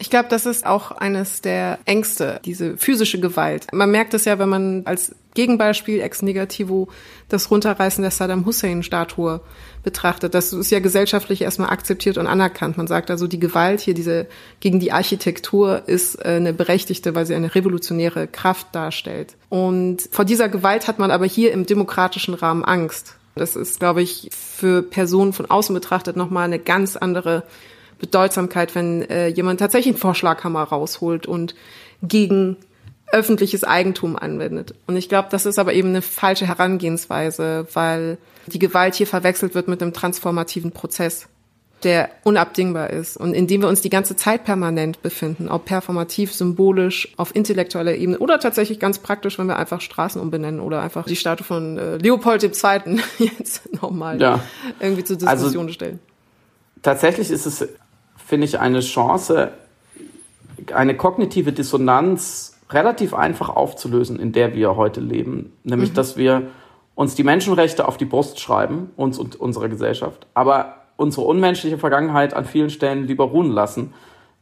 Ich 0.00 0.10
glaube, 0.10 0.28
das 0.28 0.46
ist 0.46 0.64
auch 0.64 0.92
eines 0.92 1.40
der 1.40 1.80
Ängste, 1.84 2.40
diese 2.44 2.76
physische 2.76 3.18
Gewalt. 3.18 3.66
Man 3.72 3.90
merkt 3.90 4.14
es 4.14 4.24
ja, 4.26 4.38
wenn 4.38 4.48
man 4.48 4.82
als 4.84 5.14
Gegenbeispiel 5.34 6.00
ex 6.00 6.22
negativo 6.22 6.88
das 7.28 7.50
Runterreißen 7.50 8.02
der 8.02 8.10
Saddam 8.10 8.46
Hussein-Statue 8.46 9.40
betrachtet. 9.82 10.34
Das 10.34 10.52
ist 10.52 10.70
ja 10.70 10.80
gesellschaftlich 10.80 11.42
erstmal 11.42 11.70
akzeptiert 11.70 12.18
und 12.18 12.26
anerkannt. 12.26 12.76
Man 12.76 12.86
sagt 12.86 13.10
also, 13.10 13.26
die 13.26 13.38
Gewalt 13.40 13.80
hier, 13.80 13.94
diese 13.94 14.26
gegen 14.60 14.80
die 14.80 14.92
Architektur 14.92 15.82
ist 15.86 16.16
äh, 16.16 16.28
eine 16.28 16.52
berechtigte, 16.52 17.14
weil 17.14 17.26
sie 17.26 17.34
eine 17.34 17.54
revolutionäre 17.54 18.26
Kraft 18.26 18.68
darstellt. 18.72 19.36
Und 19.48 20.08
vor 20.10 20.24
dieser 20.24 20.48
Gewalt 20.48 20.88
hat 20.88 20.98
man 20.98 21.10
aber 21.10 21.26
hier 21.26 21.52
im 21.52 21.66
demokratischen 21.66 22.34
Rahmen 22.34 22.64
Angst. 22.64 23.14
Das 23.34 23.56
ist, 23.56 23.78
glaube 23.78 24.02
ich, 24.02 24.30
für 24.32 24.82
Personen 24.82 25.32
von 25.32 25.46
außen 25.46 25.74
betrachtet 25.74 26.16
nochmal 26.16 26.44
eine 26.44 26.58
ganz 26.58 26.96
andere 26.96 27.44
Bedeutsamkeit, 27.98 28.74
wenn 28.74 29.02
äh, 29.02 29.28
jemand 29.28 29.60
tatsächlich 29.60 29.94
einen 29.94 30.00
Vorschlaghammer 30.00 30.62
rausholt 30.62 31.26
und 31.26 31.54
gegen 32.02 32.56
öffentliches 33.10 33.64
Eigentum 33.64 34.16
anwendet. 34.16 34.74
Und 34.86 34.96
ich 34.96 35.08
glaube, 35.08 35.28
das 35.30 35.46
ist 35.46 35.58
aber 35.58 35.72
eben 35.72 35.88
eine 35.88 36.02
falsche 36.02 36.46
Herangehensweise, 36.46 37.66
weil 37.72 38.18
die 38.46 38.58
Gewalt 38.58 38.94
hier 38.94 39.06
verwechselt 39.06 39.54
wird 39.54 39.68
mit 39.68 39.82
einem 39.82 39.92
transformativen 39.92 40.72
Prozess, 40.72 41.26
der 41.84 42.10
unabdingbar 42.24 42.90
ist 42.90 43.16
und 43.16 43.34
in 43.34 43.46
dem 43.46 43.62
wir 43.62 43.68
uns 43.68 43.80
die 43.80 43.90
ganze 43.90 44.16
Zeit 44.16 44.44
permanent 44.44 45.00
befinden, 45.00 45.48
ob 45.48 45.64
performativ, 45.64 46.34
symbolisch, 46.34 47.08
auf 47.16 47.34
intellektueller 47.34 47.94
Ebene 47.94 48.18
oder 48.18 48.40
tatsächlich 48.40 48.80
ganz 48.80 48.98
praktisch, 48.98 49.38
wenn 49.38 49.46
wir 49.46 49.56
einfach 49.56 49.80
Straßen 49.80 50.20
umbenennen 50.20 50.60
oder 50.60 50.82
einfach 50.82 51.06
die 51.06 51.16
Statue 51.16 51.46
von 51.46 51.78
äh, 51.78 51.96
Leopold 51.96 52.42
II. 52.42 53.00
jetzt 53.18 53.72
nochmal 53.80 54.20
ja. 54.20 54.40
irgendwie 54.80 55.04
zur 55.04 55.16
Diskussion 55.16 55.66
also, 55.66 55.72
stellen. 55.72 55.98
Tatsächlich 56.82 57.30
ist 57.30 57.46
es 57.46 57.66
finde 58.28 58.46
ich, 58.46 58.60
eine 58.60 58.80
Chance, 58.80 59.52
eine 60.74 60.94
kognitive 60.94 61.52
Dissonanz 61.52 62.60
relativ 62.68 63.14
einfach 63.14 63.48
aufzulösen, 63.48 64.20
in 64.20 64.32
der 64.32 64.54
wir 64.54 64.76
heute 64.76 65.00
leben. 65.00 65.54
Nämlich, 65.64 65.90
mhm. 65.90 65.94
dass 65.94 66.18
wir 66.18 66.42
uns 66.94 67.14
die 67.14 67.24
Menschenrechte 67.24 67.88
auf 67.88 67.96
die 67.96 68.04
Brust 68.04 68.38
schreiben, 68.38 68.90
uns 68.96 69.18
und 69.18 69.36
unserer 69.36 69.70
Gesellschaft, 69.70 70.26
aber 70.34 70.74
unsere 70.98 71.24
unmenschliche 71.24 71.78
Vergangenheit 71.78 72.34
an 72.34 72.44
vielen 72.44 72.68
Stellen 72.68 73.06
lieber 73.06 73.24
ruhen 73.24 73.50
lassen. 73.50 73.94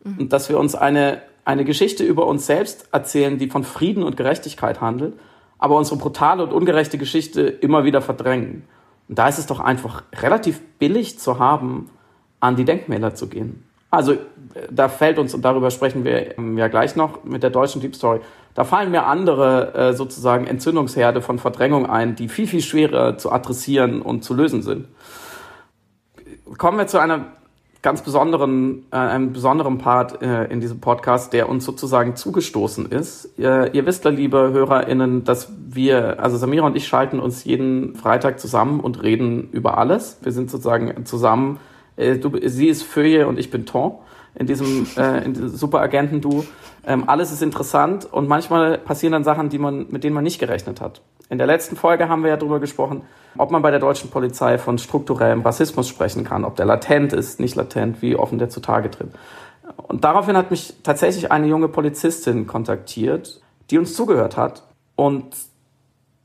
Mhm. 0.02 0.18
Und 0.18 0.32
dass 0.32 0.48
wir 0.48 0.58
uns 0.58 0.74
eine, 0.74 1.22
eine 1.44 1.64
Geschichte 1.64 2.02
über 2.02 2.26
uns 2.26 2.44
selbst 2.44 2.88
erzählen, 2.90 3.38
die 3.38 3.48
von 3.48 3.62
Frieden 3.62 4.02
und 4.02 4.16
Gerechtigkeit 4.16 4.80
handelt, 4.80 5.14
aber 5.58 5.76
unsere 5.76 5.96
brutale 5.96 6.42
und 6.42 6.52
ungerechte 6.52 6.98
Geschichte 6.98 7.42
immer 7.42 7.84
wieder 7.84 8.02
verdrängen. 8.02 8.64
Und 9.08 9.16
da 9.16 9.28
ist 9.28 9.38
es 9.38 9.46
doch 9.46 9.60
einfach 9.60 10.02
relativ 10.20 10.60
billig 10.80 11.20
zu 11.20 11.38
haben, 11.38 11.88
an 12.40 12.56
die 12.56 12.64
Denkmäler 12.64 13.14
zu 13.14 13.28
gehen. 13.28 13.65
Also 13.90 14.16
da 14.70 14.88
fällt 14.88 15.18
uns, 15.18 15.34
und 15.34 15.44
darüber 15.44 15.70
sprechen 15.70 16.04
wir 16.04 16.34
ja 16.56 16.68
gleich 16.68 16.96
noch 16.96 17.24
mit 17.24 17.42
der 17.42 17.50
deutschen 17.50 17.80
Deep 17.80 17.94
Story, 17.94 18.20
da 18.54 18.64
fallen 18.64 18.90
mir 18.90 19.04
andere 19.06 19.74
äh, 19.74 19.92
sozusagen 19.92 20.46
Entzündungsherde 20.46 21.20
von 21.20 21.38
Verdrängung 21.38 21.84
ein, 21.88 22.16
die 22.16 22.28
viel, 22.28 22.46
viel 22.46 22.62
schwerer 22.62 23.18
zu 23.18 23.30
adressieren 23.30 24.00
und 24.00 24.24
zu 24.24 24.34
lösen 24.34 24.62
sind. 24.62 24.88
Kommen 26.56 26.78
wir 26.78 26.86
zu 26.86 26.98
einer 26.98 27.26
ganz 27.82 28.02
besonderen, 28.02 28.86
äh, 28.90 28.96
einem 28.96 29.32
besonderen 29.32 29.78
Part 29.78 30.22
äh, 30.22 30.46
in 30.46 30.60
diesem 30.60 30.80
Podcast, 30.80 31.32
der 31.32 31.48
uns 31.48 31.64
sozusagen 31.64 32.16
zugestoßen 32.16 32.86
ist. 32.86 33.28
Ihr, 33.36 33.74
ihr 33.74 33.86
wisst, 33.86 34.04
liebe 34.06 34.52
HörerInnen, 34.52 35.24
dass 35.24 35.52
wir, 35.68 36.18
also 36.18 36.36
Samira 36.36 36.66
und 36.66 36.76
ich 36.76 36.88
schalten 36.88 37.20
uns 37.20 37.44
jeden 37.44 37.94
Freitag 37.94 38.40
zusammen 38.40 38.80
und 38.80 39.02
reden 39.02 39.50
über 39.52 39.78
alles. 39.78 40.18
Wir 40.22 40.32
sind 40.32 40.50
sozusagen 40.50 41.04
zusammen 41.04 41.60
äh, 41.96 42.18
du, 42.18 42.30
sie 42.48 42.68
ist 42.68 42.82
Feuille 42.82 43.26
und 43.26 43.38
ich 43.38 43.50
bin 43.50 43.66
Ton 43.66 43.96
in 44.34 44.46
diesem, 44.46 44.86
äh, 44.96 45.24
in 45.24 45.34
diesem 45.34 45.48
Superagenten-Du. 45.48 46.44
Ähm, 46.86 47.08
alles 47.08 47.32
ist 47.32 47.42
interessant 47.42 48.06
und 48.10 48.28
manchmal 48.28 48.78
passieren 48.78 49.12
dann 49.12 49.24
Sachen, 49.24 49.48
die 49.48 49.58
man, 49.58 49.86
mit 49.90 50.04
denen 50.04 50.14
man 50.14 50.24
nicht 50.24 50.38
gerechnet 50.38 50.80
hat. 50.80 51.00
In 51.28 51.38
der 51.38 51.48
letzten 51.48 51.74
Folge 51.74 52.08
haben 52.08 52.22
wir 52.22 52.30
ja 52.30 52.36
darüber 52.36 52.60
gesprochen, 52.60 53.02
ob 53.36 53.50
man 53.50 53.60
bei 53.60 53.72
der 53.72 53.80
deutschen 53.80 54.10
Polizei 54.10 54.58
von 54.58 54.78
strukturellem 54.78 55.42
Rassismus 55.42 55.88
sprechen 55.88 56.22
kann, 56.22 56.44
ob 56.44 56.54
der 56.54 56.66
latent 56.66 57.12
ist, 57.12 57.40
nicht 57.40 57.56
latent, 57.56 58.00
wie 58.00 58.14
offen 58.14 58.38
der 58.38 58.48
zutage 58.48 58.90
tritt. 58.90 59.08
Und 59.88 60.04
daraufhin 60.04 60.36
hat 60.36 60.52
mich 60.52 60.74
tatsächlich 60.84 61.32
eine 61.32 61.48
junge 61.48 61.68
Polizistin 61.68 62.46
kontaktiert, 62.46 63.40
die 63.70 63.78
uns 63.78 63.94
zugehört 63.94 64.36
hat. 64.36 64.62
Und 64.94 65.34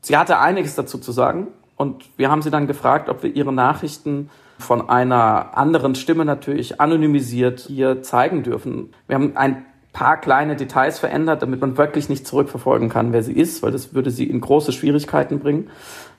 sie 0.00 0.16
hatte 0.16 0.38
einiges 0.38 0.76
dazu 0.76 0.98
zu 0.98 1.10
sagen. 1.10 1.48
Und 1.76 2.04
wir 2.16 2.30
haben 2.30 2.42
sie 2.42 2.50
dann 2.50 2.68
gefragt, 2.68 3.08
ob 3.08 3.24
wir 3.24 3.34
ihre 3.34 3.52
Nachrichten 3.52 4.30
von 4.62 4.88
einer 4.88 5.56
anderen 5.56 5.94
Stimme 5.94 6.24
natürlich 6.24 6.80
anonymisiert 6.80 7.60
hier 7.60 8.02
zeigen 8.02 8.42
dürfen. 8.42 8.94
Wir 9.06 9.16
haben 9.16 9.36
ein 9.36 9.66
paar 9.92 10.18
kleine 10.20 10.56
Details 10.56 10.98
verändert, 10.98 11.42
damit 11.42 11.60
man 11.60 11.76
wirklich 11.76 12.08
nicht 12.08 12.26
zurückverfolgen 12.26 12.88
kann, 12.88 13.12
wer 13.12 13.22
sie 13.22 13.34
ist, 13.34 13.62
weil 13.62 13.72
das 13.72 13.94
würde 13.94 14.10
sie 14.10 14.24
in 14.24 14.40
große 14.40 14.72
Schwierigkeiten 14.72 15.38
bringen. 15.38 15.70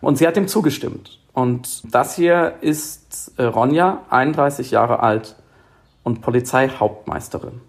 Und 0.01 0.17
sie 0.17 0.27
hat 0.27 0.35
dem 0.35 0.47
zugestimmt. 0.47 1.19
Und 1.33 1.83
das 1.93 2.15
hier 2.15 2.55
ist 2.61 3.33
äh, 3.37 3.43
Ronja, 3.43 4.03
31 4.09 4.71
Jahre 4.71 4.99
alt 4.99 5.35
und 6.03 6.21
Polizeihauptmeisterin. 6.21 7.61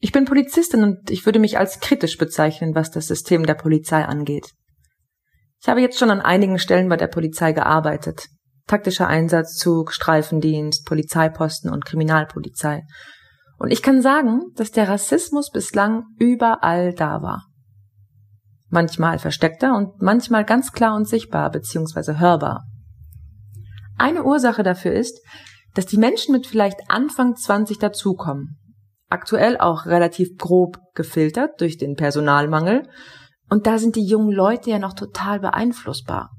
Ich 0.00 0.12
bin 0.12 0.26
Polizistin 0.26 0.82
und 0.82 1.10
ich 1.10 1.24
würde 1.24 1.38
mich 1.38 1.56
als 1.56 1.80
kritisch 1.80 2.18
bezeichnen, 2.18 2.74
was 2.74 2.90
das 2.90 3.06
System 3.06 3.46
der 3.46 3.54
Polizei 3.54 4.04
angeht. 4.04 4.52
Ich 5.64 5.68
habe 5.70 5.80
jetzt 5.80 5.98
schon 5.98 6.10
an 6.10 6.20
einigen 6.20 6.58
Stellen 6.58 6.90
bei 6.90 6.98
der 6.98 7.06
Polizei 7.06 7.52
gearbeitet. 7.52 8.26
Taktischer 8.66 9.08
Einsatzzug, 9.08 9.94
Streifendienst, 9.94 10.84
Polizeiposten 10.84 11.72
und 11.72 11.86
Kriminalpolizei. 11.86 12.82
Und 13.56 13.70
ich 13.70 13.82
kann 13.82 14.02
sagen, 14.02 14.42
dass 14.56 14.72
der 14.72 14.90
Rassismus 14.90 15.50
bislang 15.50 16.04
überall 16.18 16.92
da 16.92 17.22
war. 17.22 17.46
Manchmal 18.68 19.18
versteckter 19.18 19.74
und 19.74 20.02
manchmal 20.02 20.44
ganz 20.44 20.72
klar 20.72 20.94
und 20.96 21.08
sichtbar 21.08 21.50
bzw. 21.50 22.18
hörbar. 22.18 22.64
Eine 23.96 24.24
Ursache 24.24 24.64
dafür 24.64 24.92
ist, 24.92 25.18
dass 25.72 25.86
die 25.86 25.96
Menschen 25.96 26.32
mit 26.32 26.46
vielleicht 26.46 26.90
Anfang 26.90 27.36
20 27.36 27.78
dazukommen. 27.78 28.58
Aktuell 29.08 29.56
auch 29.56 29.86
relativ 29.86 30.36
grob 30.36 30.76
gefiltert 30.94 31.58
durch 31.62 31.78
den 31.78 31.94
Personalmangel 31.94 32.86
und 33.48 33.66
da 33.66 33.78
sind 33.78 33.96
die 33.96 34.06
jungen 34.06 34.32
Leute 34.32 34.70
ja 34.70 34.78
noch 34.78 34.94
total 34.94 35.40
beeinflussbar. 35.40 36.30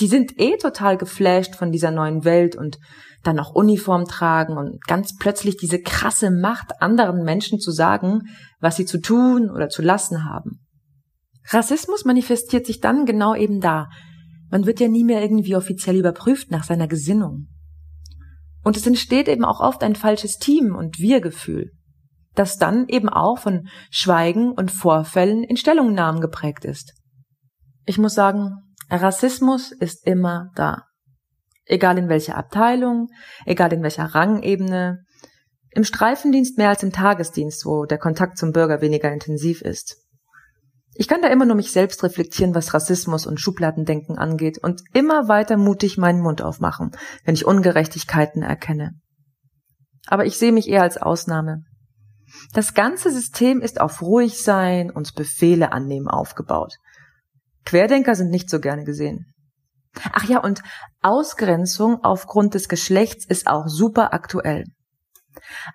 Die 0.00 0.08
sind 0.08 0.40
eh 0.40 0.56
total 0.56 0.96
geflasht 0.96 1.54
von 1.54 1.70
dieser 1.70 1.90
neuen 1.90 2.24
Welt 2.24 2.56
und 2.56 2.78
dann 3.22 3.36
noch 3.36 3.54
Uniform 3.54 4.06
tragen 4.06 4.56
und 4.56 4.84
ganz 4.84 5.16
plötzlich 5.16 5.56
diese 5.56 5.80
krasse 5.80 6.30
Macht, 6.30 6.82
anderen 6.82 7.22
Menschen 7.22 7.60
zu 7.60 7.70
sagen, 7.70 8.22
was 8.60 8.76
sie 8.76 8.86
zu 8.86 9.00
tun 9.00 9.50
oder 9.50 9.68
zu 9.68 9.82
lassen 9.82 10.24
haben. 10.24 10.60
Rassismus 11.48 12.04
manifestiert 12.04 12.66
sich 12.66 12.80
dann 12.80 13.06
genau 13.06 13.34
eben 13.34 13.60
da. 13.60 13.88
Man 14.50 14.66
wird 14.66 14.80
ja 14.80 14.88
nie 14.88 15.04
mehr 15.04 15.22
irgendwie 15.22 15.56
offiziell 15.56 15.96
überprüft 15.96 16.50
nach 16.50 16.64
seiner 16.64 16.88
Gesinnung. 16.88 17.48
Und 18.62 18.76
es 18.76 18.86
entsteht 18.86 19.28
eben 19.28 19.44
auch 19.44 19.60
oft 19.60 19.82
ein 19.82 19.94
falsches 19.94 20.38
Team- 20.38 20.74
und 20.74 20.98
Wir-Gefühl 20.98 21.70
das 22.34 22.56
dann 22.56 22.88
eben 22.88 23.08
auch 23.08 23.38
von 23.38 23.68
Schweigen 23.90 24.52
und 24.52 24.70
Vorfällen 24.70 25.44
in 25.44 25.56
Stellungnahmen 25.56 26.20
geprägt 26.20 26.64
ist. 26.64 26.92
Ich 27.86 27.98
muss 27.98 28.14
sagen, 28.14 28.64
Rassismus 28.90 29.72
ist 29.72 30.06
immer 30.06 30.50
da. 30.54 30.84
Egal 31.66 31.98
in 31.98 32.08
welcher 32.08 32.36
Abteilung, 32.36 33.08
egal 33.46 33.72
in 33.72 33.82
welcher 33.82 34.04
Rangebene, 34.04 35.04
im 35.70 35.84
Streifendienst 35.84 36.58
mehr 36.58 36.68
als 36.68 36.82
im 36.82 36.92
Tagesdienst, 36.92 37.64
wo 37.66 37.84
der 37.84 37.98
Kontakt 37.98 38.38
zum 38.38 38.52
Bürger 38.52 38.80
weniger 38.80 39.12
intensiv 39.12 39.60
ist. 39.62 39.96
Ich 40.96 41.08
kann 41.08 41.22
da 41.22 41.28
immer 41.28 41.44
nur 41.44 41.56
mich 41.56 41.72
selbst 41.72 42.04
reflektieren, 42.04 42.54
was 42.54 42.72
Rassismus 42.72 43.26
und 43.26 43.40
Schubladendenken 43.40 44.16
angeht 44.16 44.58
und 44.58 44.82
immer 44.92 45.26
weiter 45.26 45.56
mutig 45.56 45.98
meinen 45.98 46.20
Mund 46.20 46.42
aufmachen, 46.42 46.92
wenn 47.24 47.34
ich 47.34 47.46
Ungerechtigkeiten 47.46 48.42
erkenne. 48.42 48.92
Aber 50.06 50.24
ich 50.24 50.38
sehe 50.38 50.52
mich 50.52 50.68
eher 50.68 50.82
als 50.82 50.96
Ausnahme. 50.96 51.64
Das 52.52 52.74
ganze 52.74 53.10
System 53.10 53.60
ist 53.60 53.80
auf 53.80 54.02
ruhig 54.02 54.42
sein 54.42 54.90
und 54.90 55.14
Befehle 55.14 55.72
annehmen 55.72 56.08
aufgebaut. 56.08 56.74
Querdenker 57.64 58.14
sind 58.14 58.30
nicht 58.30 58.50
so 58.50 58.60
gerne 58.60 58.84
gesehen. 58.84 59.26
Ach 60.12 60.24
ja, 60.24 60.40
und 60.40 60.62
Ausgrenzung 61.02 62.02
aufgrund 62.02 62.54
des 62.54 62.68
Geschlechts 62.68 63.24
ist 63.24 63.46
auch 63.46 63.68
super 63.68 64.12
aktuell. 64.12 64.64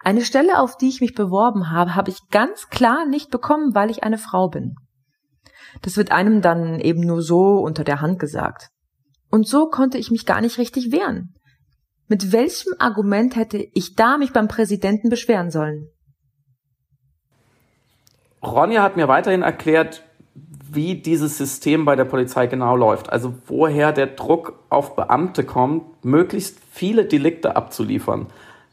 Eine 0.03 0.23
Stelle, 0.23 0.59
auf 0.59 0.77
die 0.77 0.89
ich 0.89 1.01
mich 1.01 1.15
beworben 1.15 1.71
habe, 1.71 1.95
habe 1.95 2.09
ich 2.09 2.19
ganz 2.29 2.69
klar 2.69 3.05
nicht 3.05 3.29
bekommen, 3.29 3.75
weil 3.75 3.89
ich 3.89 4.03
eine 4.03 4.17
Frau 4.17 4.49
bin. 4.49 4.75
Das 5.81 5.97
wird 5.97 6.11
einem 6.11 6.41
dann 6.41 6.79
eben 6.79 7.01
nur 7.01 7.21
so 7.21 7.59
unter 7.59 7.83
der 7.83 8.01
Hand 8.01 8.19
gesagt. 8.19 8.69
Und 9.29 9.47
so 9.47 9.67
konnte 9.67 9.97
ich 9.97 10.11
mich 10.11 10.25
gar 10.25 10.41
nicht 10.41 10.57
richtig 10.57 10.91
wehren. 10.91 11.35
Mit 12.07 12.31
welchem 12.31 12.73
Argument 12.79 13.35
hätte 13.35 13.63
ich 13.73 13.93
da 13.95 14.17
mich 14.17 14.33
beim 14.33 14.47
Präsidenten 14.47 15.09
beschweren 15.09 15.51
sollen? 15.51 15.89
Ronja 18.43 18.83
hat 18.83 18.95
mir 18.95 19.07
weiterhin 19.07 19.41
erklärt, 19.41 20.03
wie 20.71 20.95
dieses 20.95 21.37
System 21.37 21.85
bei 21.85 21.95
der 21.95 22.05
Polizei 22.05 22.47
genau 22.47 22.75
läuft. 22.75 23.11
Also 23.11 23.33
woher 23.47 23.91
der 23.91 24.07
Druck 24.07 24.59
auf 24.69 24.95
Beamte 24.95 25.43
kommt, 25.43 26.05
möglichst 26.05 26.59
viele 26.71 27.05
Delikte 27.05 27.55
abzuliefern, 27.55 28.27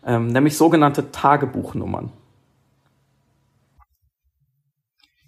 ähm, 0.05 0.29
nämlich 0.29 0.57
sogenannte 0.57 1.11
Tagebuchnummern. 1.11 2.12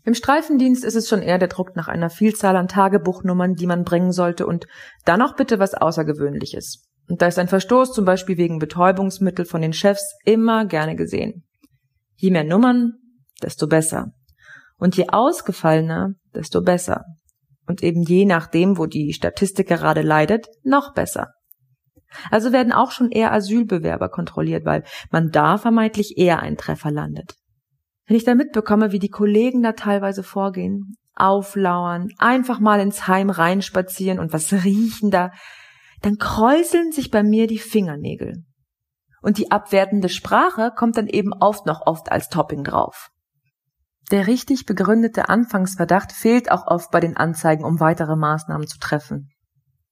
Im 0.05 0.15
Streifendienst 0.15 0.85
ist 0.85 0.95
es 0.95 1.09
schon 1.09 1.21
eher 1.21 1.39
der 1.39 1.49
Druck 1.49 1.77
nach 1.77 1.89
einer 1.89 2.09
Vielzahl 2.09 2.57
an 2.57 2.69
Tagebuchnummern, 2.69 3.55
die 3.55 3.67
man 3.67 3.85
bringen 3.85 4.13
sollte 4.13 4.47
und 4.47 4.67
dann 5.05 5.21
auch 5.21 5.37
bitte 5.37 5.59
was 5.59 5.75
Außergewöhnliches. 5.75 6.89
Und 7.11 7.21
da 7.21 7.27
ist 7.27 7.39
ein 7.39 7.49
Verstoß 7.49 7.93
zum 7.93 8.05
Beispiel 8.05 8.37
wegen 8.37 8.59
Betäubungsmittel 8.59 9.45
von 9.45 9.61
den 9.61 9.73
Chefs 9.73 10.17
immer 10.25 10.65
gerne 10.65 10.97
gesehen. 10.97 11.45
Je 12.17 12.31
mehr 12.31 12.45
Nummern, 12.45 12.95
desto 13.43 13.67
besser. 13.67 14.13
Und 14.79 14.97
je 14.97 15.09
ausgefallener, 15.09 16.15
desto 16.35 16.63
besser. 16.63 17.05
Und 17.67 17.83
eben 17.83 18.03
je 18.03 18.25
nachdem, 18.25 18.79
wo 18.79 18.87
die 18.87 19.13
Statistik 19.13 19.69
gerade 19.69 20.03
leidet, 20.03 20.47
noch 20.63 20.95
besser. 20.95 21.33
Also 22.31 22.53
werden 22.53 22.73
auch 22.73 22.91
schon 22.91 23.11
eher 23.11 23.33
Asylbewerber 23.33 24.09
kontrolliert, 24.09 24.65
weil 24.65 24.85
man 25.11 25.31
da 25.31 25.59
vermeintlich 25.59 26.17
eher 26.17 26.41
ein 26.41 26.57
Treffer 26.57 26.91
landet. 26.91 27.35
Wenn 28.07 28.17
ich 28.17 28.25
da 28.25 28.35
mitbekomme, 28.35 28.93
wie 28.93 28.99
die 28.99 29.11
Kollegen 29.11 29.63
da 29.63 29.73
teilweise 29.73 30.23
vorgehen, 30.23 30.97
auflauern, 31.15 32.09
einfach 32.19 32.61
mal 32.61 32.81
ins 32.81 33.07
Heim 33.07 33.29
reinspazieren 33.29 34.19
und 34.19 34.33
was 34.33 34.53
riechen 34.65 35.11
da, 35.11 35.31
dann 36.01 36.17
kräuseln 36.17 36.93
sich 36.93 37.11
bei 37.11 37.23
mir 37.23 37.47
die 37.47 37.59
Fingernägel. 37.59 38.45
Und 39.21 39.37
die 39.37 39.51
abwertende 39.51 40.09
Sprache 40.09 40.73
kommt 40.75 40.97
dann 40.97 41.09
eben 41.09 41.33
oft 41.33 41.67
noch 41.67 41.87
oft 41.87 42.11
als 42.11 42.29
Topping 42.29 42.63
drauf. 42.63 43.11
Der 44.11 44.27
richtig 44.27 44.65
begründete 44.65 45.29
Anfangsverdacht 45.29 46.13
fehlt 46.13 46.51
auch 46.51 46.67
oft 46.67 46.91
bei 46.91 47.01
den 47.01 47.17
Anzeigen, 47.17 47.65
um 47.65 47.79
weitere 47.79 48.17
Maßnahmen 48.17 48.67
zu 48.67 48.79
treffen. 48.79 49.31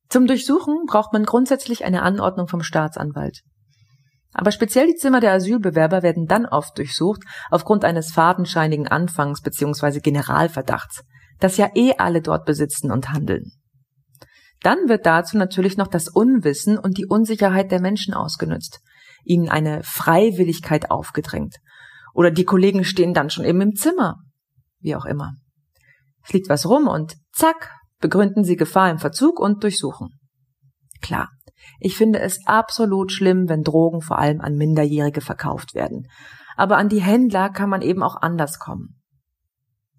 Zum 0.08 0.26
Durchsuchen 0.26 0.84
braucht 0.86 1.12
man 1.12 1.24
grundsätzlich 1.24 1.84
eine 1.84 2.02
Anordnung 2.02 2.48
vom 2.48 2.62
Staatsanwalt. 2.62 3.42
Aber 4.32 4.52
speziell 4.52 4.86
die 4.86 4.94
Zimmer 4.94 5.20
der 5.20 5.32
Asylbewerber 5.32 6.02
werden 6.02 6.26
dann 6.26 6.46
oft 6.46 6.78
durchsucht 6.78 7.22
aufgrund 7.50 7.84
eines 7.84 8.12
fadenscheinigen 8.12 8.88
Anfangs 8.88 9.42
bzw. 9.42 10.00
Generalverdachts, 10.00 11.02
das 11.40 11.56
ja 11.56 11.70
eh 11.74 11.94
alle 11.98 12.22
dort 12.22 12.46
besitzen 12.46 12.90
und 12.90 13.10
handeln. 13.10 13.52
Dann 14.62 14.88
wird 14.88 15.04
dazu 15.04 15.36
natürlich 15.36 15.76
noch 15.76 15.88
das 15.88 16.08
Unwissen 16.08 16.78
und 16.78 16.96
die 16.96 17.06
Unsicherheit 17.06 17.70
der 17.70 17.80
Menschen 17.80 18.14
ausgenutzt, 18.14 18.80
ihnen 19.24 19.48
eine 19.48 19.82
Freiwilligkeit 19.82 20.90
aufgedrängt 20.90 21.56
oder 22.16 22.30
die 22.30 22.44
Kollegen 22.44 22.82
stehen 22.82 23.12
dann 23.12 23.28
schon 23.28 23.44
eben 23.44 23.60
im 23.60 23.74
Zimmer. 23.74 24.16
Wie 24.80 24.96
auch 24.96 25.04
immer. 25.04 25.34
Fliegt 26.22 26.48
was 26.48 26.66
rum 26.66 26.88
und 26.88 27.14
zack, 27.32 27.74
begründen 28.00 28.42
sie 28.42 28.56
Gefahr 28.56 28.90
im 28.90 28.98
Verzug 28.98 29.38
und 29.38 29.62
durchsuchen. 29.62 30.18
Klar, 31.02 31.28
ich 31.78 31.94
finde 31.94 32.20
es 32.20 32.46
absolut 32.46 33.12
schlimm, 33.12 33.50
wenn 33.50 33.62
Drogen 33.62 34.00
vor 34.00 34.18
allem 34.18 34.40
an 34.40 34.54
Minderjährige 34.54 35.20
verkauft 35.20 35.74
werden. 35.74 36.08
Aber 36.56 36.78
an 36.78 36.88
die 36.88 37.02
Händler 37.02 37.50
kann 37.50 37.68
man 37.68 37.82
eben 37.82 38.02
auch 38.02 38.16
anders 38.16 38.58
kommen. 38.58 38.98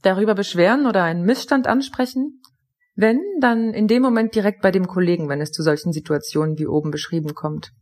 Darüber 0.01 0.34
beschweren 0.34 0.88
oder 0.88 1.03
einen 1.03 1.24
Missstand 1.24 1.68
ansprechen? 1.68 2.41
Wenn, 2.95 3.20
dann 3.41 3.76
in 3.76 3.88
dem 3.88 4.01
Moment 4.01 4.34
direkt 4.34 4.63
bei 4.63 4.72
dem 4.72 4.88
Kollegen, 4.88 5.30
wenn 5.30 5.39
es 5.39 5.51
zu 5.51 5.61
solchen 5.61 5.93
Situationen 5.93 6.57
wie 6.57 6.65
oben 6.65 6.89
beschrieben 6.89 7.36
kommt. 7.36 7.74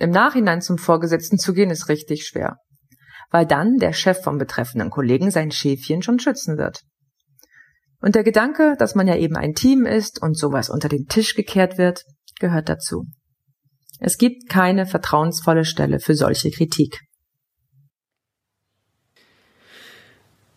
Im 0.00 0.10
Nachhinein 0.10 0.60
zum 0.60 0.76
Vorgesetzten 0.76 1.38
zu 1.38 1.52
gehen, 1.52 1.70
ist 1.70 1.88
richtig 1.88 2.26
schwer 2.26 2.56
weil 3.30 3.46
dann 3.46 3.78
der 3.78 3.92
Chef 3.92 4.22
vom 4.22 4.38
betreffenden 4.38 4.90
Kollegen 4.90 5.30
sein 5.30 5.50
Schäfchen 5.50 6.02
schon 6.02 6.18
schützen 6.18 6.58
wird. 6.58 6.82
Und 8.00 8.14
der 8.14 8.24
Gedanke, 8.24 8.76
dass 8.78 8.94
man 8.94 9.08
ja 9.08 9.16
eben 9.16 9.36
ein 9.36 9.54
Team 9.54 9.86
ist 9.86 10.22
und 10.22 10.38
sowas 10.38 10.70
unter 10.70 10.88
den 10.88 11.06
Tisch 11.06 11.34
gekehrt 11.34 11.78
wird, 11.78 12.04
gehört 12.38 12.68
dazu. 12.68 13.06
Es 13.98 14.18
gibt 14.18 14.48
keine 14.48 14.86
vertrauensvolle 14.86 15.64
Stelle 15.64 16.00
für 16.00 16.14
solche 16.14 16.50
Kritik. 16.50 17.00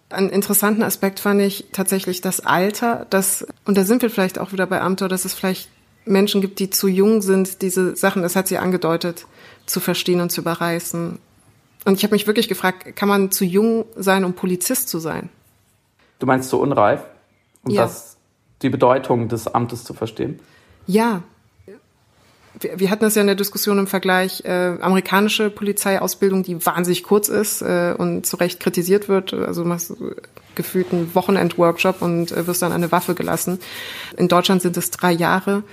Einen 0.09 0.29
interessanten 0.29 0.83
Aspekt 0.83 1.19
fand 1.19 1.41
ich 1.41 1.67
tatsächlich 1.71 2.19
das 2.19 2.39
Alter, 2.39 3.05
das, 3.11 3.45
und 3.65 3.77
da 3.77 3.85
sind 3.85 4.01
wir 4.01 4.09
vielleicht 4.09 4.39
auch 4.39 4.51
wieder 4.51 4.65
bei 4.65 4.81
Amtor, 4.81 5.07
dass 5.07 5.23
es 5.23 5.35
vielleicht 5.35 5.69
Menschen 6.03 6.41
gibt, 6.41 6.59
die 6.59 6.71
zu 6.71 6.87
jung 6.87 7.21
sind, 7.21 7.61
diese 7.61 7.95
Sachen, 7.95 8.23
das 8.23 8.35
hat 8.35 8.47
sie 8.47 8.57
angedeutet, 8.57 9.27
zu 9.67 9.79
verstehen 9.79 10.19
und 10.19 10.31
zu 10.31 10.41
überreißen. 10.41 11.19
Und 11.85 11.97
ich 11.97 12.03
habe 12.03 12.13
mich 12.13 12.27
wirklich 12.27 12.47
gefragt, 12.47 12.95
kann 12.95 13.07
man 13.07 13.31
zu 13.31 13.45
jung 13.45 13.85
sein, 13.95 14.25
um 14.25 14.33
Polizist 14.33 14.89
zu 14.89 14.99
sein? 14.99 15.29
Du 16.19 16.25
meinst 16.25 16.49
zu 16.49 16.59
unreif, 16.59 17.01
um 17.63 17.71
ja. 17.71 17.83
das, 17.83 18.17
die 18.61 18.69
Bedeutung 18.69 19.29
des 19.29 19.47
Amtes 19.47 19.83
zu 19.83 19.93
verstehen? 19.93 20.39
Ja. 20.85 21.23
Wir, 22.59 22.79
wir 22.79 22.89
hatten 22.89 23.03
das 23.03 23.15
ja 23.15 23.21
in 23.21 23.27
der 23.27 23.37
Diskussion 23.37 23.79
im 23.79 23.87
Vergleich 23.87 24.43
äh, 24.43 24.77
amerikanische 24.81 25.49
Polizeiausbildung, 25.49 26.43
die 26.43 26.65
wahnsinnig 26.65 27.03
kurz 27.03 27.29
ist 27.29 27.61
äh, 27.61 27.95
und 27.97 28.25
zu 28.25 28.35
Recht 28.35 28.59
kritisiert 28.59 29.07
wird. 29.07 29.33
Also 29.33 29.63
machst 29.63 29.93
gefühlt 30.55 30.91
einen 30.91 31.15
Wochenend-Workshop 31.15 32.01
und 32.01 32.33
äh, 32.33 32.45
wirst 32.45 32.61
dann 32.61 32.73
eine 32.73 32.91
Waffe 32.91 33.15
gelassen. 33.15 33.59
In 34.17 34.27
Deutschland 34.27 34.61
sind 34.61 34.75
es 34.75 34.91
drei 34.91 35.13
Jahre. 35.13 35.63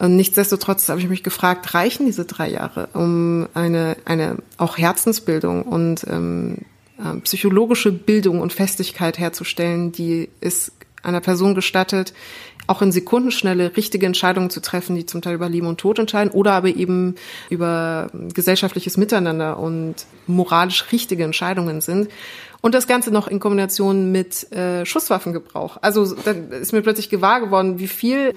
Und 0.00 0.16
nichtsdestotrotz 0.16 0.88
habe 0.88 0.98
ich 0.98 1.08
mich 1.08 1.22
gefragt, 1.22 1.74
reichen 1.74 2.06
diese 2.06 2.24
drei 2.24 2.50
Jahre, 2.50 2.88
um 2.94 3.46
eine, 3.52 3.98
eine 4.06 4.38
auch 4.56 4.78
Herzensbildung 4.78 5.62
und 5.62 6.06
ähm, 6.08 6.56
äh, 6.98 7.20
psychologische 7.20 7.92
Bildung 7.92 8.40
und 8.40 8.54
Festigkeit 8.54 9.18
herzustellen, 9.18 9.92
die 9.92 10.30
es 10.40 10.72
einer 11.02 11.20
Person 11.20 11.54
gestattet, 11.54 12.14
auch 12.66 12.80
in 12.80 12.92
Sekundenschnelle 12.92 13.76
richtige 13.76 14.06
Entscheidungen 14.06 14.48
zu 14.48 14.62
treffen, 14.62 14.96
die 14.96 15.04
zum 15.04 15.20
Teil 15.20 15.34
über 15.34 15.50
Leben 15.50 15.66
und 15.66 15.78
Tod 15.78 15.98
entscheiden 15.98 16.32
oder 16.32 16.52
aber 16.52 16.68
eben 16.68 17.16
über 17.50 18.10
gesellschaftliches 18.32 18.96
Miteinander 18.96 19.58
und 19.58 19.96
moralisch 20.26 20.86
richtige 20.92 21.24
Entscheidungen 21.24 21.82
sind. 21.82 22.08
Und 22.62 22.74
das 22.74 22.86
Ganze 22.86 23.10
noch 23.10 23.28
in 23.28 23.38
Kombination 23.38 24.12
mit 24.12 24.50
äh, 24.50 24.86
Schusswaffengebrauch. 24.86 25.76
Also 25.82 26.14
dann 26.14 26.52
ist 26.52 26.72
mir 26.72 26.80
plötzlich 26.80 27.10
gewahr 27.10 27.40
geworden, 27.40 27.78
wie 27.78 27.88
viel 27.88 28.34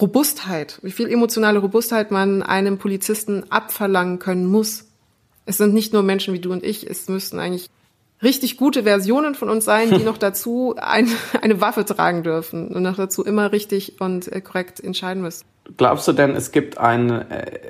Robustheit, 0.00 0.78
wie 0.82 0.92
viel 0.92 1.10
emotionale 1.10 1.58
Robustheit 1.58 2.10
man 2.10 2.42
einem 2.42 2.78
Polizisten 2.78 3.44
abverlangen 3.50 4.18
können 4.18 4.46
muss. 4.46 4.86
Es 5.46 5.58
sind 5.58 5.74
nicht 5.74 5.92
nur 5.92 6.02
Menschen 6.02 6.34
wie 6.34 6.40
du 6.40 6.52
und 6.52 6.64
ich, 6.64 6.88
es 6.88 7.08
müssten 7.08 7.38
eigentlich 7.38 7.70
richtig 8.22 8.56
gute 8.56 8.82
Versionen 8.84 9.34
von 9.34 9.48
uns 9.48 9.64
sein, 9.64 9.90
die 9.90 9.98
noch 10.04 10.18
dazu 10.18 10.74
ein, 10.76 11.08
eine 11.40 11.60
Waffe 11.60 11.84
tragen 11.84 12.22
dürfen 12.22 12.68
und 12.68 12.82
noch 12.82 12.96
dazu 12.96 13.24
immer 13.24 13.52
richtig 13.52 14.00
und 14.00 14.30
äh, 14.30 14.40
korrekt 14.40 14.80
entscheiden 14.80 15.22
müssen. 15.22 15.44
Glaubst 15.76 16.08
du 16.08 16.12
denn, 16.12 16.34
es 16.34 16.52
gibt 16.52 16.78
ein, 16.78 17.10
äh, 17.10 17.60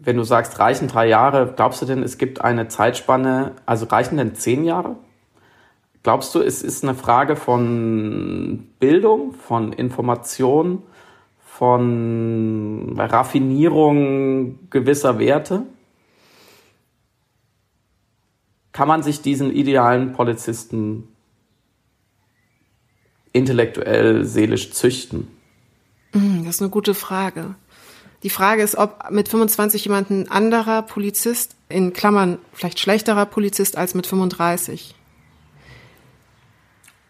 wenn 0.00 0.16
du 0.16 0.24
sagst, 0.24 0.58
reichen 0.58 0.88
drei 0.88 1.08
Jahre, 1.08 1.52
glaubst 1.54 1.82
du 1.82 1.86
denn, 1.86 2.02
es 2.02 2.18
gibt 2.18 2.40
eine 2.40 2.68
Zeitspanne, 2.68 3.52
also 3.66 3.86
reichen 3.86 4.16
denn 4.16 4.34
zehn 4.34 4.64
Jahre? 4.64 4.96
Glaubst 6.02 6.34
du, 6.34 6.40
es 6.40 6.62
ist 6.62 6.84
eine 6.84 6.94
Frage 6.94 7.36
von 7.36 8.68
Bildung, 8.78 9.34
von 9.34 9.72
Information, 9.72 10.82
von 11.58 12.94
Raffinierung 12.96 14.70
gewisser 14.70 15.18
Werte? 15.18 15.64
Kann 18.70 18.86
man 18.86 19.02
sich 19.02 19.22
diesen 19.22 19.52
idealen 19.52 20.12
Polizisten 20.12 21.08
intellektuell, 23.32 24.24
seelisch 24.24 24.70
züchten? 24.70 25.26
Hm, 26.12 26.44
das 26.44 26.56
ist 26.56 26.62
eine 26.62 26.70
gute 26.70 26.94
Frage. 26.94 27.56
Die 28.22 28.30
Frage 28.30 28.62
ist, 28.62 28.76
ob 28.76 29.10
mit 29.10 29.28
25 29.28 29.84
jemand 29.84 30.10
ein 30.10 30.30
anderer 30.30 30.82
Polizist, 30.82 31.56
in 31.68 31.92
Klammern 31.92 32.38
vielleicht 32.52 32.78
schlechterer 32.78 33.26
Polizist 33.26 33.76
als 33.76 33.96
mit 33.96 34.06
35. 34.06 34.94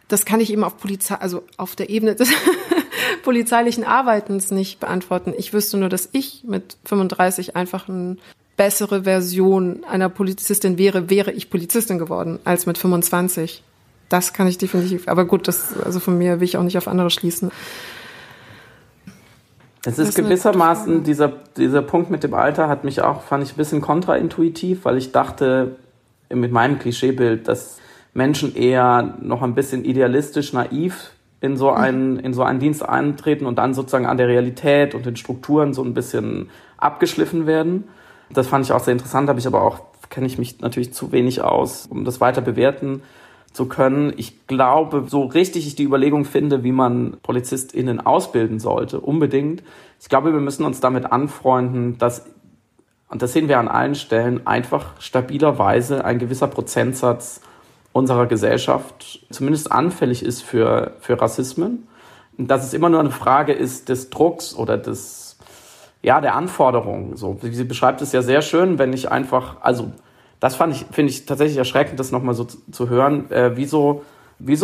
das 0.09 0.25
kann 0.25 0.41
ich 0.41 0.51
eben 0.51 0.65
auf 0.65 0.79
Polizei, 0.79 1.15
also 1.15 1.45
auf 1.57 1.77
der 1.77 1.91
Ebene 1.91 2.15
des 2.15 2.31
polizeilichen 3.23 3.85
Arbeitens 3.85 4.51
nicht 4.51 4.81
beantworten. 4.81 5.35
Ich 5.37 5.53
wüsste 5.53 5.77
nur, 5.77 5.89
dass 5.89 6.09
ich 6.13 6.45
mit 6.47 6.79
35 6.85 7.57
einfach 7.57 7.89
eine 7.89 8.17
bessere 8.57 9.05
Version 9.05 9.85
einer 9.89 10.09
Polizistin 10.09 10.79
wäre, 10.79 11.11
wäre 11.11 11.31
ich 11.31 11.51
Polizistin 11.51 11.99
geworden, 11.99 12.39
als 12.45 12.67
mit 12.67 12.79
25. 12.79 13.63
Das 14.09 14.33
kann 14.33 14.49
ich 14.49 14.59
definitiv, 14.59 15.07
aber 15.07 15.27
gut, 15.27 15.47
das, 15.47 15.79
also 15.85 16.01
von 16.01 16.17
mir 16.17 16.41
will 16.41 16.45
ich 16.45 16.57
auch 16.57 16.63
nicht 16.63 16.79
auf 16.79 16.89
andere 16.89 17.11
schließen. 17.11 17.51
Es 19.85 19.99
ist 19.99 20.17
gewissermaßen, 20.17 21.05
dieser, 21.05 21.33
dieser 21.57 21.83
Punkt 21.83 22.11
mit 22.11 22.25
dem 22.25 22.35
Alter 22.35 22.69
hat 22.69 22.85
mich 22.85 23.01
auch, 23.01 23.23
fand 23.23 23.45
ich 23.45 23.53
ein 23.53 23.57
bisschen 23.57 23.81
kontraintuitiv, 23.81 24.85
weil 24.85 24.99
ich 24.99 25.13
dachte, 25.13 25.77
mit 26.31 26.51
meinem 26.51 26.79
Klischeebild, 26.79 27.47
dass 27.47 27.79
Menschen 28.19 28.55
eher 28.55 29.15
noch 29.23 29.41
ein 29.41 29.55
bisschen 29.55 29.85
idealistisch, 29.85 30.53
naiv 30.53 31.13
in 31.41 31.57
so 31.57 31.71
einen, 31.71 32.19
in 32.19 32.35
so 32.35 32.43
einen 32.43 32.59
Dienst 32.59 32.87
eintreten 32.87 33.47
und 33.47 33.57
dann 33.57 33.73
sozusagen 33.73 34.07
an 34.07 34.19
der 34.19 34.29
Realität 34.29 34.95
und 34.95 35.07
den 35.07 35.17
Strukturen 35.17 35.73
so 35.73 35.83
ein 35.85 35.95
bisschen 35.95 36.51
abgeschliffen 36.77 37.47
werden. 37.47 37.85
Das 38.31 38.49
fand 38.49 38.65
ich 38.65 38.73
auch 38.73 38.81
sehr 38.81 38.93
interessant, 38.93 39.29
habe 39.29 39.39
ich 39.39 39.47
aber 39.47 39.63
auch, 39.63 39.81
kenne 40.11 40.27
ich 40.27 40.37
mich 40.37 40.61
natürlich 40.61 40.93
zu 40.93 41.13
wenig 41.13 41.43
aus, 41.43 41.87
um 41.87 42.05
das 42.05 42.21
weiter 42.21 42.41
bewerten 42.41 43.03
zu 43.53 43.67
können. 43.67 44.13
Ich 44.17 44.47
glaube, 44.49 45.05
so 45.09 45.23
richtig 45.23 45.67
ich 45.67 45.77
die 45.77 45.85
Überlegung 45.85 46.25
finde, 46.25 46.65
wie 46.65 46.73
man 46.73 47.17
PolizistInnen 47.23 48.05
ausbilden 48.05 48.59
sollte, 48.59 49.01
unbedingt. 49.01 49.63
Ich 50.01 50.09
glaube, 50.09 50.33
wir 50.33 50.41
müssen 50.41 50.65
uns 50.65 50.81
damit 50.81 51.11
anfreunden, 51.13 51.99
dass, 51.99 52.27
und 53.09 53.23
das 53.23 53.33
sehen 53.33 53.49
wir 53.49 53.61
an 53.61 53.69
allen 53.69 53.95
Stellen, 53.95 54.47
einfach 54.47 55.01
stabilerweise 55.01 56.05
ein 56.05 56.19
gewisser 56.19 56.49
Prozentsatz 56.49 57.41
unserer 57.99 58.27
Gesellschaft 58.27 59.27
zumindest 59.31 59.71
anfällig 59.71 60.25
ist 60.25 60.43
für, 60.43 60.93
für 61.01 61.21
Rassismen. 61.21 61.87
Und 62.37 62.51
dass 62.51 62.65
es 62.65 62.73
immer 62.73 62.89
nur 62.89 63.01
eine 63.01 63.11
Frage 63.11 63.53
ist 63.53 63.89
des 63.89 64.11
Drucks 64.11 64.55
oder 64.55 64.79
des, 64.79 65.37
ja, 66.03 66.21
der 66.21 66.35
Anforderungen. 66.37 67.17
So, 67.17 67.39
sie 67.43 67.65
beschreibt 67.65 68.01
es 68.01 68.13
ja 68.13 68.23
sehr 68.23 68.43
schön, 68.43 68.79
wenn 68.79 68.93
ich 68.93 69.11
einfach, 69.11 69.57
also 69.61 69.93
das 70.41 70.55
fand 70.55 70.75
ich, 70.75 70.87
finde 70.93 71.11
ich 71.11 71.27
tatsächlich 71.27 71.59
erschreckend, 71.59 71.99
das 71.99 72.13
nochmal 72.13 72.35
so 72.35 72.45
zu, 72.45 72.59
zu 72.71 72.89
hören, 72.89 73.31
äh, 73.31 73.57
wie 73.57 73.65
so, 73.65 74.05
wie 74.39 74.57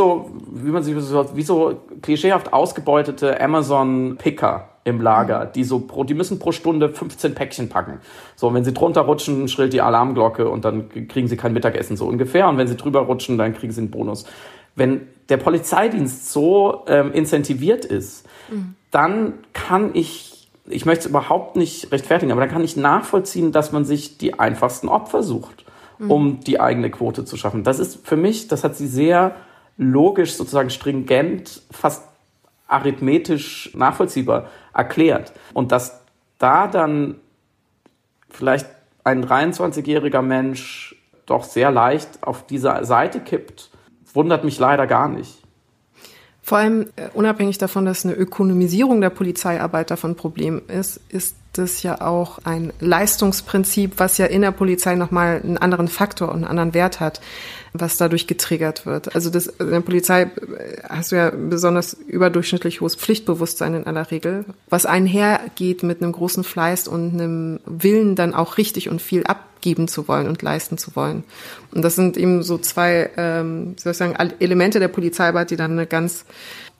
man 0.70 0.84
sich 0.84 0.96
so, 1.00 1.36
wie 1.36 1.42
so 1.42 1.80
klischeehaft 2.00 2.52
ausgebeutete 2.52 3.40
Amazon-Picker 3.40 4.68
im 4.84 5.00
Lager, 5.00 5.46
die 5.46 5.64
so 5.64 5.80
pro, 5.80 6.04
die 6.04 6.14
müssen 6.14 6.38
pro 6.38 6.52
Stunde 6.52 6.90
15 6.90 7.34
Päckchen 7.34 7.68
packen. 7.68 8.00
So, 8.36 8.48
und 8.48 8.54
wenn 8.54 8.64
sie 8.64 8.74
drunter 8.74 9.02
rutschen, 9.02 9.48
schrillt 9.48 9.72
die 9.72 9.80
Alarmglocke 9.80 10.48
und 10.48 10.64
dann 10.64 10.88
kriegen 11.08 11.26
sie 11.26 11.36
kein 11.36 11.54
Mittagessen, 11.54 11.96
so 11.96 12.06
ungefähr. 12.06 12.48
Und 12.48 12.58
wenn 12.58 12.68
sie 12.68 12.76
drüber 12.76 13.00
rutschen, 13.00 13.38
dann 13.38 13.54
kriegen 13.54 13.72
sie 13.72 13.80
einen 13.80 13.90
Bonus. 13.90 14.26
Wenn 14.76 15.08
der 15.30 15.38
Polizeidienst 15.38 16.30
so 16.30 16.84
ähm, 16.86 17.12
incentiviert 17.12 17.84
ist, 17.84 18.26
mhm. 18.50 18.74
dann 18.90 19.34
kann 19.52 19.90
ich 19.94 20.34
ich 20.66 20.86
möchte 20.86 21.00
es 21.00 21.06
überhaupt 21.10 21.56
nicht 21.56 21.92
rechtfertigen, 21.92 22.32
aber 22.32 22.40
dann 22.40 22.50
kann 22.50 22.64
ich 22.64 22.76
nachvollziehen, 22.76 23.52
dass 23.52 23.72
man 23.72 23.84
sich 23.84 24.18
die 24.18 24.38
einfachsten 24.38 24.88
Opfer 24.88 25.22
sucht, 25.22 25.64
mhm. 25.98 26.10
um 26.10 26.40
die 26.40 26.60
eigene 26.60 26.90
Quote 26.90 27.24
zu 27.24 27.36
schaffen. 27.36 27.64
Das 27.64 27.78
ist 27.78 28.06
für 28.06 28.16
mich, 28.16 28.48
das 28.48 28.64
hat 28.64 28.76
sie 28.76 28.86
sehr 28.86 29.34
logisch, 29.76 30.34
sozusagen 30.34 30.70
stringent, 30.70 31.62
fast 31.70 32.02
arithmetisch 32.74 33.70
nachvollziehbar 33.74 34.48
erklärt. 34.72 35.32
Und 35.52 35.72
dass 35.72 36.00
da 36.38 36.66
dann 36.66 37.16
vielleicht 38.30 38.66
ein 39.04 39.24
23-jähriger 39.24 40.22
Mensch 40.22 40.96
doch 41.26 41.44
sehr 41.44 41.70
leicht 41.70 42.22
auf 42.22 42.46
diese 42.46 42.84
Seite 42.84 43.20
kippt, 43.20 43.70
wundert 44.12 44.44
mich 44.44 44.58
leider 44.58 44.86
gar 44.86 45.08
nicht. 45.08 45.44
Vor 46.42 46.58
allem 46.58 46.90
äh, 46.96 47.08
unabhängig 47.14 47.56
davon, 47.56 47.86
dass 47.86 48.04
eine 48.04 48.14
Ökonomisierung 48.14 49.00
der 49.00 49.08
Polizeiarbeit 49.08 49.90
davon 49.90 50.10
ein 50.10 50.16
Problem 50.16 50.60
ist, 50.68 51.00
ist 51.08 51.36
das 51.54 51.82
ja 51.82 52.02
auch 52.02 52.38
ein 52.44 52.72
Leistungsprinzip, 52.80 53.94
was 53.96 54.18
ja 54.18 54.26
in 54.26 54.42
der 54.42 54.50
Polizei 54.50 54.94
nochmal 54.94 55.40
einen 55.42 55.56
anderen 55.56 55.88
Faktor 55.88 56.28
und 56.28 56.36
einen 56.36 56.44
anderen 56.44 56.74
Wert 56.74 57.00
hat, 57.00 57.22
was 57.76 57.96
dadurch 57.96 58.28
getriggert 58.28 58.86
wird. 58.86 59.16
Also 59.16 59.30
das, 59.30 59.48
in 59.48 59.70
der 59.70 59.80
Polizei 59.80 60.22
äh, 60.22 60.28
hast 60.88 61.10
du 61.10 61.16
ja 61.16 61.30
besonders 61.30 61.94
überdurchschnittlich 61.94 62.80
hohes 62.80 62.94
Pflichtbewusstsein 62.94 63.74
in 63.74 63.84
aller 63.86 64.12
Regel, 64.12 64.44
was 64.70 64.86
einhergeht 64.86 65.82
mit 65.82 66.00
einem 66.00 66.12
großen 66.12 66.44
Fleiß 66.44 66.86
und 66.86 67.14
einem 67.14 67.58
Willen, 67.66 68.14
dann 68.14 68.32
auch 68.32 68.58
richtig 68.58 68.88
und 68.88 69.02
viel 69.02 69.24
abgeben 69.24 69.88
zu 69.88 70.06
wollen 70.06 70.28
und 70.28 70.40
leisten 70.40 70.78
zu 70.78 70.94
wollen. 70.94 71.24
Und 71.72 71.82
das 71.82 71.96
sind 71.96 72.16
eben 72.16 72.44
so 72.44 72.58
zwei, 72.58 73.10
ähm, 73.16 73.74
soll 73.76 73.90
ich 73.90 73.98
sagen, 73.98 74.14
Elemente 74.38 74.78
der 74.78 74.88
Polizeiarbeit, 74.88 75.50
die 75.50 75.56
dann 75.56 75.72
eine 75.72 75.88
ganz 75.88 76.24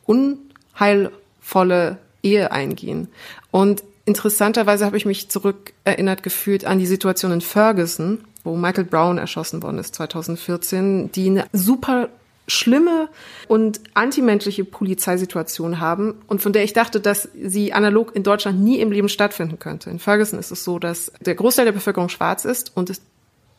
unheilvolle 0.07 1.99
Ehe 2.23 2.53
eingehen. 2.53 3.09
Und 3.51 3.83
interessanterweise 4.05 4.87
habe 4.87 4.97
ich 4.97 5.07
mich 5.07 5.29
zurückerinnert 5.29 6.23
gefühlt 6.23 6.65
an 6.67 6.79
die 6.79 6.87
Situation 6.87 7.33
in 7.33 7.41
Ferguson, 7.41 8.21
wo 8.45 8.57
Michael 8.57 8.85
Brown 8.85 9.19
erschossen 9.19 9.63
worden 9.63 9.79
ist 9.79 9.95
2014, 9.95 11.11
die 11.13 11.31
eine 11.31 11.47
super 11.53 12.11
schlimme 12.47 13.09
und 13.49 13.81
antimenschliche 13.95 14.65
Polizeisituation 14.65 15.81
haben 15.81 16.15
und 16.27 16.43
von 16.43 16.53
der 16.53 16.63
ich 16.63 16.75
dachte, 16.75 17.01
dass 17.01 17.29
sie 17.43 17.73
analog 17.73 18.15
in 18.15 18.23
Deutschland 18.23 18.61
nie 18.61 18.81
im 18.81 18.93
Leben 18.93 19.09
stattfinden 19.09 19.59
könnte. 19.59 19.89
In 19.89 19.99
Ferguson 19.99 20.39
ist 20.39 20.51
es 20.51 20.63
so, 20.63 20.79
dass 20.79 21.11
der 21.21 21.35
Großteil 21.35 21.65
der 21.65 21.73
Bevölkerung 21.73 22.11
schwarz 22.11 22.45
ist 22.45 22.77
und 22.77 22.91
es 22.91 23.01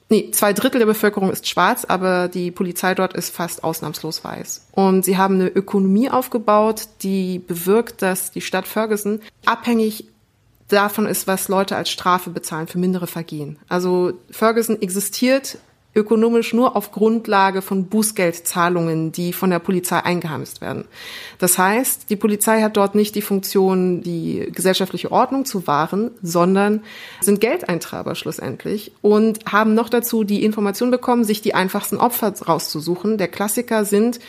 Nee, 0.07 0.29
zwei 0.29 0.53
Drittel 0.53 0.77
der 0.77 0.85
Bevölkerung 0.85 1.31
ist 1.31 1.47
schwarz, 1.47 1.83
aber 1.83 2.27
die 2.27 2.51
Polizei 2.51 2.93
dort 2.93 3.13
ist 3.13 3.33
fast 3.33 3.63
ausnahmslos 3.63 4.23
weiß. 4.23 4.67
Und 4.73 5.03
sie 5.03 5.17
haben 5.17 5.35
eine 5.35 5.47
Ökonomie 5.47 6.11
aufgebaut, 6.11 6.83
die 7.01 7.39
bewirkt, 7.39 8.03
dass 8.03 8.29
die 8.29 8.41
Stadt 8.41 8.67
Ferguson 8.67 9.21
abhängig 9.45 10.05
davon 10.67 11.05
ist, 11.05 11.27
was 11.27 11.47
Leute 11.47 11.75
als 11.75 11.89
Strafe 11.89 12.29
bezahlen 12.29 12.67
für 12.67 12.79
mindere 12.79 13.07
Vergehen. 13.07 13.57
Also 13.67 14.13
Ferguson 14.31 14.81
existiert 14.81 15.57
ökonomisch 15.95 16.53
nur 16.53 16.75
auf 16.75 16.91
Grundlage 16.91 17.61
von 17.61 17.85
Bußgeldzahlungen, 17.85 19.13
die 19.13 19.31
von 19.31 19.49
der 19.49 19.59
Polizei 19.59 19.97
eingeheimst 19.99 20.59
werden. 20.59 20.85
Das 21.39 21.57
heißt, 21.57 22.09
die 22.09 22.17
Polizei 22.17 22.61
hat 22.61 22.75
dort 22.75 22.95
nicht 22.95 23.15
die 23.15 23.21
Funktion, 23.21 24.01
die 24.01 24.49
gesellschaftliche 24.51 25.11
Ordnung 25.11 25.45
zu 25.45 25.67
wahren, 25.67 26.11
sondern 26.21 26.83
sind 27.21 27.39
Geldeintreiber 27.39 28.15
schlussendlich 28.15 28.91
und 29.01 29.45
haben 29.45 29.73
noch 29.73 29.87
dazu 29.87 30.25
die 30.25 30.43
Information 30.43 30.91
bekommen, 30.91 31.23
sich 31.23 31.41
die 31.41 31.55
einfachsten 31.55 31.97
Opfer 31.97 32.33
rauszusuchen. 32.45 33.17
Der 33.17 33.29
Klassiker 33.29 33.85
sind 33.85 34.19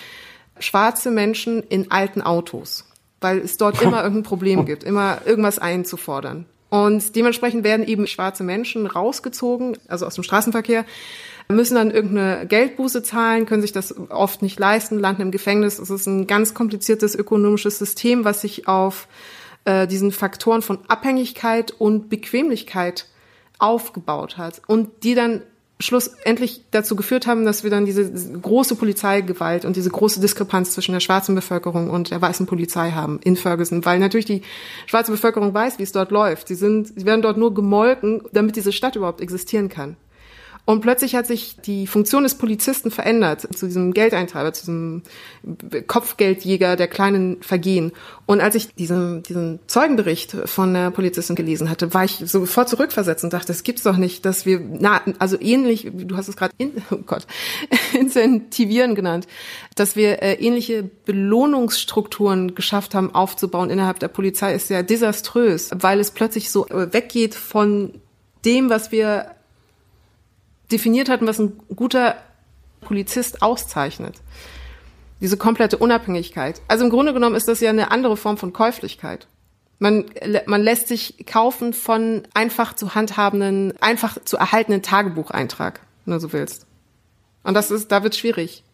schwarze 0.60 1.10
Menschen 1.10 1.64
in 1.64 1.90
alten 1.90 2.22
Autos 2.22 2.84
weil 3.20 3.38
es 3.38 3.56
dort 3.56 3.80
immer 3.82 4.02
irgendein 4.02 4.22
Problem 4.24 4.66
gibt, 4.66 4.84
immer 4.84 5.18
irgendwas 5.24 5.58
einzufordern. 5.58 6.46
Und 6.68 7.14
dementsprechend 7.14 7.64
werden 7.64 7.86
eben 7.86 8.06
schwarze 8.06 8.42
Menschen 8.42 8.86
rausgezogen, 8.86 9.78
also 9.88 10.06
aus 10.06 10.14
dem 10.16 10.24
Straßenverkehr, 10.24 10.84
müssen 11.48 11.76
dann 11.76 11.92
irgendeine 11.92 12.46
Geldbuße 12.46 13.02
zahlen, 13.02 13.46
können 13.46 13.62
sich 13.62 13.72
das 13.72 13.94
oft 14.10 14.42
nicht 14.42 14.58
leisten, 14.58 14.98
landen 14.98 15.22
im 15.22 15.30
Gefängnis. 15.30 15.78
Es 15.78 15.90
ist 15.90 16.06
ein 16.06 16.26
ganz 16.26 16.54
kompliziertes 16.54 17.14
ökonomisches 17.14 17.78
System, 17.78 18.24
was 18.24 18.40
sich 18.40 18.66
auf 18.66 19.06
äh, 19.64 19.86
diesen 19.86 20.10
Faktoren 20.10 20.62
von 20.62 20.80
Abhängigkeit 20.88 21.72
und 21.78 22.08
Bequemlichkeit 22.08 23.06
aufgebaut 23.58 24.38
hat 24.38 24.60
und 24.66 25.04
die 25.04 25.14
dann 25.14 25.42
schlussendlich 25.78 26.62
dazu 26.70 26.96
geführt 26.96 27.26
haben, 27.26 27.44
dass 27.44 27.62
wir 27.62 27.70
dann 27.70 27.84
diese 27.84 28.10
große 28.10 28.76
Polizeigewalt 28.76 29.64
und 29.64 29.76
diese 29.76 29.90
große 29.90 30.20
Diskrepanz 30.20 30.72
zwischen 30.72 30.92
der 30.92 31.00
schwarzen 31.00 31.34
Bevölkerung 31.34 31.90
und 31.90 32.10
der 32.10 32.22
weißen 32.22 32.46
Polizei 32.46 32.92
haben 32.92 33.20
in 33.22 33.36
Ferguson, 33.36 33.84
weil 33.84 33.98
natürlich 33.98 34.24
die 34.26 34.42
schwarze 34.86 35.12
Bevölkerung 35.12 35.52
weiß, 35.52 35.78
wie 35.78 35.82
es 35.82 35.92
dort 35.92 36.10
läuft. 36.10 36.48
Sie 36.48 36.54
sind, 36.54 36.88
sie 36.98 37.04
werden 37.04 37.20
dort 37.20 37.36
nur 37.36 37.52
gemolken, 37.52 38.22
damit 38.32 38.56
diese 38.56 38.72
Stadt 38.72 38.96
überhaupt 38.96 39.20
existieren 39.20 39.68
kann. 39.68 39.96
Und 40.66 40.80
plötzlich 40.80 41.14
hat 41.14 41.28
sich 41.28 41.56
die 41.64 41.86
Funktion 41.86 42.24
des 42.24 42.34
Polizisten 42.34 42.90
verändert 42.90 43.56
zu 43.56 43.66
diesem 43.66 43.94
Geldeintreiber, 43.94 44.52
zu 44.52 44.62
diesem 44.62 45.02
Kopfgeldjäger 45.86 46.74
der 46.74 46.88
kleinen 46.88 47.40
Vergehen. 47.40 47.92
Und 48.26 48.40
als 48.40 48.56
ich 48.56 48.74
diesen, 48.74 49.22
diesen 49.22 49.60
Zeugenbericht 49.68 50.32
von 50.46 50.74
der 50.74 50.90
Polizistin 50.90 51.36
gelesen 51.36 51.70
hatte, 51.70 51.94
war 51.94 52.04
ich 52.04 52.16
sofort 52.26 52.68
zurückversetzt 52.68 53.22
und 53.22 53.32
dachte, 53.32 53.52
es 53.52 53.62
gibt's 53.62 53.84
doch 53.84 53.96
nicht, 53.96 54.24
dass 54.24 54.44
wir, 54.44 54.60
na, 54.60 55.02
also 55.20 55.40
ähnlich, 55.40 55.88
du 55.92 56.16
hast 56.16 56.26
es 56.26 56.36
gerade, 56.36 56.52
oh 56.90 56.96
Gott, 57.06 57.28
incentivieren 57.94 58.96
genannt, 58.96 59.28
dass 59.76 59.94
wir 59.94 60.20
äh, 60.20 60.34
ähnliche 60.34 60.82
Belohnungsstrukturen 60.82 62.56
geschafft 62.56 62.96
haben 62.96 63.14
aufzubauen 63.14 63.70
innerhalb 63.70 64.00
der 64.00 64.08
Polizei, 64.08 64.52
ist 64.52 64.68
ja 64.68 64.82
desaströs, 64.82 65.70
weil 65.76 66.00
es 66.00 66.10
plötzlich 66.10 66.50
so 66.50 66.66
äh, 66.66 66.92
weggeht 66.92 67.36
von 67.36 68.00
dem, 68.44 68.68
was 68.68 68.90
wir 68.90 69.35
definiert 70.70 71.08
hatten, 71.08 71.26
was 71.26 71.38
ein 71.38 71.60
guter 71.74 72.16
Polizist 72.80 73.42
auszeichnet. 73.42 74.16
Diese 75.20 75.36
komplette 75.36 75.78
Unabhängigkeit. 75.78 76.60
Also 76.68 76.84
im 76.84 76.90
Grunde 76.90 77.14
genommen 77.14 77.36
ist 77.36 77.48
das 77.48 77.60
ja 77.60 77.70
eine 77.70 77.90
andere 77.90 78.16
Form 78.16 78.36
von 78.36 78.52
Käuflichkeit. 78.52 79.26
Man, 79.78 80.06
man 80.46 80.62
lässt 80.62 80.88
sich 80.88 81.26
kaufen 81.26 81.72
von 81.72 82.22
einfach 82.34 82.74
zu 82.74 82.94
handhabenden, 82.94 83.74
einfach 83.80 84.18
zu 84.24 84.36
erhaltenen 84.36 84.82
Tagebucheintrag, 84.82 85.80
wenn 86.04 86.14
du 86.14 86.20
so 86.20 86.32
willst. 86.32 86.66
Und 87.42 87.54
das 87.54 87.70
ist, 87.70 87.92
da 87.92 88.02
wird 88.02 88.16
schwierig. 88.16 88.64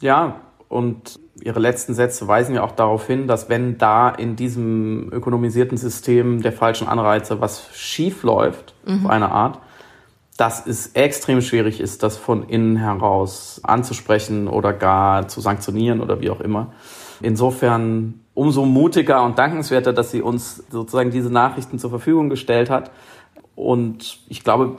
Ja, 0.00 0.40
Und 0.68 1.18
ihre 1.42 1.60
letzten 1.60 1.92
Sätze 1.94 2.28
weisen 2.28 2.54
ja 2.54 2.62
auch 2.62 2.72
darauf 2.72 3.06
hin, 3.06 3.26
dass 3.26 3.48
wenn 3.50 3.76
da 3.76 4.08
in 4.08 4.36
diesem 4.36 5.10
ökonomisierten 5.12 5.76
System 5.76 6.40
der 6.40 6.52
falschen 6.52 6.88
Anreize 6.88 7.40
was 7.42 7.68
schief 7.74 8.22
läuft, 8.22 8.74
mhm. 8.86 9.04
auf 9.04 9.10
eine 9.10 9.30
Art, 9.30 9.58
dass 10.36 10.66
es 10.66 10.88
extrem 10.94 11.42
schwierig 11.42 11.80
ist, 11.80 12.02
das 12.02 12.16
von 12.16 12.48
innen 12.48 12.76
heraus 12.76 13.60
anzusprechen 13.62 14.48
oder 14.48 14.72
gar 14.72 15.28
zu 15.28 15.40
sanktionieren 15.40 16.00
oder 16.00 16.20
wie 16.20 16.30
auch 16.30 16.40
immer. 16.40 16.72
Insofern 17.20 18.20
umso 18.34 18.64
mutiger 18.64 19.22
und 19.22 19.38
dankenswerter, 19.38 19.92
dass 19.92 20.10
sie 20.10 20.22
uns 20.22 20.64
sozusagen 20.70 21.10
diese 21.10 21.30
Nachrichten 21.30 21.78
zur 21.78 21.90
Verfügung 21.90 22.30
gestellt 22.30 22.70
hat. 22.70 22.90
Und 23.54 24.20
ich 24.28 24.42
glaube, 24.42 24.78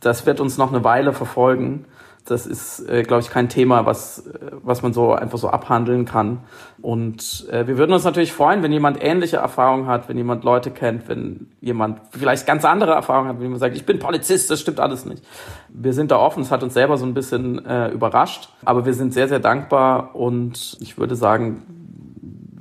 das 0.00 0.26
wird 0.26 0.40
uns 0.40 0.58
noch 0.58 0.72
eine 0.72 0.84
Weile 0.84 1.12
verfolgen. 1.12 1.86
Das 2.26 2.46
ist, 2.46 2.80
äh, 2.88 3.02
glaube 3.02 3.22
ich, 3.22 3.30
kein 3.30 3.48
Thema, 3.48 3.86
was, 3.86 4.26
äh, 4.26 4.50
was 4.62 4.82
man 4.82 4.92
so 4.92 5.12
einfach 5.12 5.38
so 5.38 5.48
abhandeln 5.48 6.04
kann. 6.04 6.40
Und 6.82 7.46
äh, 7.50 7.66
wir 7.66 7.78
würden 7.78 7.92
uns 7.92 8.04
natürlich 8.04 8.32
freuen, 8.32 8.62
wenn 8.62 8.72
jemand 8.72 9.02
ähnliche 9.02 9.38
Erfahrungen 9.38 9.86
hat, 9.86 10.08
wenn 10.08 10.16
jemand 10.16 10.44
Leute 10.44 10.70
kennt, 10.70 11.08
wenn 11.08 11.48
jemand 11.60 12.00
vielleicht 12.10 12.46
ganz 12.46 12.64
andere 12.64 12.92
Erfahrungen 12.92 13.28
hat, 13.28 13.36
wenn 13.36 13.44
jemand 13.44 13.60
sagt, 13.60 13.76
ich 13.76 13.86
bin 13.86 13.98
Polizist, 13.98 14.50
das 14.50 14.60
stimmt 14.60 14.80
alles 14.80 15.04
nicht. 15.04 15.24
Wir 15.68 15.92
sind 15.94 16.10
da 16.10 16.18
offen, 16.18 16.42
es 16.42 16.50
hat 16.50 16.62
uns 16.62 16.74
selber 16.74 16.98
so 16.98 17.06
ein 17.06 17.14
bisschen 17.14 17.64
äh, 17.64 17.88
überrascht, 17.88 18.50
aber 18.64 18.84
wir 18.84 18.94
sind 18.94 19.14
sehr, 19.14 19.28
sehr 19.28 19.40
dankbar 19.40 20.14
und 20.14 20.76
ich 20.80 20.98
würde 20.98 21.16
sagen, 21.16 21.62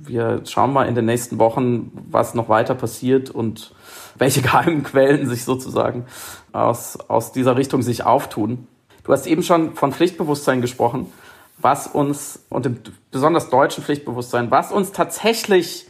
wir 0.07 0.41
schauen 0.45 0.73
mal 0.73 0.87
in 0.87 0.95
den 0.95 1.05
nächsten 1.05 1.39
Wochen, 1.39 1.91
was 2.09 2.33
noch 2.33 2.49
weiter 2.49 2.75
passiert 2.75 3.29
und 3.29 3.73
welche 4.17 4.41
geheimen 4.43 4.83
Quellen 4.83 5.27
sich 5.27 5.43
sozusagen 5.43 6.05
aus, 6.51 6.97
aus 7.09 7.31
dieser 7.31 7.57
Richtung 7.57 7.81
sich 7.81 8.05
auftun. 8.05 8.67
Du 9.07 9.13
hast 9.13 9.25
eben 9.25 9.41
schon 9.41 9.73
von 9.73 9.93
Pflichtbewusstsein 9.93 10.59
gesprochen, 10.59 11.11
was 11.59 11.87
uns, 11.87 12.45
und 12.49 12.65
dem 12.65 12.77
besonders 13.09 13.49
deutschen 13.49 13.81
Pflichtbewusstsein, 13.83 14.51
was 14.51 14.73
uns 14.73 14.91
tatsächlich 14.91 15.87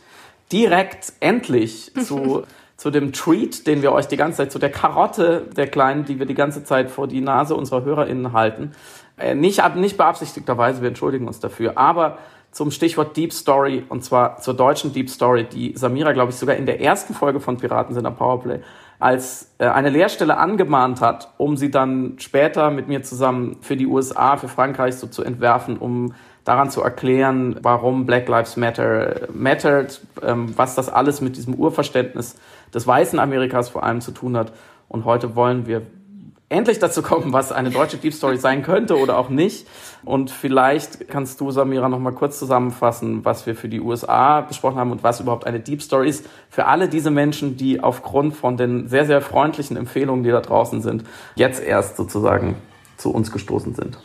direkt 0.52 1.14
endlich 1.20 1.92
zu, 2.06 2.44
zu 2.78 2.92
dem 2.92 3.14
Treat, 3.14 3.66
den 3.66 3.82
wir 3.82 3.92
euch 3.92 4.08
die 4.08 4.18
ganze 4.18 4.38
Zeit, 4.38 4.52
zu 4.52 4.60
der 4.60 4.72
Karotte 4.72 5.48
der 5.58 5.68
Kleinen, 5.68 6.06
die 6.06 6.20
wir 6.20 6.28
die 6.28 6.36
ganze 6.36 6.64
Zeit 6.64 6.92
vor 6.92 7.08
die 7.08 7.22
Nase 7.22 7.56
unserer 7.56 7.84
HörerInnen 7.84 8.34
halten, 8.34 8.74
äh, 9.18 9.34
nicht, 9.34 9.64
nicht 9.76 9.98
beabsichtigterweise, 9.98 10.82
wir 10.82 10.90
entschuldigen 10.90 11.26
uns 11.26 11.40
dafür, 11.40 11.76
aber 11.76 12.20
zum 12.52 12.70
Stichwort 12.70 13.18
Deep 13.18 13.34
Story 13.34 13.84
und 13.90 14.04
zwar 14.04 14.40
zur 14.42 14.54
deutschen 14.54 14.94
Deep 14.94 15.10
Story, 15.10 15.46
die 15.46 15.74
Samira, 15.76 16.12
glaube 16.12 16.32
ich, 16.32 16.38
sogar 16.38 16.56
in 16.56 16.68
der 16.68 16.82
ersten 16.82 17.16
Folge 17.16 17.40
von 17.40 17.58
Piraten 17.58 17.96
sind 17.96 18.06
am 18.06 18.16
Powerplay 18.16 18.60
als 19.00 19.52
äh, 19.60 19.68
eine 19.68 19.90
Lehrstelle 19.90 20.38
angemahnt 20.38 21.02
hat, 21.02 21.34
um 21.38 21.58
sie 21.58 21.70
dann 21.70 22.16
später 22.18 22.72
mit 22.72 22.88
mir 22.88 23.04
zusammen 23.04 23.58
für 23.62 23.76
die 23.76 23.86
USA, 23.86 24.38
für 24.38 24.48
Frankreich 24.48 24.96
so 24.96 25.08
zu 25.08 25.24
entwerfen, 25.24 25.78
um 25.78 26.14
daran 26.44 26.70
zu 26.70 26.82
erklären, 26.82 27.58
warum 27.62 28.06
Black 28.06 28.28
Lives 28.28 28.58
Matter 28.58 29.28
mattert, 29.34 30.02
ähm, 30.24 30.58
was 30.58 30.76
das 30.76 30.90
alles 30.90 31.22
mit 31.22 31.36
diesem 31.36 31.54
Urverständnis 31.56 32.36
des 32.74 32.88
weißen 32.88 33.20
Amerikas 33.20 33.70
vor 33.70 33.84
allem 33.84 34.02
zu 34.02 34.12
tun 34.12 34.38
hat. 34.38 34.54
Und 34.88 35.06
heute 35.06 35.36
wollen 35.36 35.68
wir 35.68 35.82
endlich 36.50 36.80
dazu 36.80 37.02
kommen, 37.02 37.34
was 37.34 37.52
eine 37.52 37.72
deutsche 37.72 37.98
Deep 37.98 38.14
Story 38.14 38.38
sein 38.38 38.64
könnte 38.64 38.98
oder 38.98 39.18
auch 39.18 39.30
nicht. 39.30 39.68
Und 40.04 40.32
vielleicht 40.32 41.10
kannst 41.10 41.42
du, 41.42 41.52
Samira, 41.52 41.90
noch 41.90 42.00
mal 42.00 42.14
kurz 42.14 42.40
zusammenfassen, 42.40 43.26
was 43.26 43.46
wir 43.46 43.56
für 43.56 43.68
die 43.68 43.82
USA 43.82 44.42
besprochen 44.42 44.78
haben 44.78 44.92
und 44.92 45.04
was 45.04 45.20
überhaupt 45.20 45.46
eine 45.46 45.60
Deep 45.60 45.82
Story 45.82 46.10
ist 46.10 46.26
für 46.50 46.66
alle 46.66 46.88
diese 46.88 47.12
Menschen, 47.12 47.58
die 47.58 47.82
aufgrund 47.82 48.36
von 48.36 48.56
den 48.56 48.88
sehr, 48.88 49.06
sehr 49.06 49.22
freundlichen 49.22 49.76
Empfehlungen, 49.76 50.24
die 50.24 50.32
da 50.32 50.40
draußen 50.40 50.82
sind, 50.82 51.04
jetzt 51.36 51.62
erst 51.62 51.98
sozusagen 51.98 52.56
zu 52.96 53.12
uns 53.12 53.32
gestoßen 53.32 53.76
sind. 53.76 53.98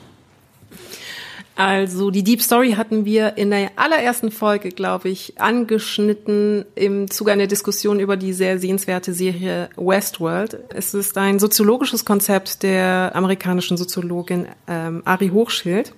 Also 1.64 2.10
die 2.10 2.24
Deep 2.24 2.42
Story 2.42 2.72
hatten 2.72 3.04
wir 3.04 3.36
in 3.36 3.50
der 3.50 3.70
allerersten 3.76 4.32
Folge, 4.32 4.70
glaube 4.70 5.10
ich, 5.10 5.40
angeschnitten 5.40 6.64
im 6.74 7.08
Zuge 7.08 7.30
einer 7.30 7.46
Diskussion 7.46 8.00
über 8.00 8.16
die 8.16 8.32
sehr 8.32 8.58
sehenswerte 8.58 9.14
Serie 9.14 9.70
Westworld. 9.76 10.58
Es 10.74 10.92
ist 10.92 11.16
ein 11.16 11.38
soziologisches 11.38 12.04
Konzept 12.04 12.64
der 12.64 13.12
amerikanischen 13.14 13.76
Soziologin 13.76 14.48
ähm, 14.66 15.02
Ari 15.04 15.28
Hochschild, 15.28 15.94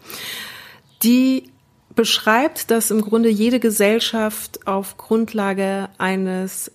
die 1.02 1.44
beschreibt, 1.94 2.70
dass 2.70 2.90
im 2.90 3.00
Grunde 3.00 3.30
jede 3.30 3.58
Gesellschaft 3.58 4.66
auf 4.66 4.98
Grundlage 4.98 5.88
eines 5.96 6.72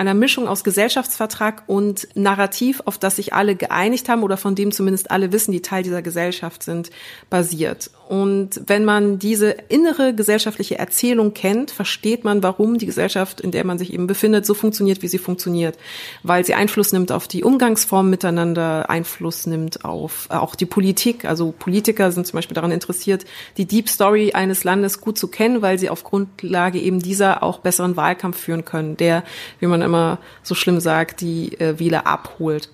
einer 0.00 0.14
Mischung 0.14 0.48
aus 0.48 0.64
Gesellschaftsvertrag 0.64 1.64
und 1.66 2.08
Narrativ, 2.14 2.82
auf 2.86 2.96
das 2.96 3.16
sich 3.16 3.34
alle 3.34 3.54
geeinigt 3.54 4.08
haben 4.08 4.22
oder 4.22 4.38
von 4.38 4.54
dem 4.54 4.72
zumindest 4.72 5.10
alle 5.10 5.30
wissen, 5.30 5.52
die 5.52 5.60
Teil 5.60 5.82
dieser 5.82 6.00
Gesellschaft 6.00 6.62
sind, 6.62 6.90
basiert. 7.28 7.90
Und 8.10 8.62
wenn 8.66 8.84
man 8.84 9.20
diese 9.20 9.50
innere 9.68 10.12
gesellschaftliche 10.12 10.76
Erzählung 10.76 11.32
kennt, 11.32 11.70
versteht 11.70 12.24
man, 12.24 12.42
warum 12.42 12.76
die 12.76 12.86
Gesellschaft, 12.86 13.40
in 13.40 13.52
der 13.52 13.64
man 13.64 13.78
sich 13.78 13.92
eben 13.92 14.08
befindet, 14.08 14.44
so 14.44 14.54
funktioniert, 14.54 15.02
wie 15.02 15.06
sie 15.06 15.18
funktioniert. 15.18 15.78
Weil 16.24 16.44
sie 16.44 16.54
Einfluss 16.54 16.92
nimmt 16.92 17.12
auf 17.12 17.28
die 17.28 17.44
Umgangsformen 17.44 18.10
miteinander, 18.10 18.90
Einfluss 18.90 19.46
nimmt 19.46 19.84
auf 19.84 20.26
äh, 20.28 20.34
auch 20.34 20.56
die 20.56 20.66
Politik. 20.66 21.24
Also 21.24 21.54
Politiker 21.56 22.10
sind 22.10 22.26
zum 22.26 22.38
Beispiel 22.38 22.56
daran 22.56 22.72
interessiert, 22.72 23.26
die 23.58 23.66
Deep 23.66 23.88
Story 23.88 24.32
eines 24.32 24.64
Landes 24.64 25.00
gut 25.00 25.16
zu 25.16 25.28
kennen, 25.28 25.62
weil 25.62 25.78
sie 25.78 25.88
auf 25.88 26.02
Grundlage 26.02 26.80
eben 26.80 26.98
dieser 26.98 27.44
auch 27.44 27.58
besseren 27.58 27.96
Wahlkampf 27.96 28.38
führen 28.38 28.64
können, 28.64 28.96
der, 28.96 29.22
wie 29.60 29.66
man 29.66 29.82
immer 29.90 30.18
so 30.42 30.54
schlimm 30.54 30.80
sagt, 30.80 31.20
die 31.20 31.60
äh, 31.60 31.78
Wähler 31.78 32.06
abholt. 32.06 32.70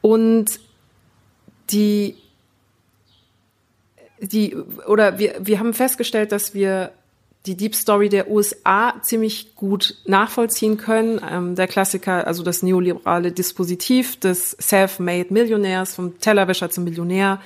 Und 0.00 0.60
die 1.70 2.16
die 4.20 4.56
oder 4.86 5.18
wir 5.18 5.36
wir 5.38 5.60
haben 5.60 5.74
festgestellt, 5.74 6.32
dass 6.32 6.54
wir 6.54 6.92
die 7.46 7.56
Deep 7.56 7.74
Story 7.74 8.08
der 8.08 8.30
USA 8.30 8.94
ziemlich 9.02 9.54
gut 9.54 9.96
nachvollziehen 10.04 10.76
können. 10.76 11.20
Ähm, 11.28 11.54
der 11.54 11.66
Klassiker, 11.66 12.26
also 12.26 12.42
das 12.42 12.62
neoliberale 12.62 13.32
Dispositiv 13.32 14.18
des 14.20 14.56
Self-Made 14.60 15.32
Millionärs, 15.32 15.94
vom 15.94 16.18
Tellerwäscher 16.18 16.68
zum 16.68 16.84
Millionär, 16.84 17.40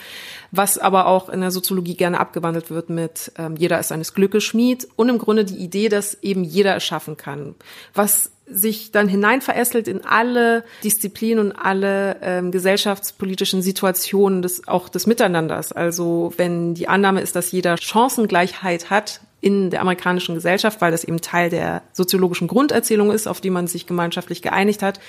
was 0.51 0.79
aber 0.79 1.07
auch 1.07 1.29
in 1.29 1.41
der 1.41 1.51
Soziologie 1.51 1.95
gerne 1.95 2.19
abgewandelt 2.19 2.71
wird 2.71 2.91
mit 2.91 3.33
ähm, 3.39 3.55
jeder 3.57 3.79
ist 3.79 3.93
eines 3.93 4.15
Glückes 4.15 4.43
Schmied 4.43 4.89
und 4.97 5.09
im 5.09 5.19
Grunde 5.19 5.45
die 5.45 5.59
Idee, 5.59 5.89
dass 5.89 6.21
eben 6.23 6.43
jeder 6.43 6.75
es 6.77 6.85
schaffen 6.85 7.17
kann. 7.17 7.55
Was 7.95 8.33
sich 8.53 8.93
dann 8.93 9.09
hineinverästelt 9.09 9.89
in 9.89 10.05
alle 10.05 10.65
Disziplinen 10.85 11.47
und 11.47 11.53
alle 11.53 12.17
ähm, 12.23 12.53
gesellschaftspolitischen 12.53 13.63
Situationen 13.63 14.43
des, 14.43 14.69
auch 14.69 14.89
des 14.89 15.07
Miteinanders. 15.07 15.73
Also 15.73 16.33
wenn 16.37 16.75
die 16.75 16.89
Annahme 16.89 17.21
ist, 17.21 17.37
dass 17.37 17.53
jeder 17.53 17.77
Chancengleichheit 17.77 18.91
hat 18.91 19.21
in 19.41 19.71
der 19.71 19.81
amerikanischen 19.81 20.35
Gesellschaft, 20.35 20.81
weil 20.81 20.93
das 20.93 21.05
eben 21.05 21.21
Teil 21.21 21.51
der 21.51 21.83
soziologischen 21.93 22.49
Grunderzählung 22.49 23.11
ist, 23.11 23.27
auf 23.27 23.41
die 23.41 23.51
man 23.51 23.67
sich 23.67 23.87
gemeinschaftlich 23.87 24.41
geeinigt 24.41 24.83
hat 24.83 25.01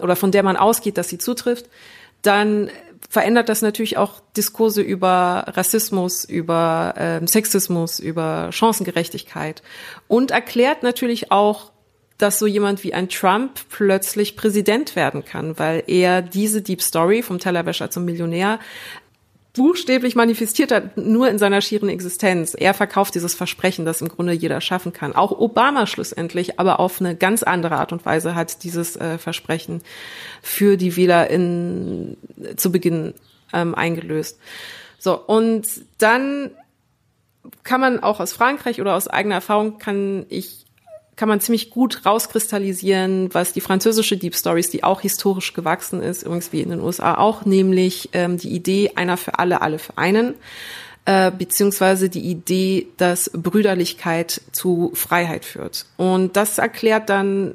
oder 0.00 0.16
von 0.16 0.32
der 0.32 0.42
man 0.42 0.56
ausgeht, 0.56 0.98
dass 0.98 1.08
sie 1.08 1.18
zutrifft, 1.18 1.66
dann 2.22 2.70
verändert 3.08 3.48
das 3.48 3.62
natürlich 3.62 3.96
auch 3.96 4.20
Diskurse 4.36 4.82
über 4.82 5.44
Rassismus, 5.48 6.24
über 6.24 6.94
ähm, 6.96 7.26
Sexismus, 7.26 8.00
über 8.00 8.50
Chancengerechtigkeit 8.50 9.62
und 10.08 10.30
erklärt 10.30 10.82
natürlich 10.82 11.30
auch 11.30 11.70
dass 12.18 12.38
so 12.38 12.46
jemand 12.46 12.82
wie 12.84 12.94
ein 12.94 13.08
Trump 13.08 13.60
plötzlich 13.70 14.36
Präsident 14.36 14.96
werden 14.96 15.24
kann, 15.24 15.58
weil 15.58 15.84
er 15.86 16.20
diese 16.20 16.62
Deep 16.62 16.82
Story 16.82 17.22
vom 17.22 17.38
Tellerwäscher 17.38 17.90
zum 17.90 18.04
Millionär 18.04 18.58
buchstäblich 19.54 20.14
manifestiert 20.14 20.70
hat, 20.70 20.96
nur 20.96 21.28
in 21.28 21.38
seiner 21.38 21.60
schieren 21.60 21.88
Existenz. 21.88 22.54
Er 22.54 22.74
verkauft 22.74 23.14
dieses 23.14 23.34
Versprechen, 23.34 23.84
das 23.84 24.00
im 24.00 24.08
Grunde 24.08 24.32
jeder 24.32 24.60
schaffen 24.60 24.92
kann. 24.92 25.14
Auch 25.14 25.32
Obama 25.32 25.86
schlussendlich, 25.86 26.60
aber 26.60 26.78
auf 26.80 27.00
eine 27.00 27.16
ganz 27.16 27.42
andere 27.42 27.76
Art 27.76 27.92
und 27.92 28.04
Weise 28.06 28.34
hat 28.34 28.62
dieses 28.62 28.96
äh, 28.96 29.18
Versprechen 29.18 29.82
für 30.42 30.76
die 30.76 30.96
Wähler 30.96 31.28
in, 31.30 32.16
zu 32.56 32.70
Beginn 32.70 33.14
ähm, 33.52 33.74
eingelöst. 33.74 34.38
So, 34.98 35.18
und 35.18 35.66
dann 35.98 36.52
kann 37.64 37.80
man 37.80 38.00
auch 38.00 38.20
aus 38.20 38.32
Frankreich 38.32 38.80
oder 38.80 38.94
aus 38.94 39.08
eigener 39.08 39.36
Erfahrung 39.36 39.78
kann 39.78 40.26
ich 40.28 40.66
kann 41.18 41.28
man 41.28 41.40
ziemlich 41.40 41.70
gut 41.70 42.06
rauskristallisieren, 42.06 43.34
was 43.34 43.52
die 43.52 43.60
französische 43.60 44.16
Deep 44.16 44.36
Stories, 44.36 44.70
die 44.70 44.84
auch 44.84 45.00
historisch 45.00 45.52
gewachsen 45.52 46.00
ist, 46.00 46.22
übrigens 46.22 46.52
wie 46.52 46.60
in 46.62 46.70
den 46.70 46.80
USA 46.80 47.18
auch, 47.18 47.44
nämlich 47.44 48.10
ähm, 48.12 48.38
die 48.38 48.50
Idee 48.50 48.92
einer 48.94 49.16
für 49.16 49.38
alle, 49.38 49.60
alle 49.60 49.80
für 49.80 49.98
einen, 49.98 50.34
äh, 51.06 51.32
beziehungsweise 51.32 52.08
die 52.08 52.20
Idee, 52.20 52.86
dass 52.98 53.30
Brüderlichkeit 53.34 54.40
zu 54.52 54.92
Freiheit 54.94 55.44
führt. 55.44 55.86
Und 55.96 56.36
das 56.36 56.58
erklärt 56.58 57.10
dann 57.10 57.54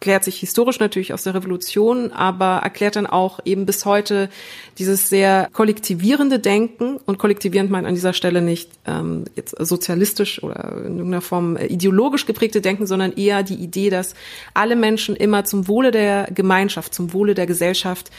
klärt 0.00 0.24
sich 0.24 0.38
historisch 0.38 0.80
natürlich 0.80 1.12
aus 1.12 1.24
der 1.24 1.34
Revolution, 1.34 2.10
aber 2.10 2.60
erklärt 2.62 2.96
dann 2.96 3.06
auch 3.06 3.38
eben 3.44 3.66
bis 3.66 3.84
heute 3.84 4.30
dieses 4.78 5.10
sehr 5.10 5.48
kollektivierende 5.52 6.38
Denken. 6.38 6.96
Und 6.96 7.18
kollektivierend 7.18 7.70
meint 7.70 7.86
an 7.86 7.94
dieser 7.94 8.14
Stelle 8.14 8.40
nicht 8.40 8.70
ähm, 8.86 9.26
jetzt 9.36 9.54
sozialistisch 9.58 10.42
oder 10.42 10.72
in 10.86 10.96
irgendeiner 10.96 11.20
Form 11.20 11.56
äh, 11.56 11.66
ideologisch 11.66 12.24
geprägte 12.24 12.62
Denken, 12.62 12.86
sondern 12.86 13.12
eher 13.12 13.42
die 13.42 13.56
Idee, 13.56 13.90
dass 13.90 14.14
alle 14.54 14.74
Menschen 14.74 15.16
immer 15.16 15.44
zum 15.44 15.68
Wohle 15.68 15.90
der 15.90 16.28
Gemeinschaft, 16.34 16.94
zum 16.94 17.12
Wohle 17.12 17.34
der 17.34 17.46
Gesellschaft 17.46 18.10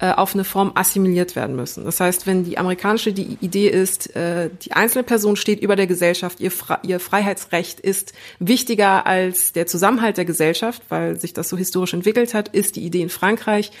äh, 0.00 0.12
auf 0.12 0.34
eine 0.34 0.44
Form 0.44 0.72
assimiliert 0.74 1.34
werden 1.34 1.56
müssen. 1.56 1.84
Das 1.84 1.98
heißt, 1.98 2.26
wenn 2.26 2.44
die 2.44 2.56
amerikanische 2.56 3.12
die 3.12 3.36
Idee 3.40 3.68
ist, 3.68 4.14
äh, 4.14 4.48
die 4.62 4.72
einzelne 4.72 5.02
Person 5.02 5.34
steht 5.34 5.60
über 5.60 5.74
der 5.74 5.88
Gesellschaft, 5.88 6.38
ihr, 6.40 6.52
Fre 6.52 6.78
ihr 6.84 7.00
Freiheitsrecht 7.00 7.80
ist 7.80 8.12
wichtiger 8.38 9.06
als 9.06 9.52
der 9.52 9.66
Zusammenhalt 9.66 10.16
der 10.16 10.24
Gesellschaft, 10.24 10.82
weil 10.88 11.18
sich 11.18 11.32
das 11.32 11.48
so 11.48 11.56
historisch 11.56 11.94
entwickelt 11.94 12.32
hat, 12.32 12.48
ist 12.48 12.76
die 12.76 12.84
Idee 12.84 13.02
in 13.02 13.08
Frankreich, 13.08 13.72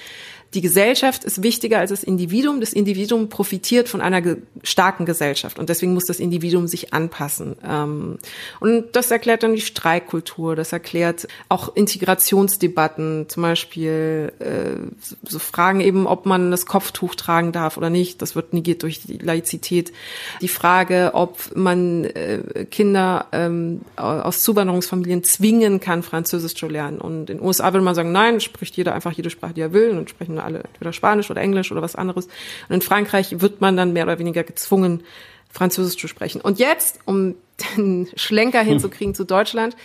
die 0.54 0.62
Gesellschaft 0.62 1.24
ist 1.24 1.42
wichtiger 1.42 1.78
als 1.78 1.90
das 1.90 2.02
Individuum. 2.02 2.60
Das 2.60 2.72
Individuum 2.72 3.28
profitiert 3.28 3.88
von 3.88 4.00
einer 4.00 4.22
ge 4.22 4.38
starken 4.62 5.04
Gesellschaft 5.04 5.58
und 5.58 5.68
deswegen 5.68 5.92
muss 5.92 6.06
das 6.06 6.20
Individuum 6.20 6.68
sich 6.68 6.94
anpassen. 6.94 7.56
Ähm, 7.62 8.18
und 8.60 8.84
das 8.92 9.10
erklärt 9.10 9.42
dann 9.42 9.54
die 9.54 9.60
Streikkultur, 9.60 10.56
das 10.56 10.72
erklärt 10.72 11.28
auch 11.50 11.76
Integrationsdebatten, 11.76 13.26
zum 13.28 13.42
Beispiel 13.42 14.32
äh, 14.38 15.08
so 15.22 15.38
Fragen 15.38 15.80
eben, 15.80 16.06
ob 16.06 16.24
man 16.24 16.50
das 16.50 16.64
Kopftuch 16.64 17.14
tragen 17.14 17.52
darf 17.52 17.76
oder 17.76 17.90
nicht. 17.90 18.22
Das 18.22 18.34
wird 18.34 18.54
negiert 18.54 18.82
durch 18.82 19.02
die 19.02 19.18
Laizität. 19.18 19.92
Die 20.40 20.48
Frage, 20.48 21.10
ob 21.12 21.54
man 21.54 22.04
äh, 22.04 22.64
Kinder 22.70 23.26
ähm, 23.32 23.82
aus 23.96 24.42
Zuwanderungsfamilien 24.42 25.24
zwingen 25.24 25.80
kann, 25.80 26.02
Französisch 26.02 26.54
zu 26.54 26.68
lernen. 26.68 26.98
Und 26.98 27.28
in 27.30 27.38
den 27.38 27.42
USA 27.42 27.72
würde 27.72 27.84
man 27.84 27.94
sagen, 27.94 28.12
nein, 28.12 28.40
spricht 28.40 28.76
jeder 28.76 28.94
einfach 28.94 29.12
jede 29.12 29.28
Sprache, 29.28 29.52
die 29.52 29.60
er 29.60 29.74
will 29.74 29.90
und 29.90 30.08
sprechen 30.08 30.37
alle 30.40 30.60
entweder 30.60 30.92
Spanisch 30.92 31.30
oder 31.30 31.40
Englisch 31.40 31.72
oder 31.72 31.82
was 31.82 31.96
anderes. 31.96 32.26
Und 32.26 32.74
in 32.74 32.82
Frankreich 32.82 33.40
wird 33.40 33.60
man 33.60 33.76
dann 33.76 33.92
mehr 33.92 34.04
oder 34.04 34.18
weniger 34.18 34.44
gezwungen, 34.44 35.02
Französisch 35.50 35.98
zu 35.98 36.08
sprechen. 36.08 36.40
Und 36.40 36.58
jetzt, 36.58 37.00
um 37.04 37.34
den 37.76 38.08
Schlenker 38.16 38.60
hm. 38.60 38.68
hinzukriegen 38.68 39.12
hm. 39.12 39.16
zu 39.16 39.24
Deutschland, 39.24 39.76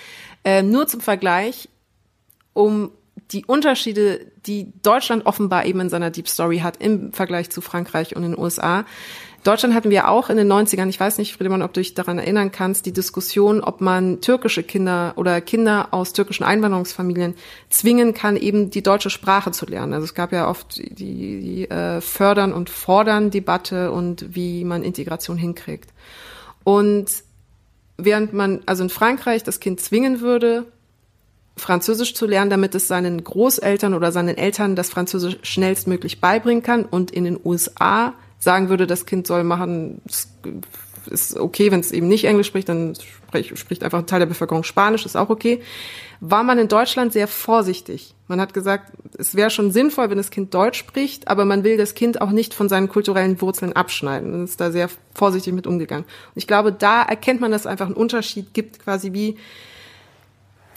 äh, 0.44 0.62
nur 0.62 0.88
zum 0.88 1.02
Vergleich, 1.02 1.70
um 2.54 2.92
die 3.32 3.46
Unterschiede, 3.46 4.28
die 4.46 4.72
Deutschland 4.82 5.26
offenbar 5.26 5.66
eben 5.66 5.80
in 5.80 5.90
seiner 5.90 6.12
Deep 6.12 6.28
Story 6.28 6.60
hat 6.60 6.78
im 6.78 7.14
Vergleich 7.14 7.50
zu 7.50 7.62
Frankreich 7.62 8.16
und 8.16 8.24
den 8.24 8.38
USA, 8.38 8.86
Deutschland 9.44 9.76
hatten 9.76 9.90
wir 9.90 10.10
auch 10.10 10.30
in 10.30 10.38
den 10.38 10.50
90ern, 10.50 10.88
ich 10.88 11.00
weiß 11.00 11.18
nicht, 11.18 11.34
Friedemann, 11.34 11.62
ob 11.62 11.74
du 11.74 11.82
dich 11.82 11.94
daran 11.94 12.18
erinnern 12.18 12.52
kannst, 12.52 12.86
die 12.86 12.94
Diskussion, 12.94 13.60
ob 13.60 13.82
man 13.82 14.22
türkische 14.22 14.64
Kinder 14.64 15.14
oder 15.18 15.42
Kinder 15.42 15.90
aus 15.92 16.14
türkischen 16.14 16.46
Einwanderungsfamilien 16.46 17.36
zwingen 17.70 18.14
kann, 18.14 18.38
eben 18.38 18.70
die 18.70 18.82
deutsche 18.82 19.10
Sprache 19.10 19.52
zu 19.52 19.66
lernen. 19.66 19.94
Also 19.94 20.06
es 20.06 20.14
gab 20.14 20.32
ja 20.32 20.48
oft 20.48 20.78
die, 20.78 20.96
die 20.96 21.70
äh, 21.70 22.00
Fördern 22.00 22.54
und 22.54 22.70
Fordern 22.70 23.32
Debatte 23.32 23.92
und 23.92 24.34
wie 24.34 24.64
man 24.64 24.82
Integration 24.82 25.38
hinkriegt. 25.38 25.90
Und 26.64 27.08
während 27.98 28.32
man 28.32 28.62
also 28.66 28.84
in 28.84 28.90
Frankreich 28.90 29.44
das 29.44 29.60
Kind 29.60 29.82
zwingen 29.82 30.22
würde, 30.22 30.66
Französisch 31.58 32.16
zu 32.16 32.26
lernen, 32.26 32.50
damit 32.50 32.74
es 32.76 32.88
seinen 32.88 33.24
Großeltern 33.24 33.94
oder 33.94 34.12
seinen 34.12 34.38
Eltern 34.38 34.76
das 34.76 34.90
Französisch 34.90 35.38
schnellstmöglich 35.44 36.20
beibringen 36.20 36.64
kann 36.64 36.86
und 36.86 37.12
in 37.12 37.26
den 37.26 37.40
USA 37.44 38.14
sagen 38.44 38.70
würde, 38.70 38.88
das 38.88 39.06
Kind 39.06 39.28
soll 39.28 39.44
machen, 39.44 40.02
ist 40.06 41.38
okay, 41.38 41.72
wenn 41.72 41.80
es 41.80 41.92
eben 41.92 42.08
nicht 42.08 42.26
Englisch 42.26 42.48
spricht, 42.48 42.70
dann 42.70 42.96
spricht, 42.96 43.58
spricht 43.58 43.84
einfach 43.84 44.00
ein 44.00 44.08
Teil 44.08 44.20
der 44.20 44.26
Bevölkerung 44.26 44.64
Spanisch, 44.64 45.06
ist 45.06 45.16
auch 45.16 45.30
okay. 45.30 45.62
War 46.20 46.44
man 46.44 46.58
in 46.60 46.68
Deutschland 46.68 47.12
sehr 47.12 47.28
vorsichtig. 47.28 48.16
Man 48.28 48.40
hat 48.40 48.54
gesagt, 48.54 48.94
es 49.18 49.36
wäre 49.36 49.50
schon 49.50 49.72
sinnvoll, 49.72 50.10
wenn 50.10 50.18
das 50.18 50.32
Kind 50.32 50.54
Deutsch 50.54 50.80
spricht, 50.80 51.28
aber 51.28 51.44
man 51.46 51.64
will 51.64 51.78
das 51.78 51.96
Kind 51.96 52.22
auch 52.22 52.32
nicht 52.32 52.54
von 52.54 52.70
seinen 52.70 52.88
kulturellen 52.88 53.42
Wurzeln 53.42 53.74
abschneiden. 53.74 54.32
Man 54.32 54.44
ist 54.46 54.62
da 54.62 54.72
sehr 54.72 54.90
vorsichtig 55.14 55.54
mit 55.54 55.68
umgegangen. 55.68 56.06
Und 56.06 56.38
ich 56.38 56.48
glaube, 56.48 56.72
da 56.72 57.04
erkennt 57.04 57.42
man, 57.42 57.52
dass 57.52 57.62
es 57.62 57.68
einfach 57.68 57.88
einen 57.88 57.96
Unterschied 57.96 58.54
gibt, 58.54 58.80
quasi 58.80 59.12
wie 59.14 59.38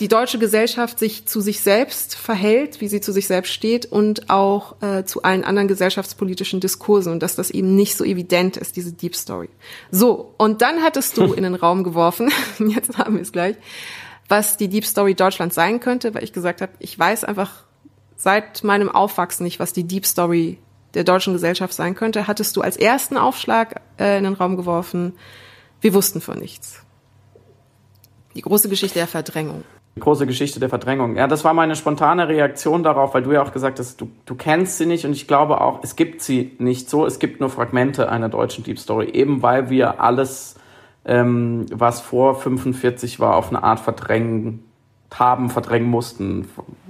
die 0.01 0.09
deutsche 0.09 0.39
Gesellschaft 0.39 0.99
sich 0.99 1.27
zu 1.27 1.41
sich 1.41 1.61
selbst 1.61 2.17
verhält, 2.17 2.81
wie 2.81 2.89
sie 2.89 3.01
zu 3.01 3.13
sich 3.13 3.27
selbst 3.27 3.53
steht 3.53 3.87
und 3.87 4.29
auch 4.29 4.81
äh, 4.83 5.05
zu 5.05 5.23
allen 5.23 5.45
anderen 5.45 5.69
gesellschaftspolitischen 5.69 6.61
Diskursen 6.61 7.13
und 7.13 7.23
dass 7.23 7.37
das 7.37 7.51
eben 7.51 7.75
nicht 7.75 7.97
so 7.97 8.05
evident 8.05 8.57
ist, 8.57 8.77
diese 8.77 8.93
Deep 8.93 9.17
Story. 9.17 9.49
So, 9.91 10.35
und 10.37 10.61
dann 10.63 10.83
hattest 10.83 11.17
du 11.17 11.33
in 11.33 11.45
den 11.45 11.55
Raum 11.55 11.83
geworfen, 11.83 12.31
jetzt 12.59 12.99
haben 12.99 13.15
wir 13.15 13.23
es 13.23 13.33
gleich, 13.33 13.57
was 14.29 14.57
die 14.57 14.69
Deep 14.69 14.85
Story 14.85 15.15
Deutschland 15.15 15.55
sein 15.55 15.81
könnte, 15.81 16.15
weil 16.15 16.25
ich 16.25 16.33
gesagt 16.33 16.61
habe, 16.61 16.73
ich 16.79 16.99
weiß 16.99 17.25
einfach 17.25 17.65
seit 18.17 18.65
meinem 18.65 18.91
Aufwachsen 18.91 19.45
nicht, 19.45 19.61
was 19.61 19.73
die 19.73 19.85
Deep 19.85 20.05
Story 20.05 20.59
der 20.95 21.05
deutschen 21.05 21.33
Gesellschaft 21.33 21.75
sein 21.75 21.95
könnte, 21.95 22.27
hattest 22.27 22.57
du 22.57 22.61
als 22.61 22.77
ersten 22.77 23.17
Aufschlag 23.17 23.81
äh, 23.99 24.19
in 24.19 24.25
den 24.25 24.35
Raum 24.35 24.57
geworfen, 24.57 25.15
wir 25.81 25.95
wussten 25.95 26.21
von 26.21 26.39
nichts. 26.39 26.83
Die 28.35 28.43
große 28.43 28.69
Geschichte 28.69 28.99
der 28.99 29.07
Verdrängung 29.07 29.65
große 29.99 30.27
Geschichte 30.27 30.61
der 30.61 30.69
Verdrängung. 30.69 31.17
Ja, 31.17 31.27
das 31.27 31.45
war 31.45 31.55
meine 31.55 31.75
spontane 31.75 32.29
Reaktion 32.29 32.83
darauf, 32.83 33.15
weil 33.15 33.23
du 33.23 33.33
ja 33.33 33.43
auch 33.43 33.53
gesagt 33.53 33.79
hast, 33.79 34.01
du, 34.01 34.11
du 34.27 34.35
kennst 34.35 34.79
sie 34.79 34.87
nicht 34.87 35.07
und 35.07 35.13
ich 35.13 35.27
glaube 35.27 35.61
auch, 35.61 35.81
es 35.83 35.97
gibt 35.97 36.21
sie 36.21 36.55
nicht 36.59 36.91
so. 36.91 37.07
Es 37.07 37.19
gibt 37.19 37.41
nur 37.41 37.49
Fragmente 37.49 38.11
einer 38.11 38.29
deutschen 38.29 38.63
Deep 38.63 38.79
Story, 38.79 39.11
eben 39.11 39.43
weil 39.43 39.71
wir 39.71 40.01
alles, 40.01 40.57
ähm, 41.07 41.67
was 41.73 42.01
vor 42.01 42.35
45 42.35 43.21
war, 43.21 43.37
auf 43.37 43.49
eine 43.49 43.63
Art 43.63 43.81
verdrängen 43.81 44.63
haben, 45.15 45.49
verdrängen 45.49 45.89
mussten, 45.89 46.49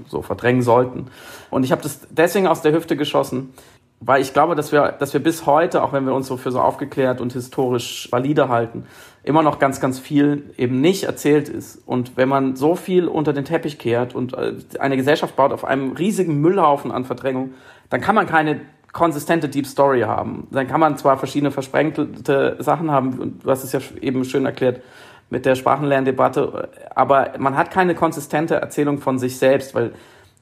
so 0.09 0.22
verdrängen 0.22 0.62
sollten. 0.62 1.07
Und 1.50 1.64
ich 1.64 1.70
habe 1.70 1.82
das 1.82 2.00
deswegen 2.11 2.48
aus 2.48 2.62
der 2.62 2.72
Hüfte 2.72 2.96
geschossen, 2.96 3.52
weil 4.00 4.20
ich 4.20 4.32
glaube, 4.32 4.54
dass 4.54 4.72
wir, 4.72 4.92
dass 4.92 5.12
wir 5.12 5.22
bis 5.22 5.46
heute, 5.46 5.82
auch 5.82 5.92
wenn 5.92 6.07
wir 6.07 6.14
uns 6.14 6.26
so 6.26 6.36
für 6.36 6.50
so 6.50 6.61
aufgeklärt 6.61 7.20
und 7.20 7.32
historisch 7.32 8.09
valide 8.11 8.48
halten, 8.48 8.86
immer 9.26 9.42
noch 9.42 9.58
ganz, 9.58 9.80
ganz 9.80 9.98
viel 9.98 10.54
eben 10.56 10.80
nicht 10.80 11.04
erzählt 11.04 11.48
ist. 11.48 11.82
Und 11.84 12.16
wenn 12.16 12.28
man 12.28 12.54
so 12.54 12.76
viel 12.76 13.08
unter 13.08 13.32
den 13.32 13.44
Teppich 13.44 13.76
kehrt 13.76 14.14
und 14.14 14.34
äh, 14.34 14.54
eine 14.78 14.96
Gesellschaft 14.96 15.34
baut 15.34 15.52
auf 15.52 15.64
einem 15.64 15.92
riesigen 15.92 16.40
Müllhaufen 16.40 16.92
an 16.92 17.04
Verdrängung, 17.04 17.54
dann 17.90 18.00
kann 18.00 18.14
man 18.14 18.26
keine 18.26 18.60
konsistente 18.92 19.48
Deep 19.48 19.66
Story 19.66 20.02
haben. 20.02 20.46
Dann 20.52 20.68
kann 20.68 20.80
man 20.80 20.96
zwar 20.96 21.18
verschiedene 21.18 21.50
versprengte 21.50 22.56
Sachen 22.60 22.90
haben, 22.90 23.18
und 23.18 23.44
du 23.44 23.50
hast 23.50 23.64
es 23.64 23.72
ja 23.72 23.80
eben 24.00 24.24
schön 24.24 24.46
erklärt 24.46 24.80
mit 25.28 25.44
der 25.44 25.56
Sprachenlerndebatte, 25.56 26.68
aber 26.94 27.32
man 27.38 27.56
hat 27.56 27.72
keine 27.72 27.96
konsistente 27.96 28.54
Erzählung 28.54 28.98
von 28.98 29.18
sich 29.18 29.38
selbst, 29.38 29.74
weil 29.74 29.92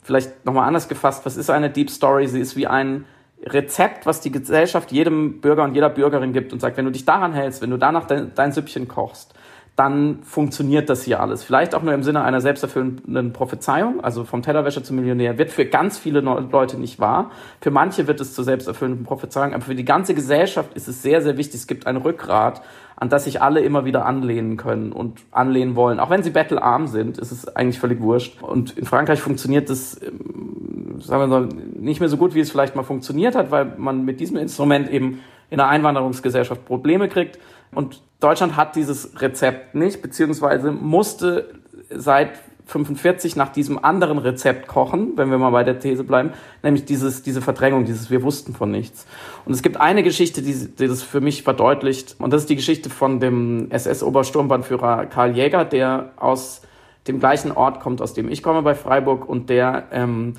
vielleicht 0.03 0.45
nochmal 0.45 0.69
anders 0.69 0.89
gefasst, 0.89 1.25
was 1.25 1.39
ist 1.39 1.49
eine 1.49 1.71
Deep 1.71 1.89
Story? 1.89 2.29
Sie 2.29 2.39
ist 2.39 2.55
wie 2.55 2.67
ein 2.67 3.07
Rezept, 3.43 4.07
was 4.07 4.21
die 4.21 4.31
Gesellschaft 4.31 4.93
jedem 4.93 5.41
Bürger 5.41 5.65
und 5.65 5.75
jeder 5.75 5.91
Bürgerin 5.91 6.33
gibt 6.33 6.53
und 6.53 6.61
sagt, 6.61 6.77
wenn 6.77 6.85
du 6.85 6.93
dich 6.93 7.05
daran 7.05 7.33
hältst, 7.33 7.63
wenn 7.63 7.71
du 7.71 7.77
danach 7.77 8.07
dein, 8.07 8.33
dein 8.35 8.53
Süppchen 8.53 8.89
kochst, 8.89 9.35
dann 9.77 10.23
funktioniert 10.23 10.89
das 10.89 11.03
hier 11.03 11.21
alles. 11.21 11.43
Vielleicht 11.43 11.75
auch 11.75 11.83
nur 11.83 11.95
im 11.95 12.05
Sinne 12.05 12.23
einer 12.23 12.41
selbsterfüllenden 12.41 13.33
Prophezeiung, 13.33 14.03
also 14.05 14.25
vom 14.25 14.41
Tellerwäscher 14.41 14.85
zum 14.85 14.97
Millionär, 14.97 15.37
wird 15.37 15.51
für 15.51 15.67
ganz 15.67 15.99
viele 15.99 16.21
Leute 16.21 16.79
nicht 16.79 17.01
wahr. 17.01 17.33
Für 17.61 17.73
manche 17.73 18.07
wird 18.07 18.21
es 18.21 18.35
zur 18.35 18.45
selbsterfüllenden 18.45 19.05
Prophezeiung, 19.05 19.53
aber 19.53 19.65
für 19.65 19.75
die 19.75 19.85
ganze 19.85 20.15
Gesellschaft 20.15 20.75
ist 20.75 20.87
es 20.87 21.03
sehr, 21.03 21.23
sehr 21.23 21.37
wichtig. 21.37 21.57
Es 21.57 21.67
gibt 21.67 21.89
ein 21.89 21.97
Rückgrat, 21.97 22.63
an 22.97 23.09
das 23.09 23.25
sich 23.25 23.43
alle 23.43 23.61
immer 23.61 23.85
wieder 23.85 24.07
anlehnen 24.07 24.57
können 24.57 24.93
und 24.93 25.21
anlehnen 25.31 25.77
wollen. 25.77 26.01
Auch 26.01 26.11
wenn 26.11 26.23
sie 26.23 26.31
bettelarm 26.31 26.87
sind, 26.87 27.19
ist 27.19 27.33
es 27.33 27.49
eigentlich 27.57 27.79
völlig 27.79 28.01
wurscht. 28.01 28.43
Und 28.43 28.79
in 28.79 28.85
Frankreich 28.85 29.21
funktioniert 29.21 29.69
das 29.69 30.01
ähm, 30.03 30.55
sagen 31.01 31.31
wir 31.31 31.41
so, 31.41 31.81
nicht 31.81 32.01
mehr 32.01 32.09
so 32.09 32.17
gut, 32.17 32.35
wie 32.35 32.41
es 32.41 32.51
vielleicht 32.51 32.77
mal 32.77 32.83
funktioniert 32.83 33.35
hat, 33.35 33.51
weil 33.51 33.75
man 33.77 34.05
mit 34.05 34.21
diesem 34.21 34.37
Instrument 34.37 34.91
eben 34.91 35.21
in 35.51 35.61
einer 35.61 35.69
Einwanderungsgesellschaft 35.69 36.65
Probleme 36.65 37.09
kriegt. 37.09 37.39
Und 37.75 38.03
Deutschland 38.21 38.57
hat 38.57 38.77
dieses 38.77 39.21
Rezept 39.21 39.75
nicht, 39.75 40.03
beziehungsweise 40.03 40.73
musste 40.73 41.61
seit 41.91 42.31
45 42.67 43.37
nach 43.37 43.51
diesem 43.51 43.83
anderen 43.83 44.19
Rezept 44.19 44.69
kochen, 44.69 45.13
wenn 45.17 45.31
wir 45.31 45.39
mal 45.39 45.51
bei 45.51 45.65
der 45.65 45.79
These 45.79 46.05
bleiben, 46.05 46.31
nämlich 46.63 46.85
dieses, 46.85 47.23
diese 47.23 47.43
Verdrängung, 47.43 47.85
dieses 47.85 48.11
Wir 48.11 48.23
wussten 48.23 48.55
von 48.55 48.71
nichts. 48.71 49.07
Und 49.45 49.53
es 49.53 49.63
gibt 49.63 49.77
eine 49.77 50.03
Geschichte, 50.03 50.41
die, 50.41 50.55
die 50.55 50.89
das 50.89 51.03
für 51.03 51.21
mich 51.21 51.43
verdeutlicht, 51.43 52.17
und 52.19 52.33
das 52.33 52.43
ist 52.43 52.51
die 52.51 52.57
Geschichte 52.57 52.89
von 52.89 53.21
dem 53.21 53.71
SS-Obersturmbannführer 53.71 55.07
Karl 55.07 55.37
Jäger, 55.37 55.65
der 55.65 56.13
aus 56.17 56.63
dem 57.07 57.21
gleichen 57.21 57.53
Ort 57.53 57.81
kommt, 57.81 58.01
aus 58.01 58.15
dem 58.15 58.31
ich 58.31 58.43
komme 58.43 58.63
bei 58.63 58.75
Freiburg 58.75 59.29
und 59.29 59.51
der 59.51 59.89
ähm, 59.93 60.35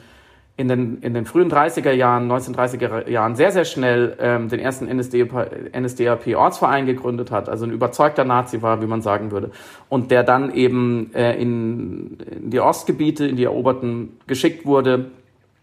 in 0.58 0.70
den, 0.70 0.99
in 1.01 1.14
den 1.14 1.26
frühen 1.26 1.51
30er 1.51 1.91
Jahren, 1.91 2.32
1930er 2.32 3.10
Jahren 3.10 3.36
sehr, 3.36 3.51
sehr 3.51 3.66
schnell 3.66 4.16
ähm, 4.20 4.47
den 4.47 4.60
ersten 4.60 4.88
NSDAP-Ortsverein 4.88 6.86
gegründet 6.86 7.30
hat, 7.30 7.49
also 7.49 7.66
ein 7.66 7.72
überzeugter 7.72 8.24
Nazi 8.24 8.62
war, 8.62 8.82
wie 8.82 8.88
man 8.88 9.01
sagen 9.01 9.32
würde, 9.32 9.51
und 9.89 10.12
der 10.12 10.24
dann 10.24 10.53
eben 10.53 11.14
äh, 11.14 11.34
in, 11.36 12.18
in 12.41 12.51
die 12.51 12.62
Ostgebiete, 12.62 13.28
in 13.28 13.36
die 13.36 13.43
Eroberten 13.43 14.18
geschickt 14.28 14.66
wurde 14.66 15.12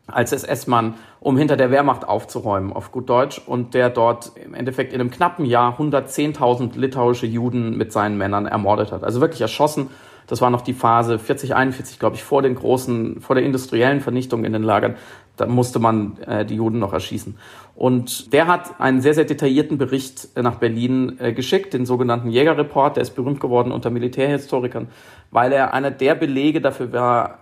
als 0.08 0.32
SS-Mann, 0.32 0.94
um 1.20 1.38
hinter 1.38 1.56
der 1.56 1.70
Wehrmacht 1.70 2.06
aufzuräumen, 2.06 2.72
auf 2.72 2.92
gut 2.92 3.08
Deutsch, 3.08 3.40
und 3.46 3.72
der 3.72 3.88
dort 3.88 4.32
im 4.44 4.52
Endeffekt 4.52 4.92
in 4.92 5.00
einem 5.00 5.10
knappen 5.10 5.46
Jahr 5.46 5.78
110.000 5.78 6.76
litauische 6.78 7.26
Juden 7.26 7.78
mit 7.78 7.92
seinen 7.92 8.18
Männern 8.18 8.44
ermordet 8.44 8.92
hat. 8.92 9.04
Also 9.04 9.22
wirklich 9.22 9.40
erschossen 9.40 9.88
das 10.32 10.40
war 10.40 10.48
noch 10.48 10.62
die 10.62 10.72
Phase 10.72 11.18
40, 11.18 11.54
41, 11.54 11.98
glaube 11.98 12.16
ich, 12.16 12.24
vor 12.24 12.40
den 12.40 12.54
großen, 12.54 13.20
vor 13.20 13.36
der 13.36 13.44
industriellen 13.44 14.00
Vernichtung 14.00 14.46
in 14.46 14.54
den 14.54 14.62
Lagern. 14.62 14.96
Da 15.36 15.44
musste 15.44 15.78
man 15.78 16.16
äh, 16.26 16.46
die 16.46 16.54
Juden 16.54 16.78
noch 16.78 16.94
erschießen. 16.94 17.36
Und 17.74 18.32
der 18.32 18.46
hat 18.46 18.80
einen 18.80 19.02
sehr, 19.02 19.12
sehr 19.12 19.26
detaillierten 19.26 19.76
Bericht 19.76 20.28
äh, 20.34 20.40
nach 20.40 20.54
Berlin 20.54 21.18
äh, 21.18 21.34
geschickt, 21.34 21.74
den 21.74 21.84
sogenannten 21.84 22.30
Jägerreport. 22.30 22.96
Der 22.96 23.02
ist 23.02 23.10
berühmt 23.10 23.40
geworden 23.40 23.72
unter 23.72 23.90
Militärhistorikern, 23.90 24.88
weil 25.30 25.52
er 25.52 25.74
einer 25.74 25.90
der 25.90 26.14
Belege 26.14 26.62
dafür 26.62 26.94
war, 26.94 27.40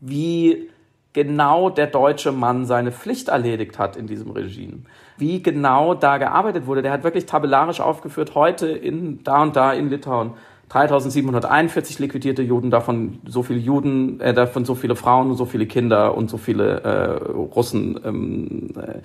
wie 0.00 0.68
genau 1.12 1.70
der 1.70 1.86
deutsche 1.86 2.32
Mann 2.32 2.66
seine 2.66 2.90
Pflicht 2.90 3.28
erledigt 3.28 3.78
hat 3.78 3.96
in 3.96 4.08
diesem 4.08 4.32
Regime. 4.32 4.78
Wie 5.16 5.44
genau 5.44 5.94
da 5.94 6.18
gearbeitet 6.18 6.66
wurde. 6.66 6.82
Der 6.82 6.90
hat 6.90 7.04
wirklich 7.04 7.26
tabellarisch 7.26 7.80
aufgeführt, 7.80 8.34
heute 8.34 8.66
in 8.66 9.22
da 9.22 9.44
und 9.44 9.54
da 9.54 9.72
in 9.72 9.90
Litauen 9.90 10.32
3741 10.72 11.98
liquidierte 11.98 12.40
Juden, 12.40 12.70
davon 12.70 13.20
so 13.26 13.42
viele 13.42 13.58
Juden, 13.58 14.20
äh, 14.20 14.32
davon 14.32 14.64
so 14.64 14.74
viele 14.74 14.96
Frauen, 14.96 15.34
so 15.34 15.44
viele 15.44 15.66
Kinder 15.66 16.16
und 16.16 16.30
so 16.30 16.38
viele 16.38 16.80
äh, 16.80 17.30
Russen. 17.30 18.00
Ähm, 18.02 18.68
äh, 18.76 19.00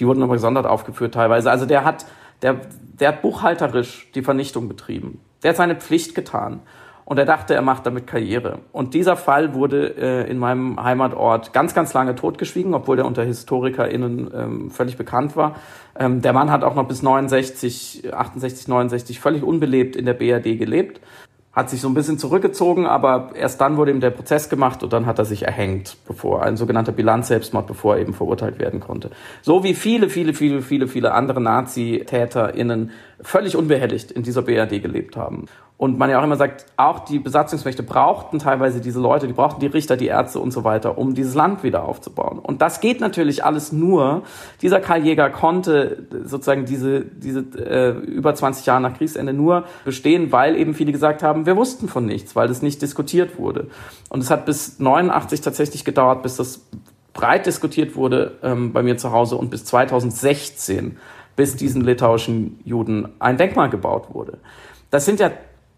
die 0.00 0.06
wurden 0.06 0.18
nochmal 0.18 0.38
gesondert 0.38 0.66
aufgeführt 0.66 1.14
teilweise. 1.14 1.48
Also 1.48 1.64
der 1.64 1.84
hat, 1.84 2.06
der, 2.42 2.62
der 2.98 3.08
hat 3.08 3.22
buchhalterisch 3.22 4.10
die 4.16 4.22
Vernichtung 4.22 4.68
betrieben. 4.68 5.20
Der 5.44 5.50
hat 5.50 5.56
seine 5.56 5.76
Pflicht 5.76 6.16
getan 6.16 6.60
und 7.12 7.18
er 7.18 7.26
dachte, 7.26 7.54
er 7.54 7.60
macht 7.60 7.84
damit 7.84 8.06
Karriere. 8.06 8.60
Und 8.72 8.94
dieser 8.94 9.16
Fall 9.16 9.52
wurde 9.52 9.94
äh, 9.98 10.30
in 10.30 10.38
meinem 10.38 10.82
Heimatort 10.82 11.52
ganz, 11.52 11.74
ganz 11.74 11.92
lange 11.92 12.14
totgeschwiegen, 12.14 12.72
obwohl 12.72 12.96
der 12.96 13.04
unter 13.04 13.22
HistorikerInnen 13.22 14.30
ähm, 14.34 14.70
völlig 14.70 14.96
bekannt 14.96 15.36
war. 15.36 15.56
Ähm, 15.94 16.22
der 16.22 16.32
Mann 16.32 16.50
hat 16.50 16.64
auch 16.64 16.74
noch 16.74 16.88
bis 16.88 17.02
69, 17.02 18.14
68, 18.14 18.66
69 18.66 19.20
völlig 19.20 19.42
unbelebt 19.42 19.94
in 19.94 20.06
der 20.06 20.14
BRD 20.14 20.58
gelebt 20.58 21.02
hat 21.52 21.68
sich 21.68 21.82
so 21.82 21.88
ein 21.88 21.94
bisschen 21.94 22.18
zurückgezogen, 22.18 22.86
aber 22.86 23.32
erst 23.34 23.60
dann 23.60 23.76
wurde 23.76 23.90
ihm 23.90 24.00
der 24.00 24.10
Prozess 24.10 24.48
gemacht 24.48 24.82
und 24.82 24.92
dann 24.92 25.04
hat 25.04 25.18
er 25.18 25.26
sich 25.26 25.42
erhängt, 25.42 25.98
bevor 26.06 26.42
ein 26.42 26.56
sogenannter 26.56 26.92
Bilanzselbstmord, 26.92 27.66
bevor 27.66 27.96
er 27.96 28.00
eben 28.00 28.14
verurteilt 28.14 28.58
werden 28.58 28.80
konnte. 28.80 29.10
So 29.42 29.62
wie 29.62 29.74
viele, 29.74 30.08
viele, 30.08 30.32
viele, 30.32 30.62
viele, 30.62 30.88
viele 30.88 31.12
andere 31.12 31.42
Nazi-TäterInnen 31.42 32.90
völlig 33.20 33.54
unbehelligt 33.54 34.10
in 34.10 34.22
dieser 34.22 34.40
BRD 34.40 34.82
gelebt 34.82 35.16
haben. 35.16 35.44
Und 35.82 35.98
man 35.98 36.08
ja 36.08 36.20
auch 36.20 36.22
immer 36.22 36.36
sagt, 36.36 36.64
auch 36.76 37.00
die 37.00 37.18
Besatzungsmächte 37.18 37.82
brauchten 37.82 38.38
teilweise 38.38 38.80
diese 38.80 39.00
Leute, 39.00 39.26
die 39.26 39.32
brauchten 39.32 39.58
die 39.58 39.66
Richter, 39.66 39.96
die 39.96 40.06
Ärzte 40.06 40.38
und 40.38 40.52
so 40.52 40.62
weiter, 40.62 40.96
um 40.96 41.16
dieses 41.16 41.34
Land 41.34 41.64
wieder 41.64 41.82
aufzubauen. 41.82 42.38
Und 42.38 42.62
das 42.62 42.78
geht 42.78 43.00
natürlich 43.00 43.44
alles 43.44 43.72
nur. 43.72 44.22
Dieser 44.62 44.78
Karl 44.78 45.04
Jäger 45.04 45.28
konnte 45.28 46.06
sozusagen 46.24 46.66
diese, 46.66 47.00
diese 47.00 47.40
äh, 47.58 47.98
über 47.98 48.32
20 48.32 48.64
Jahre 48.64 48.80
nach 48.80 48.96
Kriegsende 48.96 49.32
nur 49.32 49.64
bestehen, 49.84 50.30
weil 50.30 50.54
eben 50.54 50.74
viele 50.74 50.92
gesagt 50.92 51.24
haben, 51.24 51.46
wir 51.46 51.56
wussten 51.56 51.88
von 51.88 52.06
nichts, 52.06 52.36
weil 52.36 52.46
das 52.46 52.62
nicht 52.62 52.80
diskutiert 52.80 53.36
wurde. 53.36 53.66
Und 54.08 54.20
es 54.20 54.30
hat 54.30 54.46
bis 54.46 54.78
89 54.78 55.40
tatsächlich 55.40 55.84
gedauert, 55.84 56.22
bis 56.22 56.36
das 56.36 56.64
breit 57.12 57.44
diskutiert 57.44 57.96
wurde 57.96 58.38
ähm, 58.44 58.72
bei 58.72 58.84
mir 58.84 58.98
zu 58.98 59.10
Hause 59.10 59.34
und 59.34 59.50
bis 59.50 59.64
2016, 59.64 60.96
bis 61.34 61.56
diesen 61.56 61.82
litauischen 61.82 62.60
Juden 62.64 63.08
ein 63.18 63.36
Denkmal 63.36 63.68
gebaut 63.68 64.14
wurde. 64.14 64.38
Das 64.92 65.06
sind 65.06 65.18
ja 65.18 65.32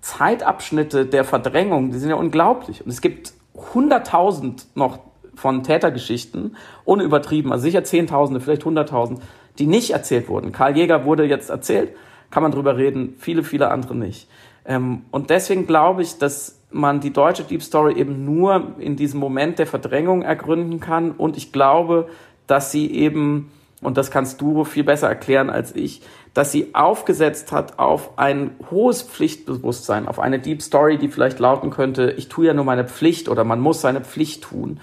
Zeitabschnitte 0.04 1.06
der 1.06 1.24
Verdrängung, 1.24 1.90
die 1.90 1.98
sind 1.98 2.10
ja 2.10 2.16
unglaublich. 2.16 2.84
Und 2.84 2.90
es 2.90 3.00
gibt 3.00 3.32
hunderttausend 3.72 4.66
noch 4.74 4.98
von 5.34 5.62
Tätergeschichten, 5.62 6.56
ohne 6.84 7.04
übertrieben, 7.04 7.50
also 7.52 7.62
sicher 7.62 7.84
Zehntausende, 7.84 8.40
vielleicht 8.40 8.66
hunderttausend, 8.66 9.22
die 9.58 9.66
nicht 9.66 9.92
erzählt 9.92 10.28
wurden. 10.28 10.52
Karl 10.52 10.76
Jäger 10.76 11.06
wurde 11.06 11.24
jetzt 11.24 11.48
erzählt, 11.48 11.96
kann 12.30 12.42
man 12.42 12.52
drüber 12.52 12.76
reden, 12.76 13.14
viele, 13.18 13.42
viele 13.42 13.70
andere 13.70 13.94
nicht. 13.94 14.28
Ähm, 14.66 15.06
und 15.10 15.30
deswegen 15.30 15.66
glaube 15.66 16.02
ich, 16.02 16.18
dass 16.18 16.60
man 16.70 17.00
die 17.00 17.12
deutsche 17.12 17.44
Deep 17.44 17.62
Story 17.62 17.94
eben 17.94 18.26
nur 18.26 18.74
in 18.78 18.96
diesem 18.96 19.20
Moment 19.20 19.58
der 19.58 19.66
Verdrängung 19.66 20.20
ergründen 20.20 20.80
kann. 20.80 21.12
Und 21.12 21.38
ich 21.38 21.50
glaube, 21.50 22.08
dass 22.46 22.70
sie 22.70 22.90
eben, 22.90 23.50
und 23.82 23.96
das 23.96 24.10
kannst 24.10 24.40
du 24.40 24.64
viel 24.64 24.84
besser 24.84 25.08
erklären 25.08 25.50
als 25.50 25.74
ich, 25.76 26.02
dass 26.32 26.50
sie 26.50 26.74
aufgesetzt 26.74 27.52
hat 27.52 27.78
auf 27.78 28.18
ein 28.18 28.56
hohes 28.70 29.02
Pflichtbewusstsein, 29.02 30.08
auf 30.08 30.18
eine 30.18 30.40
Deep 30.40 30.62
Story, 30.62 30.98
die 30.98 31.08
vielleicht 31.08 31.38
lauten 31.38 31.70
könnte, 31.70 32.10
ich 32.12 32.28
tue 32.28 32.46
ja 32.46 32.54
nur 32.54 32.64
meine 32.64 32.84
Pflicht 32.84 33.28
oder 33.28 33.44
man 33.44 33.60
muss 33.60 33.80
seine 33.80 34.00
Pflicht 34.00 34.44
tun, 34.44 34.80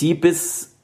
die 0.00 0.14
bis 0.14 0.76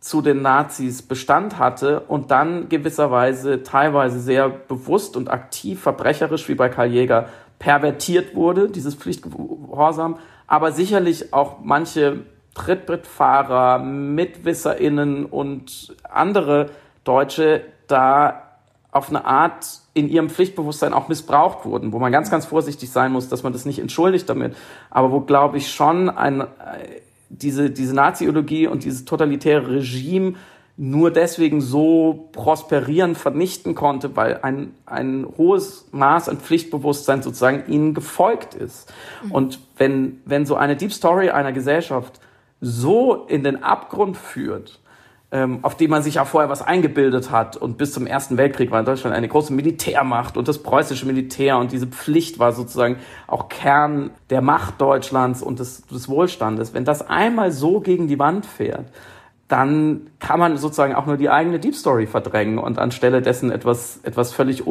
zu 0.00 0.22
den 0.22 0.42
Nazis 0.42 1.02
Bestand 1.02 1.58
hatte 1.58 2.00
und 2.00 2.30
dann 2.30 2.68
gewisserweise 2.68 3.62
teilweise 3.62 4.20
sehr 4.20 4.48
bewusst 4.48 5.16
und 5.16 5.28
aktiv 5.28 5.80
verbrecherisch 5.80 6.48
wie 6.48 6.54
bei 6.54 6.68
Karl 6.68 6.92
Jäger 6.92 7.28
pervertiert 7.58 8.36
wurde, 8.36 8.70
dieses 8.70 8.94
Pflichtgehorsam, 8.94 10.18
aber 10.46 10.70
sicherlich 10.72 11.32
auch 11.32 11.56
manche 11.62 12.20
Trittbrettfahrer, 12.54 13.78
MitwisserInnen 13.80 15.26
und 15.26 15.96
andere 16.08 16.70
Deutsche 17.08 17.62
da 17.86 18.42
auf 18.90 19.10
eine 19.10 19.24
Art 19.24 19.66
in 19.94 20.08
ihrem 20.08 20.30
Pflichtbewusstsein 20.30 20.92
auch 20.92 21.08
missbraucht 21.08 21.64
wurden, 21.64 21.92
wo 21.92 21.98
man 21.98 22.12
ganz, 22.12 22.30
ganz 22.30 22.46
vorsichtig 22.46 22.90
sein 22.90 23.12
muss, 23.12 23.28
dass 23.28 23.42
man 23.42 23.52
das 23.52 23.64
nicht 23.64 23.78
entschuldigt 23.78 24.28
damit, 24.28 24.56
aber 24.90 25.10
wo, 25.10 25.20
glaube 25.20 25.58
ich, 25.58 25.72
schon 25.72 26.08
ein, 26.08 26.40
äh, 26.40 26.46
diese, 27.28 27.70
diese 27.70 27.94
Nazi-Ideologie 27.94 28.66
und 28.66 28.84
dieses 28.84 29.04
totalitäre 29.04 29.70
Regime 29.70 30.34
nur 30.80 31.10
deswegen 31.10 31.60
so 31.60 32.28
prosperieren, 32.30 33.16
vernichten 33.16 33.74
konnte, 33.74 34.14
weil 34.16 34.38
ein, 34.42 34.74
ein 34.86 35.26
hohes 35.36 35.88
Maß 35.90 36.28
an 36.28 36.38
Pflichtbewusstsein 36.38 37.20
sozusagen 37.20 37.64
ihnen 37.66 37.94
gefolgt 37.94 38.54
ist. 38.54 38.92
Mhm. 39.24 39.32
Und 39.32 39.58
wenn, 39.76 40.20
wenn 40.24 40.46
so 40.46 40.54
eine 40.54 40.76
Deep 40.76 40.92
Story 40.92 41.30
einer 41.30 41.52
Gesellschaft 41.52 42.20
so 42.60 43.26
in 43.26 43.42
den 43.42 43.62
Abgrund 43.62 44.16
führt, 44.16 44.78
ähm, 45.30 45.58
auf 45.62 45.76
die 45.76 45.88
man 45.88 46.02
sich 46.02 46.14
ja 46.14 46.24
vorher 46.24 46.48
was 46.48 46.62
eingebildet 46.62 47.30
hat. 47.30 47.56
Und 47.56 47.76
bis 47.76 47.92
zum 47.92 48.06
Ersten 48.06 48.36
Weltkrieg 48.38 48.70
war 48.70 48.82
Deutschland 48.82 49.14
eine 49.14 49.28
große 49.28 49.52
Militärmacht 49.52 50.36
und 50.36 50.48
das 50.48 50.62
preußische 50.62 51.06
Militär 51.06 51.58
und 51.58 51.72
diese 51.72 51.86
Pflicht 51.86 52.38
war 52.38 52.52
sozusagen 52.52 52.96
auch 53.26 53.48
Kern 53.48 54.10
der 54.30 54.40
Macht 54.40 54.80
Deutschlands 54.80 55.42
und 55.42 55.58
des, 55.58 55.86
des 55.86 56.08
Wohlstandes. 56.08 56.72
Wenn 56.72 56.84
das 56.84 57.06
einmal 57.06 57.52
so 57.52 57.80
gegen 57.80 58.08
die 58.08 58.18
Wand 58.18 58.46
fährt, 58.46 58.86
dann 59.48 60.10
kann 60.18 60.38
man 60.38 60.56
sozusagen 60.58 60.94
auch 60.94 61.06
nur 61.06 61.16
die 61.16 61.30
eigene 61.30 61.58
Deep 61.58 61.74
Story 61.74 62.06
verdrängen 62.06 62.58
und 62.58 62.78
anstelle 62.78 63.22
dessen 63.22 63.50
etwas, 63.50 64.00
etwas 64.02 64.32
völlig 64.32 64.66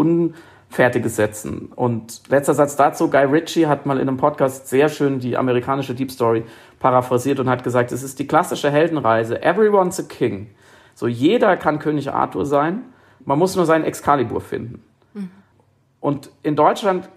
Unfertiges 0.69 1.15
setzen. 1.15 1.71
Und 1.75 2.29
letzter 2.29 2.53
Satz 2.53 2.75
dazu, 2.75 3.09
Guy 3.09 3.23
Ritchie 3.25 3.65
hat 3.65 3.85
mal 3.85 3.99
in 3.99 4.07
einem 4.07 4.17
Podcast 4.17 4.67
sehr 4.67 4.89
schön 4.89 5.19
die 5.19 5.35
amerikanische 5.35 5.95
Deep 5.95 6.11
Story 6.11 6.43
paraphrasiert 6.79 7.39
und 7.39 7.49
hat 7.49 7.63
gesagt, 7.63 7.91
es 7.91 8.03
ist 8.03 8.19
die 8.19 8.27
klassische 8.27 8.69
Heldenreise. 8.69 9.41
Everyone's 9.41 9.99
a 9.99 10.03
king. 10.03 10.51
So 10.93 11.07
jeder 11.07 11.57
kann 11.57 11.79
König 11.79 12.11
Arthur 12.11 12.45
sein. 12.45 12.83
Man 13.25 13.39
muss 13.39 13.55
nur 13.55 13.65
seinen 13.65 13.85
Excalibur 13.85 14.39
finden. 14.39 14.83
Mhm. 15.15 15.31
Und 15.99 16.29
in 16.43 16.55
Deutschland, 16.55 17.09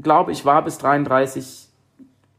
glaube 0.00 0.30
ich, 0.30 0.44
war 0.44 0.62
bis 0.62 0.78
33 0.78 1.68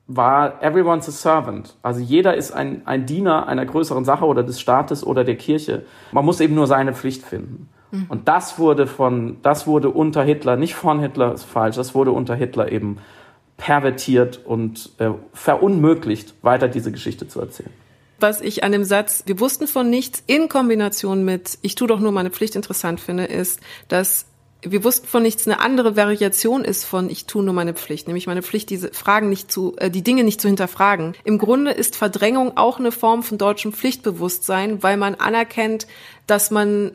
war 0.07 0.61
everyone's 0.63 1.09
a 1.09 1.11
servant. 1.11 1.75
Also 1.81 1.99
jeder 1.99 2.35
ist 2.35 2.51
ein, 2.51 2.83
ein 2.85 3.05
Diener 3.05 3.47
einer 3.47 3.65
größeren 3.65 4.05
Sache 4.05 4.25
oder 4.25 4.43
des 4.43 4.61
Staates 4.61 5.05
oder 5.05 5.23
der 5.23 5.35
Kirche. 5.35 5.85
Man 6.11 6.23
muss 6.23 6.39
eben 6.39 6.55
nur 6.55 6.67
seine 6.67 6.93
Pflicht 6.93 7.23
finden. 7.23 7.67
Mhm. 7.91 8.05
Und 8.09 8.27
das 8.27 8.59
wurde 8.59 8.87
von, 8.87 9.37
das 9.41 9.67
wurde 9.67 9.89
unter 9.89 10.23
Hitler, 10.23 10.55
nicht 10.57 10.75
von 10.75 10.99
Hitler 10.99 11.33
ist 11.33 11.43
falsch, 11.43 11.75
das 11.75 11.95
wurde 11.95 12.11
unter 12.11 12.35
Hitler 12.35 12.71
eben 12.71 12.97
pervertiert 13.57 14.41
und 14.45 14.91
äh, 14.97 15.11
verunmöglicht, 15.33 16.33
weiter 16.41 16.67
diese 16.67 16.91
Geschichte 16.91 17.27
zu 17.27 17.39
erzählen. 17.39 17.71
Was 18.19 18.41
ich 18.41 18.63
an 18.63 18.71
dem 18.71 18.83
Satz, 18.83 19.23
wir 19.25 19.39
wussten 19.39 19.67
von 19.67 19.89
nichts, 19.89 20.23
in 20.25 20.49
Kombination 20.49 21.25
mit, 21.25 21.57
ich 21.61 21.75
tue 21.75 21.87
doch 21.87 21.99
nur 21.99 22.11
meine 22.11 22.31
Pflicht 22.31 22.55
interessant 22.55 22.99
finde, 22.99 23.25
ist, 23.25 23.59
dass 23.87 24.25
wir 24.61 24.83
wussten 24.83 25.07
von 25.07 25.21
nichts 25.21 25.45
eine 25.47 25.59
andere 25.59 25.95
Variation 25.95 26.65
ist 26.65 26.85
von 26.85 27.09
ich 27.09 27.25
tue 27.25 27.43
nur 27.43 27.53
meine 27.53 27.73
Pflicht, 27.73 28.07
nämlich 28.07 28.25
meine 28.25 28.41
Pflicht, 28.41 28.69
diese 28.69 28.91
Fragen 28.93 29.29
nicht 29.29 29.51
zu, 29.51 29.75
äh, 29.77 29.91
die 29.91 30.01
Dinge 30.01 30.23
nicht 30.23 30.41
zu 30.41 30.47
hinterfragen. 30.47 31.13
Im 31.23 31.37
Grunde 31.37 31.71
ist 31.71 31.95
Verdrängung 31.95 32.57
auch 32.57 32.79
eine 32.79 32.91
Form 32.91 33.21
von 33.21 33.37
deutschem 33.37 33.73
Pflichtbewusstsein, 33.73 34.81
weil 34.81 34.97
man 34.97 35.15
anerkennt, 35.15 35.87
dass 36.25 36.51
man 36.51 36.91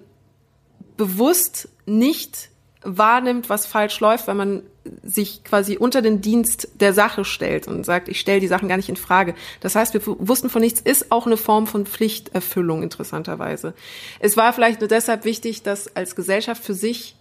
bewusst 1.00 1.70
nicht 1.86 2.50
wahrnimmt, 2.82 3.48
was 3.48 3.64
falsch 3.64 4.00
läuft, 4.00 4.28
weil 4.28 4.34
man 4.34 4.62
sich 5.02 5.44
quasi 5.44 5.78
unter 5.78 6.02
den 6.02 6.20
Dienst 6.20 6.68
der 6.74 6.92
Sache 6.92 7.24
stellt 7.24 7.66
und 7.66 7.86
sagt, 7.86 8.08
ich 8.10 8.20
stelle 8.20 8.38
die 8.38 8.48
Sachen 8.48 8.68
gar 8.68 8.76
nicht 8.76 8.90
in 8.90 8.96
Frage. 8.96 9.34
Das 9.60 9.74
heißt, 9.76 9.94
wir 9.94 10.02
wussten 10.04 10.50
von 10.50 10.60
nichts, 10.60 10.78
ist 10.78 11.10
auch 11.10 11.24
eine 11.24 11.38
Form 11.38 11.66
von 11.66 11.86
Pflichterfüllung 11.86 12.82
interessanterweise. 12.82 13.72
Es 14.18 14.36
war 14.36 14.52
vielleicht 14.52 14.80
nur 14.80 14.88
deshalb 14.88 15.24
wichtig, 15.24 15.62
das 15.62 15.96
als 15.96 16.14
Gesellschaft 16.14 16.62
für 16.62 16.74
sich 16.74 17.16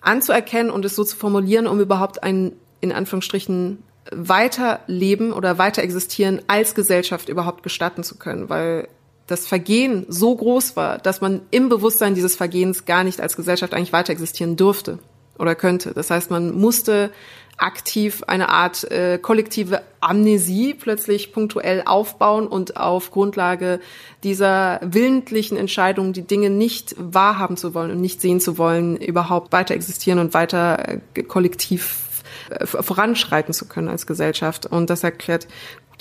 anzuerkennen 0.00 0.70
und 0.70 0.84
es 0.84 0.94
so 0.94 1.02
zu 1.02 1.16
formulieren, 1.16 1.66
um 1.66 1.80
überhaupt 1.80 2.22
ein, 2.22 2.52
in 2.80 2.92
Anführungsstrichen, 2.92 3.82
weiterleben 4.12 5.32
oder 5.32 5.58
weiter 5.58 5.82
existieren 5.82 6.40
als 6.46 6.76
Gesellschaft 6.76 7.28
überhaupt 7.28 7.64
gestatten 7.64 8.04
zu 8.04 8.16
können, 8.16 8.48
weil 8.48 8.86
das 9.26 9.46
Vergehen 9.46 10.04
so 10.08 10.34
groß 10.34 10.76
war, 10.76 10.98
dass 10.98 11.20
man 11.20 11.42
im 11.50 11.68
Bewusstsein 11.68 12.14
dieses 12.14 12.36
Vergehens 12.36 12.84
gar 12.84 13.04
nicht 13.04 13.20
als 13.20 13.36
Gesellschaft 13.36 13.74
eigentlich 13.74 13.92
weiter 13.92 14.12
existieren 14.12 14.56
durfte 14.56 14.98
oder 15.38 15.54
könnte. 15.54 15.92
Das 15.94 16.10
heißt, 16.10 16.30
man 16.30 16.52
musste 16.54 17.10
aktiv 17.56 18.24
eine 18.26 18.48
Art 18.48 18.90
äh, 18.90 19.18
kollektive 19.18 19.82
Amnesie 20.00 20.74
plötzlich 20.74 21.32
punktuell 21.32 21.82
aufbauen 21.86 22.46
und 22.46 22.76
auf 22.76 23.10
Grundlage 23.10 23.80
dieser 24.24 24.80
willentlichen 24.82 25.56
Entscheidung, 25.56 26.12
die 26.12 26.26
Dinge 26.26 26.50
nicht 26.50 26.94
wahrhaben 26.98 27.56
zu 27.56 27.74
wollen 27.74 27.92
und 27.92 28.00
nicht 28.00 28.20
sehen 28.20 28.40
zu 28.40 28.58
wollen, 28.58 28.96
überhaupt 28.96 29.52
weiter 29.52 29.74
existieren 29.74 30.18
und 30.18 30.34
weiter 30.34 31.00
äh, 31.14 31.22
kollektiv 31.22 32.04
äh, 32.50 32.66
voranschreiten 32.66 33.54
zu 33.54 33.66
können 33.66 33.88
als 33.88 34.06
Gesellschaft. 34.06 34.66
Und 34.66 34.90
das 34.90 35.04
erklärt 35.04 35.46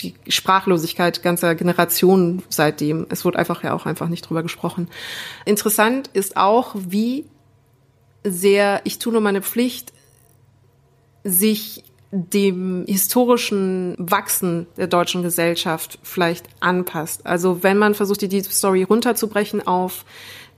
die 0.02 0.16
Sprachlosigkeit 0.28 1.24
ganzer 1.24 1.56
Generationen 1.56 2.44
seitdem. 2.50 3.06
Es 3.10 3.26
wurde 3.26 3.40
einfach 3.40 3.64
ja 3.64 3.74
auch 3.74 3.86
einfach 3.86 4.10
nicht 4.10 4.28
drüber 4.28 4.44
gesprochen. 4.44 4.90
Interessant 5.46 6.10
ist 6.14 6.38
auch, 6.38 6.76
wie 6.76 7.26
sehr 8.24 8.82
ich 8.84 9.00
tue 9.00 9.14
nur 9.14 9.22
meine 9.22 9.42
Pflicht 9.42 9.94
sich 11.24 11.84
dem 12.12 12.86
historischen 12.88 13.96
Wachsen 13.98 14.68
der 14.78 14.86
deutschen 14.86 15.24
Gesellschaft 15.24 15.98
vielleicht 16.04 16.46
anpasst. 16.60 17.26
Also 17.26 17.64
wenn 17.64 17.78
man 17.78 17.96
versucht, 17.96 18.22
die 18.22 18.28
Deep 18.28 18.46
Story 18.46 18.84
runterzubrechen 18.84 19.66
auf 19.66 20.06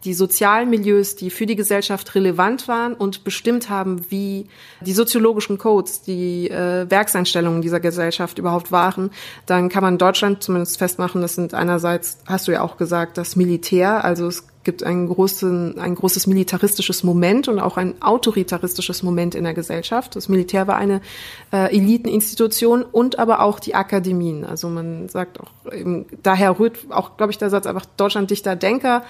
die 0.06 0.14
sozialen 0.14 0.70
Milieus, 0.70 1.16
die 1.16 1.30
für 1.30 1.46
die 1.46 1.56
Gesellschaft 1.56 2.16
relevant 2.16 2.68
waren 2.68 2.94
und 2.94 3.24
bestimmt 3.24 3.70
haben, 3.70 4.06
wie 4.10 4.48
die 4.82 4.94
soziologischen 4.94 5.58
Codes, 5.58 6.04
die 6.04 6.50
äh, 6.50 6.90
Werkseinstellungen 6.90 7.62
dieser 7.62 7.80
Gesellschaft 7.80 8.38
überhaupt 8.38 8.72
waren, 8.72 9.10
dann 9.48 9.70
kann 9.70 9.84
man 9.84 9.98
Deutschland 9.98 10.44
zumindest 10.44 10.78
festmachen, 10.78 11.22
das 11.22 11.36
sind 11.36 11.54
einerseits, 11.54 12.20
hast 12.28 12.48
du 12.48 12.52
ja 12.52 12.62
auch 12.62 12.78
gesagt, 12.78 13.18
das 13.18 13.36
Militär, 13.36 14.06
also 14.06 14.28
es 14.28 14.46
gibt 14.66 14.84
ein, 14.84 15.08
großen, 15.08 15.80
ein 15.80 15.96
großes 15.96 16.28
militaristisches 16.28 17.04
Moment 17.04 17.48
und 17.48 17.60
auch 17.60 17.78
ein 17.78 18.02
autoritaristisches 18.02 19.04
Moment 19.04 19.36
in 19.36 19.46
der 19.46 19.54
Gesellschaft. 19.54 20.16
Das 20.16 20.28
Militär 20.28 20.68
war 20.68 20.76
eine 20.76 21.02
äh, 21.54 21.74
Eliteninstitution 21.74 22.84
und 22.84 23.18
aber 23.18 23.42
auch 23.42 23.60
die 23.62 23.76
Akademien. 23.76 24.44
Also 24.44 24.68
man 24.68 25.08
sagt 25.08 25.40
auch, 25.40 25.52
eben, 25.72 26.08
daher 26.22 26.60
rührt 26.60 26.80
auch, 26.90 27.16
glaube 27.16 27.32
ich, 27.32 27.38
der 27.38 27.50
Satz 27.50 27.66
einfach 27.66 27.86
Deutschland 27.96 28.32
Dichter 28.32 28.56
Denker. 28.56 29.04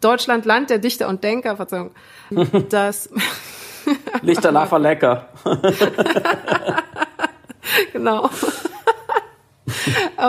Deutschland, 0.00 0.44
Land 0.44 0.70
der 0.70 0.78
Dichter 0.78 1.08
und 1.08 1.22
Denker, 1.24 1.56
Verzeihung, 1.56 1.90
das 2.70 3.10
Licht 4.22 4.44
danach 4.44 4.70
war 4.70 4.78
lecker. 4.78 5.28
genau. 7.92 8.30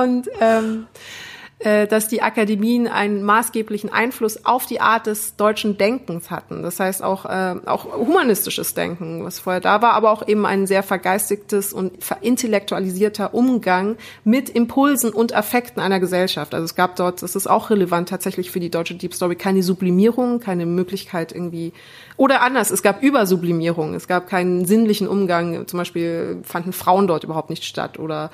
und 0.01 0.29
ähm, 0.39 0.87
äh, 0.91 1.18
dass 1.59 2.07
die 2.07 2.21
Akademien 2.21 2.87
einen 2.87 3.21
maßgeblichen 3.23 3.91
Einfluss 3.91 4.45
auf 4.45 4.65
die 4.65 4.79
Art 4.79 5.07
des 5.07 5.35
deutschen 5.35 5.77
Denkens 5.77 6.31
hatten. 6.31 6.63
Das 6.63 6.79
heißt 6.79 7.03
auch, 7.03 7.25
äh, 7.25 7.55
auch 7.65 7.97
humanistisches 7.97 8.73
Denken, 8.75 9.25
was 9.25 9.39
vorher 9.39 9.59
da 9.59 9.81
war, 9.81 9.93
aber 9.93 10.11
auch 10.11 10.25
eben 10.25 10.45
ein 10.45 10.67
sehr 10.67 10.83
vergeistigtes 10.83 11.73
und 11.73 12.01
verintellektualisierter 12.01 13.33
Umgang 13.33 13.97
mit 14.23 14.49
Impulsen 14.49 15.11
und 15.11 15.33
Affekten 15.33 15.81
einer 15.81 15.99
Gesellschaft. 15.99 16.53
Also 16.53 16.63
es 16.63 16.75
gab 16.75 16.95
dort, 16.95 17.21
das 17.21 17.35
ist 17.35 17.47
auch 17.47 17.69
relevant 17.69 18.07
tatsächlich 18.07 18.51
für 18.51 18.61
die 18.61 18.71
deutsche 18.71 18.95
Deep 18.95 19.13
Story, 19.13 19.35
keine 19.35 19.61
Sublimierung, 19.61 20.39
keine 20.39 20.65
Möglichkeit 20.65 21.33
irgendwie 21.33 21.73
oder 22.19 22.41
anders, 22.41 22.69
es 22.69 22.83
gab 22.83 23.01
Übersublimierung, 23.01 23.93
es 23.93 24.05
gab 24.05 24.27
keinen 24.27 24.65
sinnlichen 24.65 25.07
Umgang, 25.07 25.67
zum 25.67 25.77
Beispiel 25.77 26.41
fanden 26.43 26.73
Frauen 26.73 27.07
dort 27.07 27.23
überhaupt 27.23 27.49
nicht 27.49 27.63
statt 27.63 27.97
oder 27.97 28.29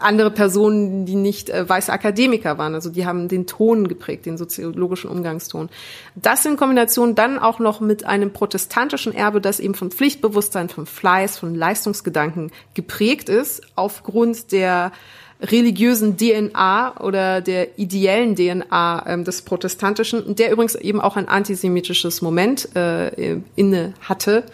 andere 0.00 0.30
Personen, 0.30 1.06
die 1.06 1.14
nicht 1.14 1.50
äh, 1.50 1.68
weiße 1.68 1.92
Akademiker 1.92 2.58
waren. 2.58 2.74
Also 2.74 2.90
die 2.90 3.06
haben 3.06 3.28
den 3.28 3.46
Ton 3.46 3.88
geprägt, 3.88 4.26
den 4.26 4.36
soziologischen 4.36 5.10
Umgangston. 5.10 5.68
Das 6.14 6.44
in 6.44 6.56
Kombination 6.56 7.14
dann 7.14 7.38
auch 7.38 7.58
noch 7.58 7.80
mit 7.80 8.04
einem 8.04 8.32
protestantischen 8.32 9.14
Erbe, 9.14 9.40
das 9.40 9.60
eben 9.60 9.74
von 9.74 9.90
Pflichtbewusstsein, 9.90 10.68
von 10.68 10.86
Fleiß, 10.86 11.38
von 11.38 11.54
Leistungsgedanken 11.54 12.50
geprägt 12.74 13.28
ist, 13.28 13.62
aufgrund 13.74 14.52
der 14.52 14.92
religiösen 15.40 16.16
DNA 16.16 17.00
oder 17.00 17.40
der 17.40 17.78
ideellen 17.78 18.34
DNA 18.34 19.04
ähm, 19.06 19.24
des 19.24 19.42
Protestantischen, 19.42 20.34
der 20.34 20.50
übrigens 20.50 20.74
eben 20.74 21.00
auch 21.00 21.16
ein 21.16 21.28
antisemitisches 21.28 22.22
Moment 22.22 22.74
äh, 22.74 23.40
inne 23.54 23.94
hatte, 24.00 24.44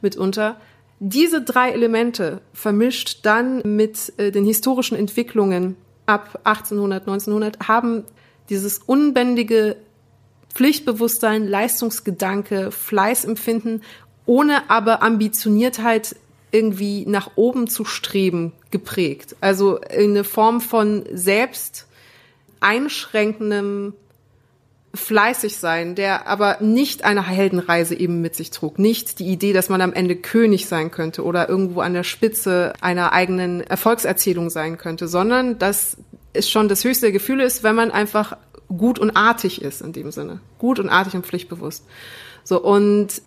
mitunter. 0.00 0.56
Diese 1.00 1.42
drei 1.42 1.70
Elemente 1.70 2.40
vermischt 2.52 3.20
dann 3.22 3.62
mit 3.64 4.12
äh, 4.16 4.30
den 4.30 4.44
historischen 4.44 4.96
Entwicklungen 4.96 5.76
ab 6.06 6.40
1800, 6.44 7.02
1900 7.02 7.68
haben 7.68 8.04
dieses 8.48 8.78
unbändige 8.78 9.76
Pflichtbewusstsein, 10.54 11.48
Leistungsgedanke, 11.48 12.70
Fleißempfinden, 12.70 13.82
ohne 14.26 14.70
aber 14.70 15.02
Ambitioniertheit 15.02 16.16
irgendwie 16.52 17.04
nach 17.06 17.32
oben 17.34 17.66
zu 17.66 17.84
streben 17.84 18.52
geprägt. 18.70 19.34
Also 19.40 19.80
eine 19.80 20.22
Form 20.22 20.60
von 20.60 21.04
selbst 21.12 21.88
einschränkendem 22.60 23.94
fleißig 24.94 25.56
sein, 25.56 25.94
der 25.94 26.26
aber 26.26 26.58
nicht 26.60 27.04
eine 27.04 27.26
Heldenreise 27.26 27.94
eben 27.94 28.20
mit 28.20 28.36
sich 28.36 28.50
trug. 28.50 28.78
Nicht 28.78 29.18
die 29.18 29.26
Idee, 29.26 29.52
dass 29.52 29.68
man 29.68 29.80
am 29.80 29.92
Ende 29.92 30.16
König 30.16 30.66
sein 30.66 30.90
könnte 30.90 31.24
oder 31.24 31.48
irgendwo 31.48 31.80
an 31.80 31.94
der 31.94 32.04
Spitze 32.04 32.72
einer 32.80 33.12
eigenen 33.12 33.60
Erfolgserzählung 33.60 34.50
sein 34.50 34.78
könnte, 34.78 35.08
sondern 35.08 35.58
dass 35.58 35.96
es 36.32 36.48
schon 36.48 36.68
das 36.68 36.84
höchste 36.84 37.12
Gefühl 37.12 37.40
ist, 37.40 37.62
wenn 37.62 37.74
man 37.74 37.90
einfach 37.90 38.36
gut 38.68 38.98
und 38.98 39.16
artig 39.16 39.62
ist 39.62 39.82
in 39.82 39.92
dem 39.92 40.10
Sinne. 40.10 40.40
Gut 40.58 40.78
und 40.78 40.88
artig 40.88 41.14
und 41.14 41.26
pflichtbewusst. 41.26 41.84
So, 42.44 42.62
und 42.62 43.22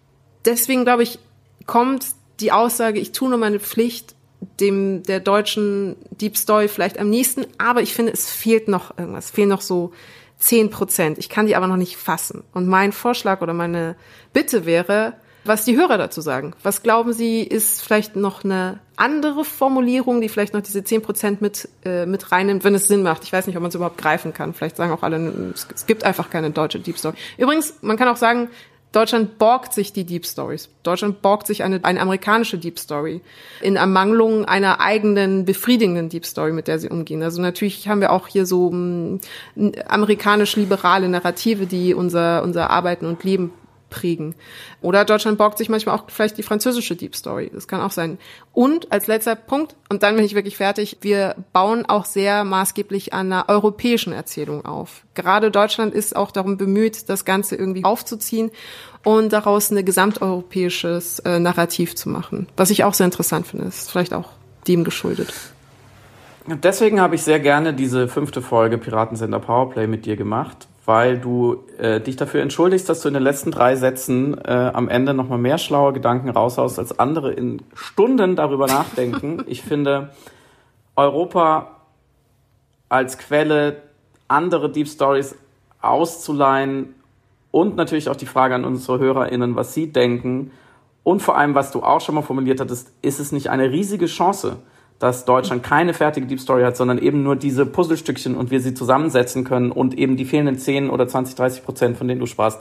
deswegen 0.45 0.83
glaube 0.83 1.03
ich, 1.03 1.19
kommt 1.65 2.05
die 2.39 2.51
Aussage, 2.51 2.99
ich 2.99 3.11
tue 3.11 3.29
nur 3.29 3.37
meine 3.37 3.59
Pflicht, 3.59 4.15
dem 4.59 5.03
der 5.03 5.19
deutschen 5.19 5.95
Deep 6.11 6.37
Story 6.37 6.67
vielleicht 6.67 6.99
am 6.99 7.09
nächsten, 7.09 7.45
aber 7.57 7.81
ich 7.81 7.93
finde, 7.93 8.13
es 8.13 8.29
fehlt 8.29 8.67
noch 8.67 8.97
irgendwas, 8.97 9.25
es 9.25 9.31
fehlen 9.31 9.49
noch 9.49 9.61
so 9.61 9.91
zehn 10.37 10.69
Prozent. 10.69 11.17
Ich 11.17 11.29
kann 11.29 11.47
die 11.47 11.55
aber 11.55 11.67
noch 11.67 11.77
nicht 11.77 11.97
fassen. 11.97 12.43
Und 12.53 12.67
mein 12.67 12.91
Vorschlag 12.91 13.41
oder 13.41 13.53
meine 13.53 13.95
Bitte 14.33 14.65
wäre, 14.65 15.13
was 15.47 15.65
die 15.65 15.77
Hörer 15.77 15.97
dazu 15.97 16.21
sagen. 16.21 16.53
Was 16.61 16.83
glauben 16.83 17.13
Sie, 17.13 17.41
ist 17.41 17.81
vielleicht 17.81 18.15
noch 18.15 18.43
eine 18.43 18.79
andere 18.97 19.45
Formulierung, 19.45 20.21
die 20.21 20.29
vielleicht 20.29 20.53
noch 20.53 20.61
diese 20.61 20.83
zehn 20.83 21.01
Prozent 21.01 21.41
mit, 21.41 21.69
äh, 21.85 22.05
mit 22.05 22.31
reinnimmt, 22.31 22.63
wenn 22.63 22.75
es 22.75 22.87
Sinn 22.87 23.03
macht. 23.03 23.23
Ich 23.23 23.31
weiß 23.31 23.47
nicht, 23.47 23.55
ob 23.55 23.61
man 23.61 23.69
es 23.69 23.75
überhaupt 23.75 23.97
greifen 23.97 24.33
kann. 24.33 24.53
Vielleicht 24.53 24.75
sagen 24.75 24.91
auch 24.91 25.03
alle, 25.03 25.53
es 25.53 25.85
gibt 25.85 26.03
einfach 26.03 26.29
keine 26.29 26.51
deutsche 26.51 26.79
Deep 26.79 26.97
Story. 26.97 27.15
Übrigens, 27.37 27.75
man 27.81 27.97
kann 27.97 28.07
auch 28.07 28.17
sagen, 28.17 28.49
Deutschland 28.91 29.37
borgt 29.37 29.73
sich 29.73 29.91
die 29.93 30.05
Deep 30.05 30.25
Stories. 30.25 30.69
Deutschland 30.83 31.21
borgt 31.21 31.47
sich 31.47 31.63
eine, 31.63 31.83
eine 31.83 31.99
amerikanische 31.99 32.57
Deep 32.57 32.79
Story 32.79 33.21
in 33.61 33.75
Ermangelung 33.75 34.45
einer 34.45 34.79
eigenen 34.79 35.45
befriedigenden 35.45 36.09
Deep 36.09 36.25
Story, 36.25 36.53
mit 36.53 36.67
der 36.67 36.79
sie 36.79 36.89
umgehen. 36.89 37.21
Also 37.21 37.41
natürlich 37.41 37.87
haben 37.87 38.01
wir 38.01 38.11
auch 38.11 38.27
hier 38.27 38.45
so 38.45 38.71
hm, 38.71 39.19
amerikanisch-liberale 39.87 41.09
Narrative, 41.09 41.65
die 41.65 41.93
unser, 41.93 42.43
unser 42.43 42.69
Arbeiten 42.69 43.05
und 43.05 43.23
Leben 43.23 43.51
prägen. 43.97 44.35
Oder 44.81 45.05
Deutschland 45.05 45.37
borgt 45.37 45.57
sich 45.57 45.69
manchmal 45.69 45.95
auch 45.95 46.03
vielleicht 46.07 46.37
die 46.37 46.43
französische 46.43 46.95
Deep 46.95 47.15
Story. 47.15 47.49
Das 47.53 47.67
kann 47.67 47.81
auch 47.81 47.91
sein. 47.91 48.17
Und 48.53 48.91
als 48.91 49.07
letzter 49.07 49.35
Punkt, 49.35 49.75
und 49.89 50.03
dann 50.03 50.15
bin 50.15 50.25
ich 50.25 50.35
wirklich 50.35 50.57
fertig, 50.57 50.97
wir 51.01 51.35
bauen 51.53 51.85
auch 51.85 52.05
sehr 52.05 52.43
maßgeblich 52.43 53.13
an 53.13 53.31
einer 53.31 53.49
europäischen 53.49 54.13
Erzählung 54.13 54.65
auf. 54.65 55.03
Gerade 55.15 55.49
Deutschland 55.49 55.93
ist 55.93 56.15
auch 56.15 56.31
darum 56.31 56.57
bemüht, 56.57 57.09
das 57.09 57.25
Ganze 57.25 57.55
irgendwie 57.55 57.83
aufzuziehen 57.83 58.51
und 59.03 59.33
daraus 59.33 59.71
ein 59.71 59.83
gesamteuropäisches 59.83 61.19
äh, 61.19 61.39
Narrativ 61.39 61.95
zu 61.95 62.09
machen. 62.09 62.47
Was 62.55 62.69
ich 62.69 62.83
auch 62.83 62.93
sehr 62.93 63.05
interessant 63.05 63.47
finde. 63.47 63.65
Ist 63.65 63.89
vielleicht 63.91 64.13
auch 64.13 64.29
dem 64.67 64.83
geschuldet. 64.83 65.33
Deswegen 66.45 67.01
habe 67.01 67.15
ich 67.15 67.23
sehr 67.23 67.39
gerne 67.39 67.73
diese 67.73 68.07
fünfte 68.07 68.41
Folge 68.41 68.77
Piratensender 68.77 69.39
Powerplay 69.39 69.87
mit 69.87 70.05
dir 70.05 70.15
gemacht, 70.15 70.67
weil 70.87 71.19
du 71.19 71.65
äh, 71.79 71.99
dich 71.99 72.15
dafür 72.15 72.41
entschuldigst, 72.41 72.87
dass 72.87 73.01
du 73.01 73.09
in 73.09 73.13
den 73.13 73.21
letzten 73.21 73.51
drei 73.51 73.75
Sätzen 73.75 74.37
äh, 74.37 74.71
am 74.73 74.87
Ende 74.87 75.13
nochmal 75.13 75.37
mehr 75.37 75.57
schlaue 75.57 75.91
Gedanken 75.91 76.29
raushaust, 76.29 76.79
als 76.79 76.97
andere 76.97 77.33
in 77.33 77.61
Stunden 77.75 78.37
darüber 78.37 78.67
nachdenken. 78.67 79.43
ich 79.47 79.61
finde, 79.63 80.11
Europa 80.95 81.81
als 82.87 83.17
Quelle 83.17 83.83
andere 84.29 84.71
Deep 84.71 84.87
Stories 84.87 85.35
auszuleihen 85.81 86.95
und 87.51 87.75
natürlich 87.75 88.07
auch 88.07 88.15
die 88.15 88.25
Frage 88.25 88.55
an 88.55 88.63
unsere 88.63 88.97
HörerInnen, 88.97 89.57
was 89.57 89.73
sie 89.73 89.91
denken 89.91 90.51
und 91.03 91.21
vor 91.21 91.37
allem, 91.37 91.53
was 91.53 91.71
du 91.71 91.83
auch 91.83 91.99
schon 91.99 92.15
mal 92.15 92.21
formuliert 92.21 92.61
hattest, 92.61 92.93
ist 93.01 93.19
es 93.19 93.33
nicht 93.33 93.49
eine 93.49 93.71
riesige 93.71 94.05
Chance, 94.05 94.57
dass 94.99 95.25
Deutschland 95.25 95.63
keine 95.63 95.93
fertige 95.93 96.25
Deep 96.25 96.39
Story 96.39 96.63
hat, 96.63 96.75
sondern 96.75 96.97
eben 96.97 97.23
nur 97.23 97.35
diese 97.35 97.65
Puzzlestückchen 97.65 98.35
und 98.35 98.49
wir 98.49 98.59
sie 98.61 98.73
zusammensetzen 98.73 99.43
können 99.43 99.71
und 99.71 99.97
eben 99.97 100.17
die 100.17 100.25
fehlenden 100.25 100.57
10 100.57 100.89
oder 100.89 101.07
20, 101.07 101.35
30 101.35 101.63
Prozent, 101.63 101.97
von 101.97 102.07
denen 102.07 102.19
du 102.19 102.25
sprachst, 102.25 102.59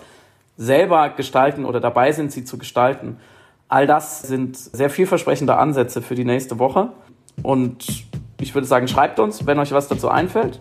selber 0.57 1.11
gestalten 1.11 1.65
oder 1.65 1.81
dabei 1.81 2.13
sind, 2.13 2.33
sie 2.33 2.45
zu 2.45 2.59
gestalten. 2.59 3.17
All 3.69 3.87
das 3.87 4.23
sind 4.23 4.57
sehr 4.57 4.91
vielversprechende 4.91 5.57
Ansätze 5.57 6.03
für 6.03 6.15
die 6.15 6.25
nächste 6.25 6.59
Woche. 6.59 6.91
Und 7.43 8.07
ich 8.41 8.55
würde 8.55 8.67
sagen, 8.67 8.89
schreibt 8.89 9.19
uns, 9.19 9.47
wenn 9.47 9.59
euch 9.59 9.73
was 9.73 9.89
dazu 9.89 10.09
einfällt. 10.09 10.61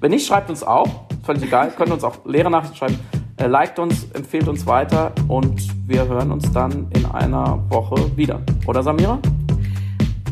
Wenn 0.00 0.10
nicht, 0.10 0.26
schreibt 0.26 0.48
uns 0.48 0.62
auch. 0.62 1.06
Völlig 1.24 1.44
egal. 1.44 1.72
Könnt 1.76 1.90
uns 1.90 2.04
auch 2.04 2.24
leere 2.24 2.50
Nachrichten 2.50 2.76
schreiben. 2.76 2.98
Äh, 3.36 3.48
liked 3.48 3.78
uns, 3.78 4.06
empfehlt 4.14 4.48
uns 4.48 4.66
weiter 4.66 5.12
und 5.28 5.60
wir 5.86 6.08
hören 6.08 6.32
uns 6.32 6.50
dann 6.52 6.88
in 6.96 7.04
einer 7.04 7.62
Woche 7.68 8.16
wieder. 8.16 8.40
Oder 8.66 8.82
Samira? 8.82 9.18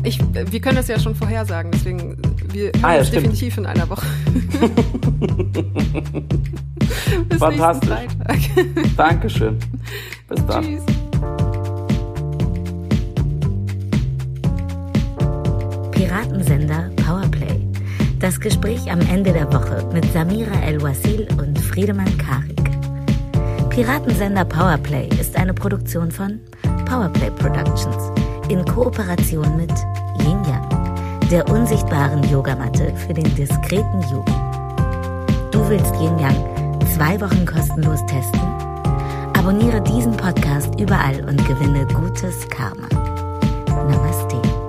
Ich, 0.05 0.19
wir 0.19 0.61
können 0.61 0.75
das 0.75 0.87
ja 0.87 0.99
schon 0.99 1.15
vorhersagen, 1.15 1.71
deswegen 1.71 2.15
wir 2.53 2.71
ah, 2.83 2.97
ja, 2.97 3.03
definitiv 3.03 3.57
in 3.57 3.65
einer 3.65 3.89
Woche. 3.89 4.05
Bis 7.27 7.39
Fantastisch. 7.39 7.89
Freitag. 7.89 8.37
Dankeschön. 8.97 9.57
Bis 10.29 10.45
dann. 10.45 10.63
Tschüss. 10.63 10.83
Piratensender 15.91 16.91
Powerplay. 16.97 17.59
Das 18.19 18.39
Gespräch 18.39 18.91
am 18.91 19.01
Ende 19.01 19.33
der 19.33 19.51
Woche 19.51 19.89
mit 19.91 20.05
Samira 20.13 20.61
El-Wasil 20.63 21.27
und 21.39 21.57
Friedemann 21.59 22.15
Karik. 22.19 22.69
Piratensender 23.71 24.45
Powerplay 24.45 25.09
ist 25.19 25.35
eine 25.35 25.55
Produktion 25.55 26.11
von 26.11 26.39
Powerplay 26.85 27.31
Productions 27.31 28.11
in 28.49 28.63
Kooperation 28.65 29.57
mit 29.57 29.71
Yin 30.21 30.43
Yang, 30.45 31.29
der 31.29 31.47
unsichtbaren 31.49 32.23
Yogamatte 32.29 32.93
für 32.95 33.13
den 33.13 33.33
diskreten 33.35 34.01
Yogi. 34.11 34.33
Du 35.51 35.67
willst 35.69 35.93
Yin 35.95 36.19
Yang 36.19 36.35
zwei 36.95 37.19
Wochen 37.21 37.45
kostenlos 37.45 38.05
testen? 38.05 38.41
Abonniere 39.37 39.81
diesen 39.81 40.15
Podcast 40.15 40.79
überall 40.79 41.23
und 41.27 41.45
gewinne 41.47 41.85
gutes 41.87 42.47
Karma. 42.49 42.87
Namaste. 43.67 44.64